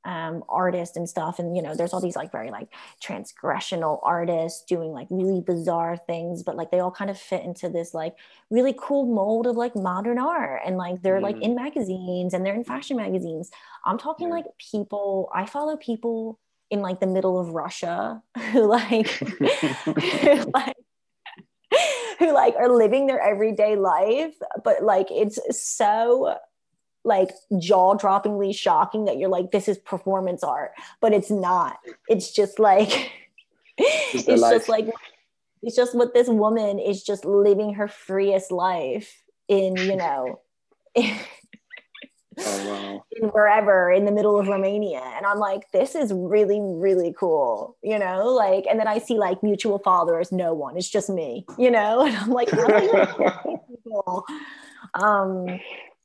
um, 0.04 0.44
artists 0.50 0.96
and 0.98 1.08
stuff 1.08 1.38
and 1.38 1.56
you 1.56 1.62
know 1.62 1.74
there's 1.74 1.94
all 1.94 2.00
these 2.00 2.16
like 2.16 2.30
very 2.30 2.50
like 2.50 2.68
transgressional 3.02 4.00
artists 4.02 4.62
doing 4.64 4.90
like 4.92 5.06
really 5.10 5.40
bizarre 5.40 5.96
things 5.96 6.42
but 6.42 6.56
like 6.56 6.70
they 6.70 6.80
all 6.80 6.90
kind 6.90 7.08
of 7.10 7.18
fit 7.18 7.42
into 7.44 7.68
this 7.70 7.94
like 7.94 8.16
really 8.50 8.74
cool 8.78 9.06
mold 9.06 9.46
of 9.46 9.56
like 9.56 9.74
modern 9.76 10.18
art 10.18 10.60
and 10.66 10.76
like 10.76 11.00
they're 11.02 11.20
like 11.20 11.36
Mm. 11.36 11.42
in 11.42 11.54
magazines 11.54 12.34
and 12.34 12.44
they're 12.44 12.54
in 12.54 12.64
fashion 12.64 12.96
magazines 12.98 13.50
i'm 13.86 13.96
talking 13.96 14.28
Yeah. 14.28 14.34
like 14.34 14.46
people 14.58 15.30
i 15.32 15.46
follow 15.46 15.76
people 15.76 16.38
in 16.68 16.80
like 16.80 17.00
the 17.00 17.06
middle 17.06 17.38
of 17.40 17.50
russia 17.54 18.22
who 18.50 18.66
like 18.66 19.06
who 19.08 20.50
like 20.52 20.76
who 22.22 22.32
like 22.32 22.54
are 22.56 22.68
living 22.68 23.06
their 23.06 23.20
everyday 23.20 23.74
life 23.74 24.34
but 24.64 24.82
like 24.82 25.08
it's 25.10 25.38
so 25.50 26.36
like 27.04 27.30
jaw-droppingly 27.58 28.54
shocking 28.54 29.06
that 29.06 29.18
you're 29.18 29.28
like 29.28 29.50
this 29.50 29.66
is 29.66 29.76
performance 29.78 30.44
art 30.44 30.70
but 31.00 31.12
it's 31.12 31.30
not 31.30 31.78
it's 32.08 32.30
just 32.30 32.60
like 32.60 33.10
it's 33.78 34.28
life. 34.40 34.52
just 34.52 34.68
like 34.68 34.88
it's 35.62 35.74
just 35.74 35.96
what 35.96 36.14
this 36.14 36.28
woman 36.28 36.78
is 36.78 37.02
just 37.02 37.24
living 37.24 37.74
her 37.74 37.88
freest 37.88 38.52
life 38.52 39.22
in 39.48 39.76
you 39.76 39.96
know 39.96 40.40
Oh 42.38 42.68
wow. 42.68 43.04
in 43.12 43.28
wherever 43.28 43.90
in 43.90 44.04
the 44.04 44.12
middle 44.12 44.38
of 44.38 44.48
Romania. 44.48 45.02
And 45.16 45.26
I'm 45.26 45.38
like, 45.38 45.70
this 45.72 45.94
is 45.94 46.12
really, 46.12 46.60
really 46.60 47.14
cool, 47.18 47.76
you 47.82 47.98
know? 47.98 48.28
Like, 48.28 48.66
and 48.68 48.78
then 48.78 48.88
I 48.88 48.98
see 48.98 49.18
like 49.18 49.42
mutual 49.42 49.78
followers, 49.78 50.32
no 50.32 50.54
one, 50.54 50.76
it's 50.76 50.88
just 50.88 51.10
me, 51.10 51.44
you 51.58 51.70
know? 51.70 52.06
And 52.06 52.16
I'm 52.16 52.30
like, 52.30 52.50
how 52.50 52.66
do 52.66 52.84
you 52.84 53.60
people? 53.68 54.24
Um 54.94 55.60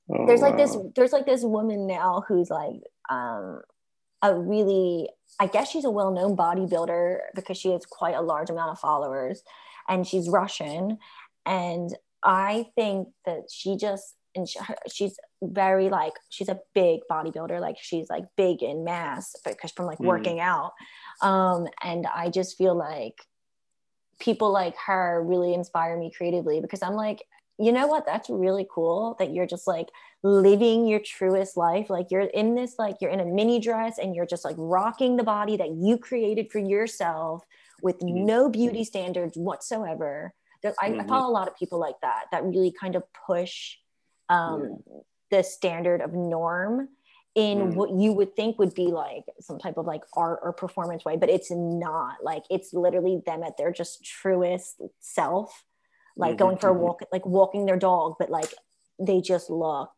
Oh, 0.09 0.25
there's 0.25 0.41
like 0.41 0.57
this 0.57 0.77
there's 0.95 1.11
like 1.11 1.25
this 1.25 1.43
woman 1.43 1.85
now 1.85 2.23
who's 2.27 2.49
like 2.49 2.81
um 3.09 3.61
a 4.21 4.33
really 4.33 5.09
I 5.39 5.47
guess 5.47 5.69
she's 5.69 5.85
a 5.85 5.91
well-known 5.91 6.35
bodybuilder 6.37 7.19
because 7.35 7.57
she 7.57 7.71
has 7.71 7.85
quite 7.85 8.15
a 8.15 8.21
large 8.21 8.49
amount 8.49 8.71
of 8.71 8.79
followers 8.79 9.43
and 9.87 10.07
she's 10.07 10.29
Russian 10.29 10.97
and 11.45 11.93
I 12.23 12.67
think 12.75 13.09
that 13.25 13.51
she 13.51 13.75
just 13.75 14.15
and 14.37 14.47
she, 14.47 14.59
her- 14.59 14.77
she's 14.91 15.17
very 15.43 15.89
like 15.89 16.13
she's 16.29 16.49
a 16.49 16.59
big 16.73 17.01
bodybuilder 17.11 17.59
like 17.59 17.77
she's 17.79 18.09
like 18.09 18.25
big 18.37 18.63
in 18.63 18.83
mass 18.83 19.35
because 19.45 19.71
from 19.71 19.85
like 19.85 19.99
Mhm. 19.99 20.05
working 20.05 20.39
out 20.39 20.73
um 21.21 21.67
and 21.83 22.05
I 22.07 22.29
just 22.29 22.57
feel 22.57 22.75
like 22.75 23.15
people 24.19 24.51
like 24.51 24.75
her 24.85 25.23
really 25.23 25.53
inspire 25.53 25.97
me 25.97 26.11
creatively 26.15 26.59
because 26.61 26.81
I'm 26.81 26.93
like 26.95 27.23
you 27.59 27.71
know 27.71 27.87
what 27.87 28.05
that's 28.05 28.29
really 28.29 28.67
cool 28.71 29.15
that 29.19 29.33
you're 29.33 29.47
just 29.47 29.67
like 29.67 29.87
living 30.23 30.87
your 30.87 30.99
truest 30.99 31.57
life 31.57 31.89
like 31.89 32.07
you're 32.11 32.21
in 32.21 32.55
this 32.55 32.75
like 32.77 32.97
you're 33.01 33.11
in 33.11 33.19
a 33.19 33.25
mini 33.25 33.59
dress 33.59 33.97
and 33.97 34.15
you're 34.15 34.25
just 34.25 34.45
like 34.45 34.55
rocking 34.57 35.17
the 35.17 35.23
body 35.23 35.57
that 35.57 35.71
you 35.71 35.97
created 35.97 36.51
for 36.51 36.59
yourself 36.59 37.43
with 37.81 37.99
Mhm. 38.01 38.25
no 38.25 38.49
beauty 38.49 38.83
standards 38.83 39.37
whatsoever 39.37 40.33
there, 40.63 40.73
I, 40.81 40.87
I 40.87 41.03
Mhm. 41.03 41.07
follow 41.07 41.29
a 41.29 41.31
lot 41.31 41.47
of 41.47 41.55
people 41.55 41.79
like 41.79 41.99
that 42.01 42.25
that 42.31 42.43
really 42.43 42.71
kind 42.71 42.95
of 42.95 43.03
push 43.27 43.77
um, 44.29 44.83
the 45.31 45.43
standard 45.43 46.01
of 46.01 46.13
norm 46.13 46.89
in 47.35 47.59
Mm. 47.59 47.75
what 47.75 47.91
you 47.91 48.13
would 48.13 48.35
think 48.35 48.57
would 48.57 48.73
be 48.73 48.87
like 48.87 49.23
some 49.39 49.59
type 49.59 49.77
of 49.77 49.85
like 49.85 50.01
art 50.15 50.39
or 50.41 50.51
performance 50.53 51.05
way 51.05 51.17
but 51.17 51.29
it's 51.29 51.51
not 51.51 52.15
like 52.23 52.43
it's 52.49 52.73
literally 52.73 53.21
them 53.27 53.43
at 53.43 53.57
their 53.57 53.71
just 53.71 54.03
truest 54.03 54.81
self 54.99 55.63
like 56.15 56.35
going 56.35 56.57
for 56.57 56.69
a 56.69 56.73
walk 56.73 57.01
like 57.11 57.25
walking 57.27 57.65
their 57.67 57.77
dog 57.77 58.15
but 58.17 58.31
like 58.31 58.51
they 58.99 59.21
just 59.21 59.51
look 59.51 59.91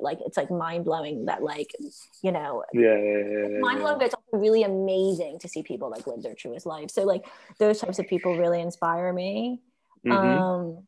like 0.00 0.18
it's 0.24 0.38
like 0.38 0.50
mind-blowing 0.50 1.26
that 1.26 1.42
like 1.42 1.74
you 2.22 2.32
know 2.32 2.62
Yeah, 2.72 2.96
yeah, 2.96 3.18
yeah, 3.18 3.48
yeah, 3.48 3.58
mind-blowing 3.60 3.98
but 3.98 4.06
it's 4.06 4.14
also 4.14 4.40
really 4.42 4.62
amazing 4.62 5.38
to 5.40 5.48
see 5.48 5.62
people 5.62 5.90
like 5.90 6.06
live 6.06 6.22
their 6.22 6.34
truest 6.34 6.64
life 6.64 6.90
so 6.90 7.02
like 7.04 7.26
those 7.58 7.78
types 7.80 7.98
of 7.98 8.06
people 8.06 8.36
really 8.38 8.60
inspire 8.60 9.12
me 9.12 9.60
yeah. 10.02 10.14
Mhm. 10.14 10.40
um 10.40 10.86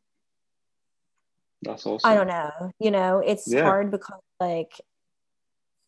That's 1.63 1.85
awesome. 1.85 2.11
I 2.11 2.15
don't 2.15 2.27
know. 2.27 2.71
You 2.79 2.91
know, 2.91 3.19
it's 3.19 3.51
Yeah. 3.51 3.63
hard 3.63 3.91
because 3.91 4.19
like 4.39 4.79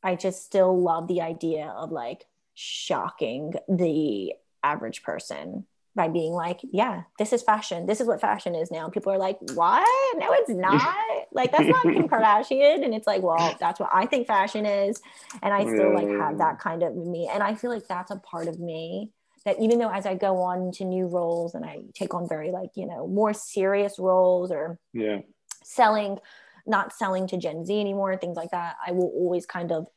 I 0.03 0.15
just 0.15 0.43
still 0.45 0.80
love 0.80 1.07
the 1.07 1.21
idea 1.21 1.67
of 1.76 1.91
like 1.91 2.26
shocking 2.53 3.53
the 3.67 4.34
average 4.63 5.03
person 5.03 5.65
by 5.95 6.09
being 6.09 6.34
like, 6.34 6.59
yeah, 6.63 7.03
this 7.17 7.32
is 7.32 7.41
fashion. 7.41 7.86
This 7.86 8.01
is 8.01 8.07
what 8.07 8.19
fashion 8.19 8.53
is 8.53 8.69
now. 8.69 8.84
And 8.84 8.93
people 8.93 9.13
are 9.13 9.17
like, 9.17 9.38
what? 9.39 10.15
No, 10.17 10.28
it's 10.34 10.49
not. 10.53 10.93
like 11.32 11.51
that's 11.51 11.67
not 11.67 11.93
Kim 11.93 12.07
Kardashian. 12.09 12.84
And 12.84 12.93
it's 12.93 13.07
like, 13.07 13.21
well, 13.21 13.57
that's 13.59 13.80
what 13.80 13.89
I 13.93 14.05
think 14.05 14.28
fashion 14.28 14.65
is. 14.65 14.99
And 15.41 15.53
I 15.53 15.63
still 15.63 15.93
like 15.93 16.07
have 16.19 16.38
that 16.39 16.59
kind 16.59 16.84
of 16.84 16.95
me. 16.95 17.30
And 17.34 17.41
I 17.41 17.55
feel 17.55 17.71
like 17.71 17.88
that's 17.88 18.11
a 18.11 18.17
part 18.17 18.47
of 18.47 18.59
me 18.59 19.11
that 19.45 19.59
even 19.61 19.80
though 19.80 19.91
as 19.91 20.05
I 20.05 20.15
go 20.15 20.41
on 20.41 20.71
to 20.73 20.84
new 20.86 21.07
roles 21.07 21.55
and 21.55 21.63
I 21.65 21.84
take 21.93 22.13
on 22.13 22.28
very 22.28 22.51
like, 22.51 22.71
you 22.76 22.86
know, 22.88 23.07
more 23.07 23.34
serious 23.34 23.97
roles 23.97 24.51
or 24.51 24.78
Yeah. 24.93 25.19
Selling 25.66 26.20
not 26.68 26.93
selling 26.93 27.28
to 27.28 27.38
gen 27.38 27.66
z 27.66 27.80
anymore 27.80 28.16
things 28.18 28.38
like 28.38 28.51
that 28.51 28.76
i 28.86 28.91
will 28.91 29.11
always 29.16 29.45
kind 29.45 29.72
of 29.72 29.88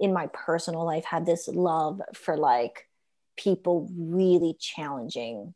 in 0.00 0.12
my 0.12 0.26
personal 0.32 0.84
life 0.84 1.04
have 1.04 1.26
this 1.26 1.48
love 1.48 2.00
for 2.14 2.36
like 2.36 2.88
people 3.36 3.88
really 3.96 4.54
challenging 4.58 5.54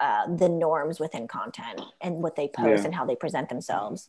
uh, 0.00 0.26
the 0.34 0.48
norms 0.48 0.98
within 0.98 1.28
content 1.28 1.80
and 2.00 2.22
what 2.22 2.34
they 2.36 2.48
post 2.48 2.68
Yeah. 2.82 2.86
and 2.86 2.94
how 2.94 3.04
they 3.04 3.16
present 3.16 3.48
themselves 3.48 4.08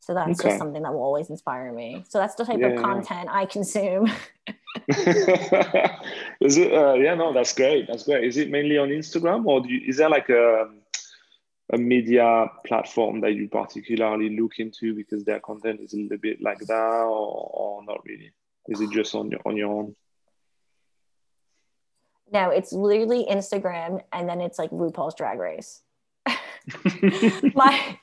so 0.00 0.14
that's 0.14 0.38
Okay. 0.38 0.48
just 0.48 0.58
something 0.58 0.82
that 0.82 0.92
will 0.92 1.02
always 1.02 1.30
inspire 1.30 1.72
me 1.72 2.04
so 2.08 2.18
that's 2.18 2.34
the 2.36 2.44
type 2.44 2.60
Yeah, 2.60 2.68
of 2.68 2.72
yeah. 2.74 2.82
content 2.82 3.28
i 3.30 3.46
consume 3.46 4.06
is 4.88 6.56
it? 6.58 6.72
Uh, 6.72 6.94
yeah, 6.94 7.14
no, 7.16 7.32
that's 7.32 7.52
great. 7.52 7.88
That's 7.88 8.04
great. 8.04 8.22
Is 8.22 8.36
it 8.36 8.50
mainly 8.50 8.78
on 8.78 8.90
Instagram, 8.90 9.44
or 9.46 9.60
do 9.60 9.68
you, 9.68 9.80
is 9.88 9.96
there 9.96 10.08
like 10.08 10.28
a 10.28 10.68
a 11.72 11.78
media 11.78 12.46
platform 12.64 13.20
that 13.20 13.34
you 13.34 13.48
particularly 13.48 14.36
look 14.38 14.58
into 14.58 14.94
because 14.94 15.24
their 15.24 15.40
content 15.40 15.80
is 15.80 15.94
a 15.94 15.98
little 15.98 16.18
bit 16.18 16.40
like 16.40 16.60
that, 16.60 17.02
or, 17.02 17.50
or 17.52 17.84
not 17.84 18.04
really? 18.04 18.32
Is 18.68 18.80
it 18.80 18.90
just 18.90 19.14
on 19.14 19.30
your 19.30 19.40
on 19.44 19.56
your 19.56 19.72
own? 19.72 19.96
no 22.32 22.50
it's 22.50 22.72
literally 22.72 23.26
instagram 23.30 24.02
and 24.12 24.28
then 24.28 24.40
it's 24.40 24.58
like 24.58 24.70
rupaul's 24.70 25.14
drag 25.14 25.38
race 25.38 25.82
my 27.54 27.98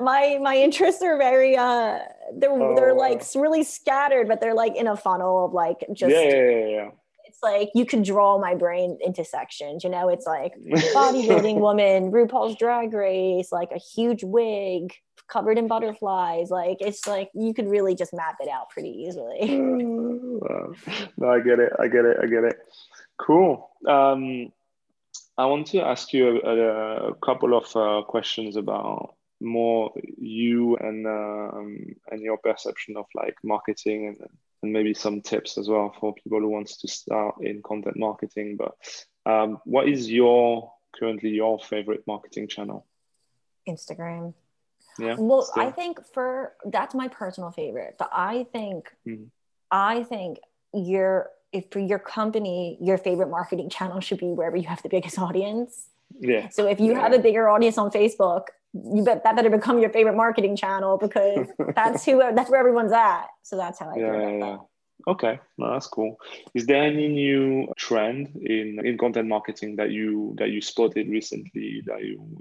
my 0.00 0.38
my 0.40 0.56
interests 0.56 1.02
are 1.02 1.18
very 1.18 1.56
uh 1.56 1.98
they're 2.34 2.50
Oh, 2.50 2.74
they're 2.76 2.94
like 2.94 3.22
really 3.34 3.64
scattered 3.64 4.28
but 4.28 4.40
they're 4.40 4.54
like 4.54 4.76
in 4.76 4.86
a 4.86 4.96
funnel 4.96 5.44
of 5.46 5.52
like 5.52 5.84
just 5.92 6.14
yeah, 6.14 6.22
yeah, 6.22 6.66
yeah, 6.66 6.90
like 7.42 7.70
you 7.74 7.84
can 7.84 8.02
draw 8.02 8.38
my 8.38 8.54
brain 8.54 8.98
into 9.00 9.24
sections 9.24 9.84
you 9.84 9.90
know 9.90 10.08
it's 10.08 10.26
like 10.26 10.54
bodybuilding 10.94 11.58
woman 11.58 12.10
rupaul's 12.10 12.56
drag 12.56 12.92
race 12.92 13.50
like 13.52 13.70
a 13.72 13.78
huge 13.78 14.22
wig 14.22 14.92
covered 15.28 15.58
in 15.58 15.66
butterflies 15.66 16.50
like 16.50 16.78
it's 16.80 17.06
like 17.06 17.30
you 17.34 17.54
could 17.54 17.68
really 17.68 17.94
just 17.94 18.12
map 18.12 18.36
it 18.40 18.48
out 18.48 18.68
pretty 18.70 18.90
easily 18.90 19.60
Wow. 20.42 20.72
no, 21.16 21.30
I 21.30 21.40
get 21.40 21.60
it. 21.60 21.72
I 21.78 21.88
get 21.88 22.04
it. 22.04 22.16
I 22.22 22.26
get 22.26 22.44
it. 22.44 22.58
Cool. 23.18 23.70
Um, 23.86 24.52
I 25.38 25.46
want 25.46 25.68
to 25.68 25.80
ask 25.80 26.12
you 26.12 26.40
a, 26.42 27.10
a 27.10 27.14
couple 27.16 27.56
of 27.56 27.76
uh, 27.76 28.04
questions 28.06 28.56
about 28.56 29.14
more 29.40 29.92
you 30.18 30.76
and 30.76 31.06
um, 31.06 31.96
and 32.10 32.20
your 32.20 32.38
perception 32.38 32.96
of 32.96 33.06
like 33.14 33.36
marketing 33.42 34.08
and 34.08 34.28
and 34.62 34.72
maybe 34.72 34.94
some 34.94 35.20
tips 35.20 35.58
as 35.58 35.68
well 35.68 35.94
for 35.98 36.14
people 36.14 36.40
who 36.40 36.48
wants 36.48 36.78
to 36.78 36.88
start 36.88 37.34
in 37.40 37.62
content 37.62 37.96
marketing. 37.98 38.56
But 38.56 38.72
um, 39.30 39.58
what 39.64 39.88
is 39.88 40.10
your 40.10 40.72
currently 40.98 41.30
your 41.30 41.58
favorite 41.58 42.04
marketing 42.06 42.48
channel? 42.48 42.86
instagram 43.68 44.34
Yeah. 44.98 45.14
well 45.16 45.42
still? 45.42 45.62
i 45.62 45.70
think 45.70 46.04
for 46.12 46.54
that's 46.64 46.96
my 46.96 47.06
personal 47.06 47.52
favorite 47.52 47.94
but 47.96 48.10
i 48.12 48.44
think 48.52 48.90
Mhm. 49.06 49.28
i 49.70 50.02
think 50.02 50.40
your 50.74 51.30
if 51.52 51.70
for 51.70 51.78
your 51.78 52.00
company 52.00 52.76
your 52.80 52.98
favorite 52.98 53.28
marketing 53.28 53.70
channel 53.70 54.00
should 54.00 54.18
be 54.18 54.26
wherever 54.32 54.56
you 54.56 54.66
have 54.66 54.82
the 54.82 54.88
biggest 54.88 55.16
audience 55.26 55.90
Yeah. 56.18 56.48
so 56.48 56.66
if 56.66 56.80
you 56.80 56.90
Yeah. 56.90 57.00
have 57.02 57.12
a 57.12 57.20
bigger 57.20 57.48
audience 57.48 57.78
on 57.78 57.92
facebook 57.92 58.46
you 58.74 59.04
bet 59.04 59.22
that 59.24 59.36
better 59.36 59.50
become 59.50 59.78
your 59.78 59.90
favorite 59.90 60.16
marketing 60.16 60.56
channel 60.56 60.96
because 60.96 61.46
that's 61.74 62.04
who 62.04 62.18
that's 62.34 62.50
where 62.50 62.60
everyone's 62.60 62.92
at 62.92 63.26
so 63.42 63.56
that's 63.56 63.78
how 63.78 63.90
i 63.90 63.94
feel 63.94 64.02
yeah, 64.02 64.12
about 64.12 64.32
yeah, 64.32 64.46
that. 64.52 64.58
Okay, 65.06 65.40
no, 65.58 65.72
that's 65.72 65.88
cool. 65.88 66.16
Is 66.54 66.66
there 66.66 66.82
any 66.82 67.08
new 67.08 67.72
trend 67.76 68.36
in 68.36 68.84
in 68.84 68.96
content 68.98 69.28
marketing 69.28 69.76
that 69.76 69.90
you 69.90 70.34
that 70.38 70.50
you 70.50 70.60
spotted 70.60 71.08
recently 71.08 71.82
that 71.86 72.04
you 72.04 72.38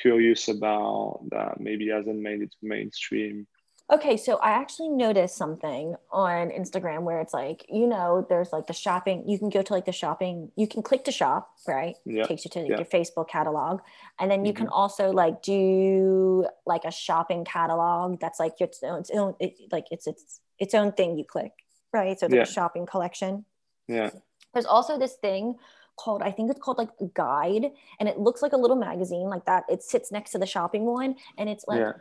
curious 0.00 0.48
about 0.48 1.24
that 1.30 1.60
maybe 1.60 1.88
hasn't 1.88 2.20
made 2.20 2.42
it 2.42 2.52
to 2.52 2.56
mainstream? 2.62 3.46
Okay, 3.92 4.16
so 4.16 4.36
I 4.38 4.52
actually 4.52 4.88
noticed 4.88 5.36
something 5.36 5.94
on 6.10 6.48
Instagram 6.48 7.02
where 7.02 7.20
it's 7.20 7.34
like, 7.34 7.66
you 7.68 7.86
know, 7.86 8.24
there's 8.30 8.50
like 8.50 8.66
the 8.66 8.72
shopping, 8.72 9.28
you 9.28 9.38
can 9.38 9.50
go 9.50 9.60
to 9.60 9.72
like 9.74 9.84
the 9.84 9.92
shopping, 9.92 10.50
you 10.56 10.66
can 10.66 10.82
click 10.82 11.04
to 11.04 11.12
shop, 11.12 11.50
right? 11.68 11.94
Yeah, 12.06 12.24
Takes 12.24 12.46
you 12.46 12.50
to 12.52 12.60
like, 12.60 12.70
yeah. 12.70 12.76
your 12.78 12.86
Facebook 12.86 13.28
catalog. 13.28 13.80
And 14.18 14.30
then 14.30 14.46
you 14.46 14.54
can 14.54 14.68
Mhm. 14.68 14.72
also 14.72 15.10
like 15.12 15.42
do 15.42 16.46
like 16.64 16.84
a 16.86 16.90
shopping 16.90 17.44
catalog 17.44 18.20
that's 18.20 18.40
like 18.40 18.58
your 18.58 18.70
own, 18.84 19.00
its 19.00 19.10
own 19.10 19.34
it, 19.38 19.54
like 19.70 19.86
it's 19.90 20.06
it's 20.06 20.40
its 20.58 20.72
own 20.72 20.92
thing 20.92 21.18
you 21.18 21.24
click, 21.26 21.52
right? 21.92 22.18
So 22.18 22.24
it's 22.26 22.32
like 22.32 22.38
Yeah. 22.38 22.42
a 22.42 22.46
shopping 22.46 22.86
collection. 22.86 23.44
Yeah, 23.86 24.10
There's 24.54 24.64
also 24.66 24.96
this 24.98 25.16
thing 25.16 25.58
called, 25.96 26.22
I 26.22 26.30
think 26.30 26.50
it's 26.50 26.58
called 26.60 26.78
like 26.78 26.88
guide, 27.12 27.70
and 28.00 28.08
it 28.08 28.18
looks 28.18 28.40
like 28.40 28.54
a 28.54 28.56
little 28.56 28.76
magazine 28.76 29.28
like 29.28 29.44
that. 29.44 29.64
It 29.68 29.82
sits 29.82 30.10
next 30.10 30.30
to 30.32 30.38
the 30.38 30.46
shopping 30.46 30.86
one, 30.86 31.16
and 31.36 31.50
it's 31.50 31.66
like 31.68 31.80
yeah, 31.80 31.92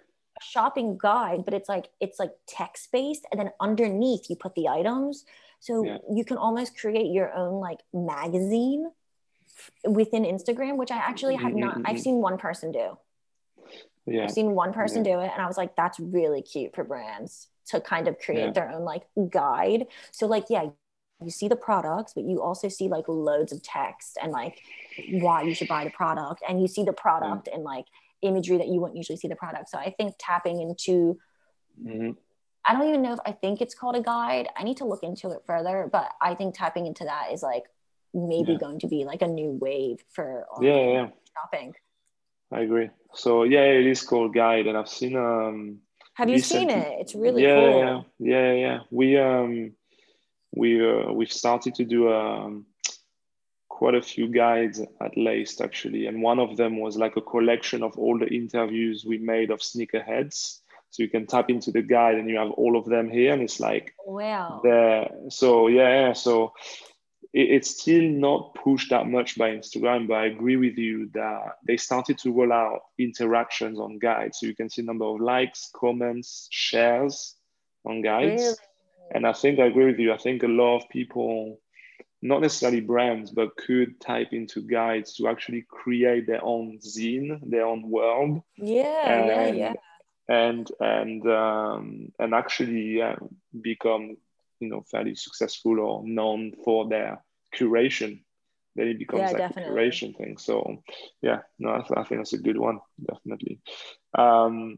shopping 0.42 0.98
guide, 1.02 1.46
but 1.46 1.54
it's 1.54 1.70
like 1.70 1.90
it's 2.00 2.20
like 2.20 2.32
text 2.48 2.92
based, 2.92 3.26
and 3.32 3.40
then 3.40 3.52
underneath 3.60 4.30
you 4.30 4.36
put 4.36 4.56
the 4.56 4.68
items. 4.68 5.26
So 5.60 5.84
Yeah. 5.84 5.98
you 6.12 6.26
can 6.26 6.38
almost 6.38 6.78
create 6.78 7.12
your 7.12 7.34
own 7.34 7.60
like 7.60 7.80
magazine 7.94 8.92
within 9.86 10.24
Instagram, 10.24 10.78
which 10.78 10.92
I 10.92 10.98
actually 10.98 11.36
have 11.36 11.54
not. 11.54 11.78
I've 11.86 11.98
mhm. 11.98 12.00
seen 12.00 12.16
one 12.22 12.38
person 12.38 12.72
do. 12.72 12.98
yeah, 14.06 14.24
I've 14.26 14.32
seen 14.32 14.52
one 14.52 14.74
person 14.74 15.02
do 15.04 15.20
it, 15.20 15.32
and 15.32 15.42
I 15.42 15.48
was 15.48 15.58
like, 15.58 15.76
that's 15.78 16.00
really 16.00 16.42
cute 16.42 16.76
for 16.76 16.84
brands 16.84 17.48
to 17.68 17.80
kind 17.80 18.08
of 18.10 18.20
create 18.20 18.48
Yeah. 18.48 18.52
their 18.52 18.70
own 18.72 18.84
like 18.84 19.04
guide. 19.30 19.88
So 20.12 20.28
like, 20.28 20.50
yeah, 20.50 20.70
you 21.24 21.30
see 21.32 21.48
the 21.48 21.56
products, 21.56 22.14
but 22.14 22.26
you 22.26 22.42
also 22.42 22.68
see 22.68 22.90
like 22.90 23.08
loads 23.08 23.54
of 23.54 23.64
text 23.64 24.18
and 24.22 24.34
like 24.34 24.60
why 25.12 25.44
you 25.44 25.54
should 25.56 25.70
buy 25.70 25.86
the 25.86 25.90
product. 25.92 26.44
And 26.48 26.62
you 26.62 26.68
see 26.68 26.84
the 26.84 26.92
product 26.92 27.48
and 27.48 27.64
like 27.64 27.86
imagery 28.24 28.58
that 28.58 28.68
you 28.68 28.80
wouldn't 28.80 28.98
usually 28.98 29.18
see 29.18 29.28
the 29.28 29.36
product. 29.36 29.70
So 29.70 29.78
I 29.78 29.92
think 29.98 30.16
tapping 30.20 30.62
into, 30.62 31.20
Mm-hmm. 31.84 32.12
I 32.66 32.74
don't 32.74 32.88
even 32.88 33.02
know 33.02 33.14
if 33.14 33.20
I 33.26 33.32
think 33.32 33.60
it's 33.62 33.76
called 33.76 33.96
a 33.96 34.02
guide. 34.02 34.48
I 34.56 34.64
need 34.64 34.78
to 34.78 34.86
look 34.86 35.04
into 35.04 35.32
it 35.32 35.42
further, 35.46 35.90
but 35.92 36.10
I 36.22 36.36
think 36.36 36.56
tapping 36.56 36.86
into 36.86 37.04
that 37.06 37.32
is 37.34 37.42
like 37.44 37.64
maybe 38.14 38.54
Yeah. 38.54 38.60
going 38.60 38.80
to 38.80 38.88
be 38.88 39.04
like 39.06 39.22
a 39.24 39.28
new 39.28 39.50
wave 39.60 40.04
for 40.16 40.46
Yeah, 40.62 40.86
yeah, 40.96 41.08
shopping. 41.34 41.74
I 42.52 42.62
agree. 42.62 42.90
So 43.14 43.44
yeah, 43.44 43.64
it 43.64 43.88
is 43.88 44.02
called 44.04 44.34
Guide, 44.34 44.68
and 44.68 44.78
I've 44.78 44.88
seen 44.88 45.16
um 45.18 45.80
Have 46.14 46.30
you 46.30 46.40
seen 46.40 46.70
it? 46.70 47.00
It's 47.02 47.16
really 47.16 47.44
yeah, 47.44 47.56
cool. 47.56 47.80
yeah, 47.80 48.02
yeah, 48.20 48.54
yeah. 48.54 48.80
We 48.92 49.18
um 49.18 49.74
we 50.56 50.70
uh, 50.88 51.12
we've 51.12 51.32
started 51.34 51.74
to 51.76 51.84
do 51.86 52.14
um 52.14 52.66
quite 53.74 53.96
a 53.96 54.02
few 54.14 54.28
guides 54.28 54.80
at 55.02 55.18
least 55.18 55.60
actually, 55.60 56.06
and 56.08 56.22
one 56.22 56.40
of 56.40 56.58
them 56.58 56.80
was 56.80 56.96
like 56.96 57.16
a 57.18 57.22
collection 57.34 57.82
of 57.84 57.98
all 57.98 58.18
the 58.20 58.28
interviews 58.28 59.04
we 59.04 59.18
made 59.18 59.50
of 59.52 59.60
sneakerheads. 59.60 60.60
So 60.92 61.02
you 61.02 61.10
can 61.10 61.26
tap 61.26 61.50
into 61.50 61.72
the 61.72 61.82
guide, 61.82 62.18
and 62.20 62.30
you 62.30 62.38
have 62.38 62.52
all 62.52 62.78
of 62.78 62.86
them 62.86 63.10
here, 63.10 63.34
and 63.34 63.42
it's 63.42 63.60
like 63.60 63.96
Wow. 64.06 64.62
there. 64.64 65.10
So 65.30 65.68
yeah. 65.68 66.14
So 66.14 66.54
it, 67.34 67.48
it's 67.56 67.82
still 67.82 68.08
not 68.28 68.54
pushed 68.64 68.92
that 68.92 69.08
much 69.08 69.36
by 69.38 69.50
Instagram, 69.50 70.08
but 70.08 70.18
I 70.24 70.26
agree 70.28 70.58
with 70.66 70.78
you 70.78 71.10
that 71.14 71.58
they 71.68 71.78
started 71.78 72.20
to 72.20 72.32
roll 72.32 72.54
out 72.54 72.82
interactions 73.00 73.80
on 73.80 73.98
guides, 73.98 74.38
so 74.38 74.46
you 74.46 74.56
can 74.56 74.70
see 74.70 74.84
number 74.84 75.06
of 75.06 75.20
likes, 75.20 75.72
comments, 75.76 76.48
shares 76.52 77.36
on 77.86 78.04
guides. 78.04 78.44
Really? 78.44 78.56
And 79.16 79.26
I 79.26 79.34
think 79.34 79.60
I 79.60 79.66
agree 79.66 79.88
with 79.92 80.00
you. 80.00 80.14
I 80.14 80.18
think 80.18 80.44
a 80.44 80.48
lot 80.62 80.78
of 80.78 80.90
people, 80.90 81.60
not 82.24 82.42
necessarily 82.42 82.82
brands, 82.82 83.32
but 83.32 83.58
could 83.58 84.00
type 84.02 84.34
into 84.34 84.62
guides 84.62 85.16
to 85.16 85.28
actually 85.28 85.66
create 85.70 86.28
their 86.28 86.44
own 86.44 86.80
zine, 86.80 87.40
their 87.50 87.66
own 87.66 87.90
world 87.90 88.42
Yeah, 88.58 89.26
yeah, 89.26 89.48
and 89.48 89.58
yeah. 89.58 89.74
and 90.30 90.72
and 90.80 91.28
um, 91.28 92.12
and 92.20 92.34
actually 92.34 92.98
yeah, 92.98 93.16
become 93.62 94.18
you 94.60 94.70
know 94.70 94.84
fairly 94.92 95.16
successful 95.16 95.80
or 95.80 96.04
known 96.08 96.54
for 96.64 96.88
their 96.90 97.24
curation. 97.56 98.22
Then 98.76 98.88
it 98.88 99.00
becomes 99.00 99.32
Yeah, 99.32 99.34
like 99.34 99.48
definitely. 99.50 99.74
a 99.74 99.74
curation 99.74 100.18
thing. 100.18 100.38
So 100.38 100.84
yeah, 101.22 101.40
no, 101.60 101.72
I, 101.72 101.80
th- 101.80 101.92
I 101.98 102.04
think 102.04 102.22
that's 102.22 102.34
a 102.34 102.38
good 102.40 102.58
one, 102.58 102.80
definitely. 103.08 103.60
Um, 104.18 104.78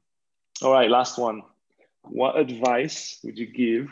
all 0.64 0.72
right, 0.74 0.90
last 0.90 1.18
one. 1.18 1.44
What 2.04 2.38
advice 2.38 3.20
would 3.24 3.38
you 3.38 3.48
give 3.48 3.90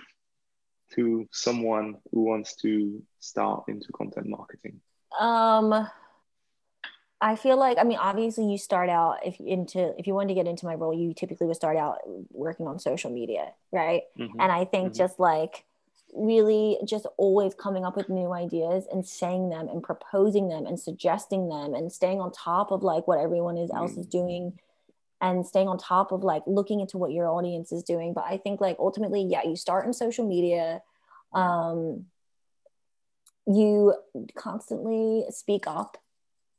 to 0.96 1.28
someone 1.32 1.98
who 2.12 2.22
wants 2.24 2.56
to 2.58 3.02
start 3.20 3.66
into 3.68 3.92
content 3.92 4.28
marketing? 4.28 4.82
Um, 5.20 5.88
I 7.22 7.36
feel 7.38 7.58
like 7.58 7.78
I 7.78 7.84
mean, 7.84 7.98
obviously, 8.00 8.52
you 8.52 8.58
start 8.58 8.90
out 8.90 9.26
if 9.26 9.40
into 9.40 9.94
if 9.98 10.08
you 10.08 10.14
wanted 10.14 10.30
to 10.30 10.34
get 10.34 10.48
into 10.48 10.66
my 10.66 10.76
role, 10.76 10.94
you 10.94 11.14
typically 11.14 11.48
would 11.48 11.56
start 11.56 11.78
out 11.78 12.00
working 12.32 12.68
on 12.68 12.80
social 12.80 13.12
media, 13.12 13.54
right? 13.72 14.04
Mhm. 14.18 14.32
And 14.40 14.52
I 14.52 14.66
think 14.66 14.94
Mhm. 14.94 14.98
just 14.98 15.20
like 15.20 15.66
really 16.14 16.78
just 16.86 17.08
always 17.18 17.56
coming 17.56 17.86
up 17.86 17.96
with 17.96 18.10
new 18.10 18.34
ideas 18.34 18.86
and 18.92 19.06
saying 19.06 19.50
them 19.50 19.68
and 19.70 19.82
proposing 19.82 20.50
them 20.50 20.66
and 20.66 20.80
suggesting 20.80 21.50
them 21.50 21.74
and 21.74 21.92
staying 21.92 22.20
on 22.20 22.32
top 22.32 22.72
of 22.72 22.84
like 22.84 23.08
what 23.08 23.20
everyone 23.20 23.58
is 23.58 23.72
else 23.72 23.98
is 23.98 24.06
doing 24.06 24.60
and 25.24 25.48
staying 25.48 25.70
on 25.70 25.78
top 25.78 26.12
of 26.12 26.22
like 26.24 26.44
looking 26.46 26.82
into 26.82 26.98
what 26.98 27.14
your 27.14 27.28
audience 27.30 27.72
is 27.72 27.82
doing. 27.84 28.14
But 28.14 28.26
i 28.26 28.38
think 28.38 28.62
like 28.62 28.76
ultimately 28.78 29.24
yeah 29.24 29.44
you 29.50 29.56
start 29.56 29.86
in 29.88 29.94
social 29.94 30.28
media 30.28 30.82
um 31.34 32.06
you 33.48 33.94
constantly 34.36 35.26
speak 35.30 35.66
up 35.66 35.98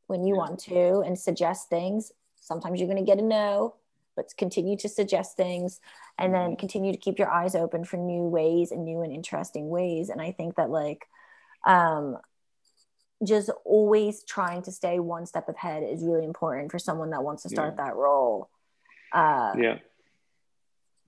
when 0.06 0.24
you 0.24 0.34
Yeah. 0.34 0.38
want 0.42 0.58
to 0.60 1.00
and 1.06 1.18
suggest 1.18 1.68
things. 1.70 2.12
Sometimes 2.40 2.78
you're 2.78 2.88
going 2.92 3.04
to 3.04 3.10
get 3.12 3.18
a 3.18 3.26
no 3.26 3.76
but 4.16 4.26
continue 4.38 4.76
to 4.76 4.88
suggest 4.88 5.36
things 5.36 5.80
and 6.18 6.32
then 6.32 6.54
continue 6.56 6.92
to 6.92 6.98
keep 6.98 7.18
your 7.18 7.28
eyes 7.28 7.54
open 7.56 7.84
for 7.84 7.96
new 7.96 8.22
ways 8.38 8.70
and 8.70 8.84
new 8.84 9.00
and 9.02 9.12
interesting 9.12 9.68
ways. 9.68 10.08
And 10.08 10.20
i 10.22 10.30
think 10.30 10.54
that 10.56 10.70
like 10.70 11.02
um 11.66 12.18
just 13.24 13.50
always 13.64 14.22
trying 14.24 14.62
to 14.62 14.72
stay 14.72 14.98
one 14.98 15.26
step 15.26 15.48
ahead 15.48 15.82
is 15.82 16.04
really 16.04 16.24
important 16.24 16.70
for 16.70 16.78
someone 16.78 17.10
that 17.10 17.22
wants 17.24 17.42
to 17.44 17.48
start 17.48 17.76
that 17.76 17.96
role 17.96 18.50
uh 19.14 19.52
Yeah. 19.58 19.78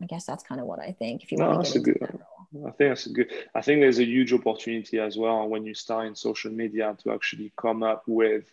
i 0.02 0.06
guess 0.06 0.24
that's 0.24 0.44
kind 0.44 0.60
of 0.60 0.66
what 0.66 0.78
i 0.80 0.92
think 0.92 1.22
if 1.24 1.32
you 1.32 1.38
No, 1.38 1.48
want 1.50 1.66
to 1.66 1.78
get 1.80 1.88
into 1.88 1.92
good- 1.92 2.00
that 2.08 2.14
role 2.14 2.22
I 2.64 2.70
think 2.70 2.90
that's 2.90 3.06
a 3.06 3.10
good. 3.10 3.30
I 3.54 3.60
think 3.60 3.80
there's 3.80 3.98
a 3.98 4.04
huge 4.04 4.32
opportunity 4.32 4.98
as 5.00 5.18
well 5.18 5.46
when 5.48 5.66
you 5.66 5.74
start 5.74 6.06
in 6.06 6.14
social 6.14 6.50
media 6.50 6.96
to 7.02 7.12
actually 7.12 7.52
come 7.60 7.82
up 7.82 8.04
with 8.06 8.44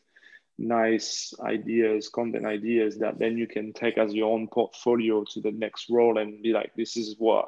nice 0.57 1.33
ideas, 1.39 2.09
content 2.09 2.45
ideas 2.45 2.97
that 2.97 3.17
then 3.19 3.37
you 3.37 3.47
can 3.47 3.71
take 3.71 3.97
as 3.97 4.13
your 4.13 4.33
own 4.33 4.47
portfolio 4.47 5.23
to 5.25 5.39
the 5.41 5.51
next 5.51 5.89
role 5.89 6.17
and 6.17 6.41
be 6.41 6.51
like, 6.51 6.71
this 6.75 6.97
is 6.97 7.15
what 7.17 7.47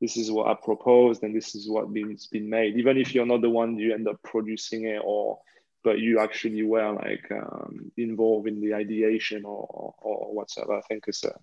this 0.00 0.16
is 0.16 0.30
what 0.30 0.46
I 0.46 0.54
proposed 0.54 1.22
and 1.24 1.34
this 1.36 1.54
is 1.54 1.68
what 1.68 1.88
it's 1.94 2.28
been 2.28 2.48
made. 2.48 2.76
Even 2.76 2.96
if 2.96 3.14
you're 3.14 3.26
not 3.26 3.42
the 3.42 3.50
one 3.50 3.76
you 3.76 3.92
end 3.92 4.08
up 4.08 4.22
producing 4.22 4.84
it 4.86 5.02
or 5.04 5.38
but 5.82 5.98
you 5.98 6.18
actually 6.20 6.62
were 6.62 6.92
like 6.92 7.26
um, 7.30 7.90
involved 7.96 8.46
in 8.48 8.60
the 8.60 8.74
ideation 8.74 9.44
or, 9.44 9.94
or 9.98 10.34
whatsoever. 10.34 10.76
I 10.76 10.82
think 10.88 11.04
it's 11.08 11.24
a 11.24 11.34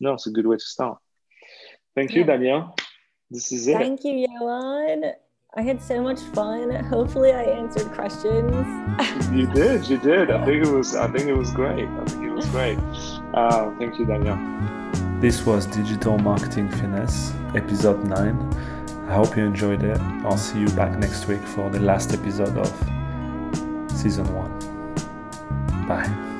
no, 0.00 0.14
it's 0.14 0.26
a 0.26 0.30
good 0.30 0.46
way 0.46 0.56
to 0.56 0.64
start. 0.64 0.98
Thank 1.94 2.12
you, 2.12 2.20
Yeah. 2.20 2.26
Danielle. 2.26 2.76
This 3.30 3.52
is 3.52 3.66
it. 3.68 3.78
thank 3.78 4.04
you 4.04 4.26
Yoann. 4.28 5.12
i 5.56 5.62
had 5.62 5.80
so 5.82 6.02
much 6.02 6.20
fun 6.36 6.70
hopefully 6.84 7.32
i 7.32 7.42
answered 7.42 7.90
questions 7.92 8.66
You 9.32 9.46
did, 9.52 9.88
you 9.88 9.98
did. 9.98 10.30
I 10.30 10.44
think 10.44 10.66
it 10.66 10.70
was. 10.70 10.94
I 10.94 11.08
think 11.12 11.26
it 11.28 11.34
was 11.34 11.50
great. 11.52 11.88
I 11.88 12.04
think 12.04 12.24
it 12.30 12.30
was 12.40 12.46
great. 12.56 12.78
Uh, 13.34 13.74
thank 13.78 13.98
you, 13.98 14.04
Danielle. 14.04 14.38
This 15.20 15.44
was 15.46 15.66
Digital 15.66 16.18
Marketing 16.18 16.68
Finesse, 16.70 17.32
episode 17.56 18.04
9. 18.04 19.08
I 19.08 19.14
hope 19.14 19.36
you 19.36 19.44
enjoyed 19.44 19.82
it. 19.82 19.98
I'll 20.24 20.36
see 20.38 20.60
you 20.60 20.68
back 20.80 20.96
next 20.98 21.26
week 21.26 21.42
for 21.54 21.68
the 21.70 21.80
last 21.80 22.12
episode 22.12 22.56
of 22.56 22.70
season 24.04 24.26
1. 24.34 25.88
Bye. 25.88 26.33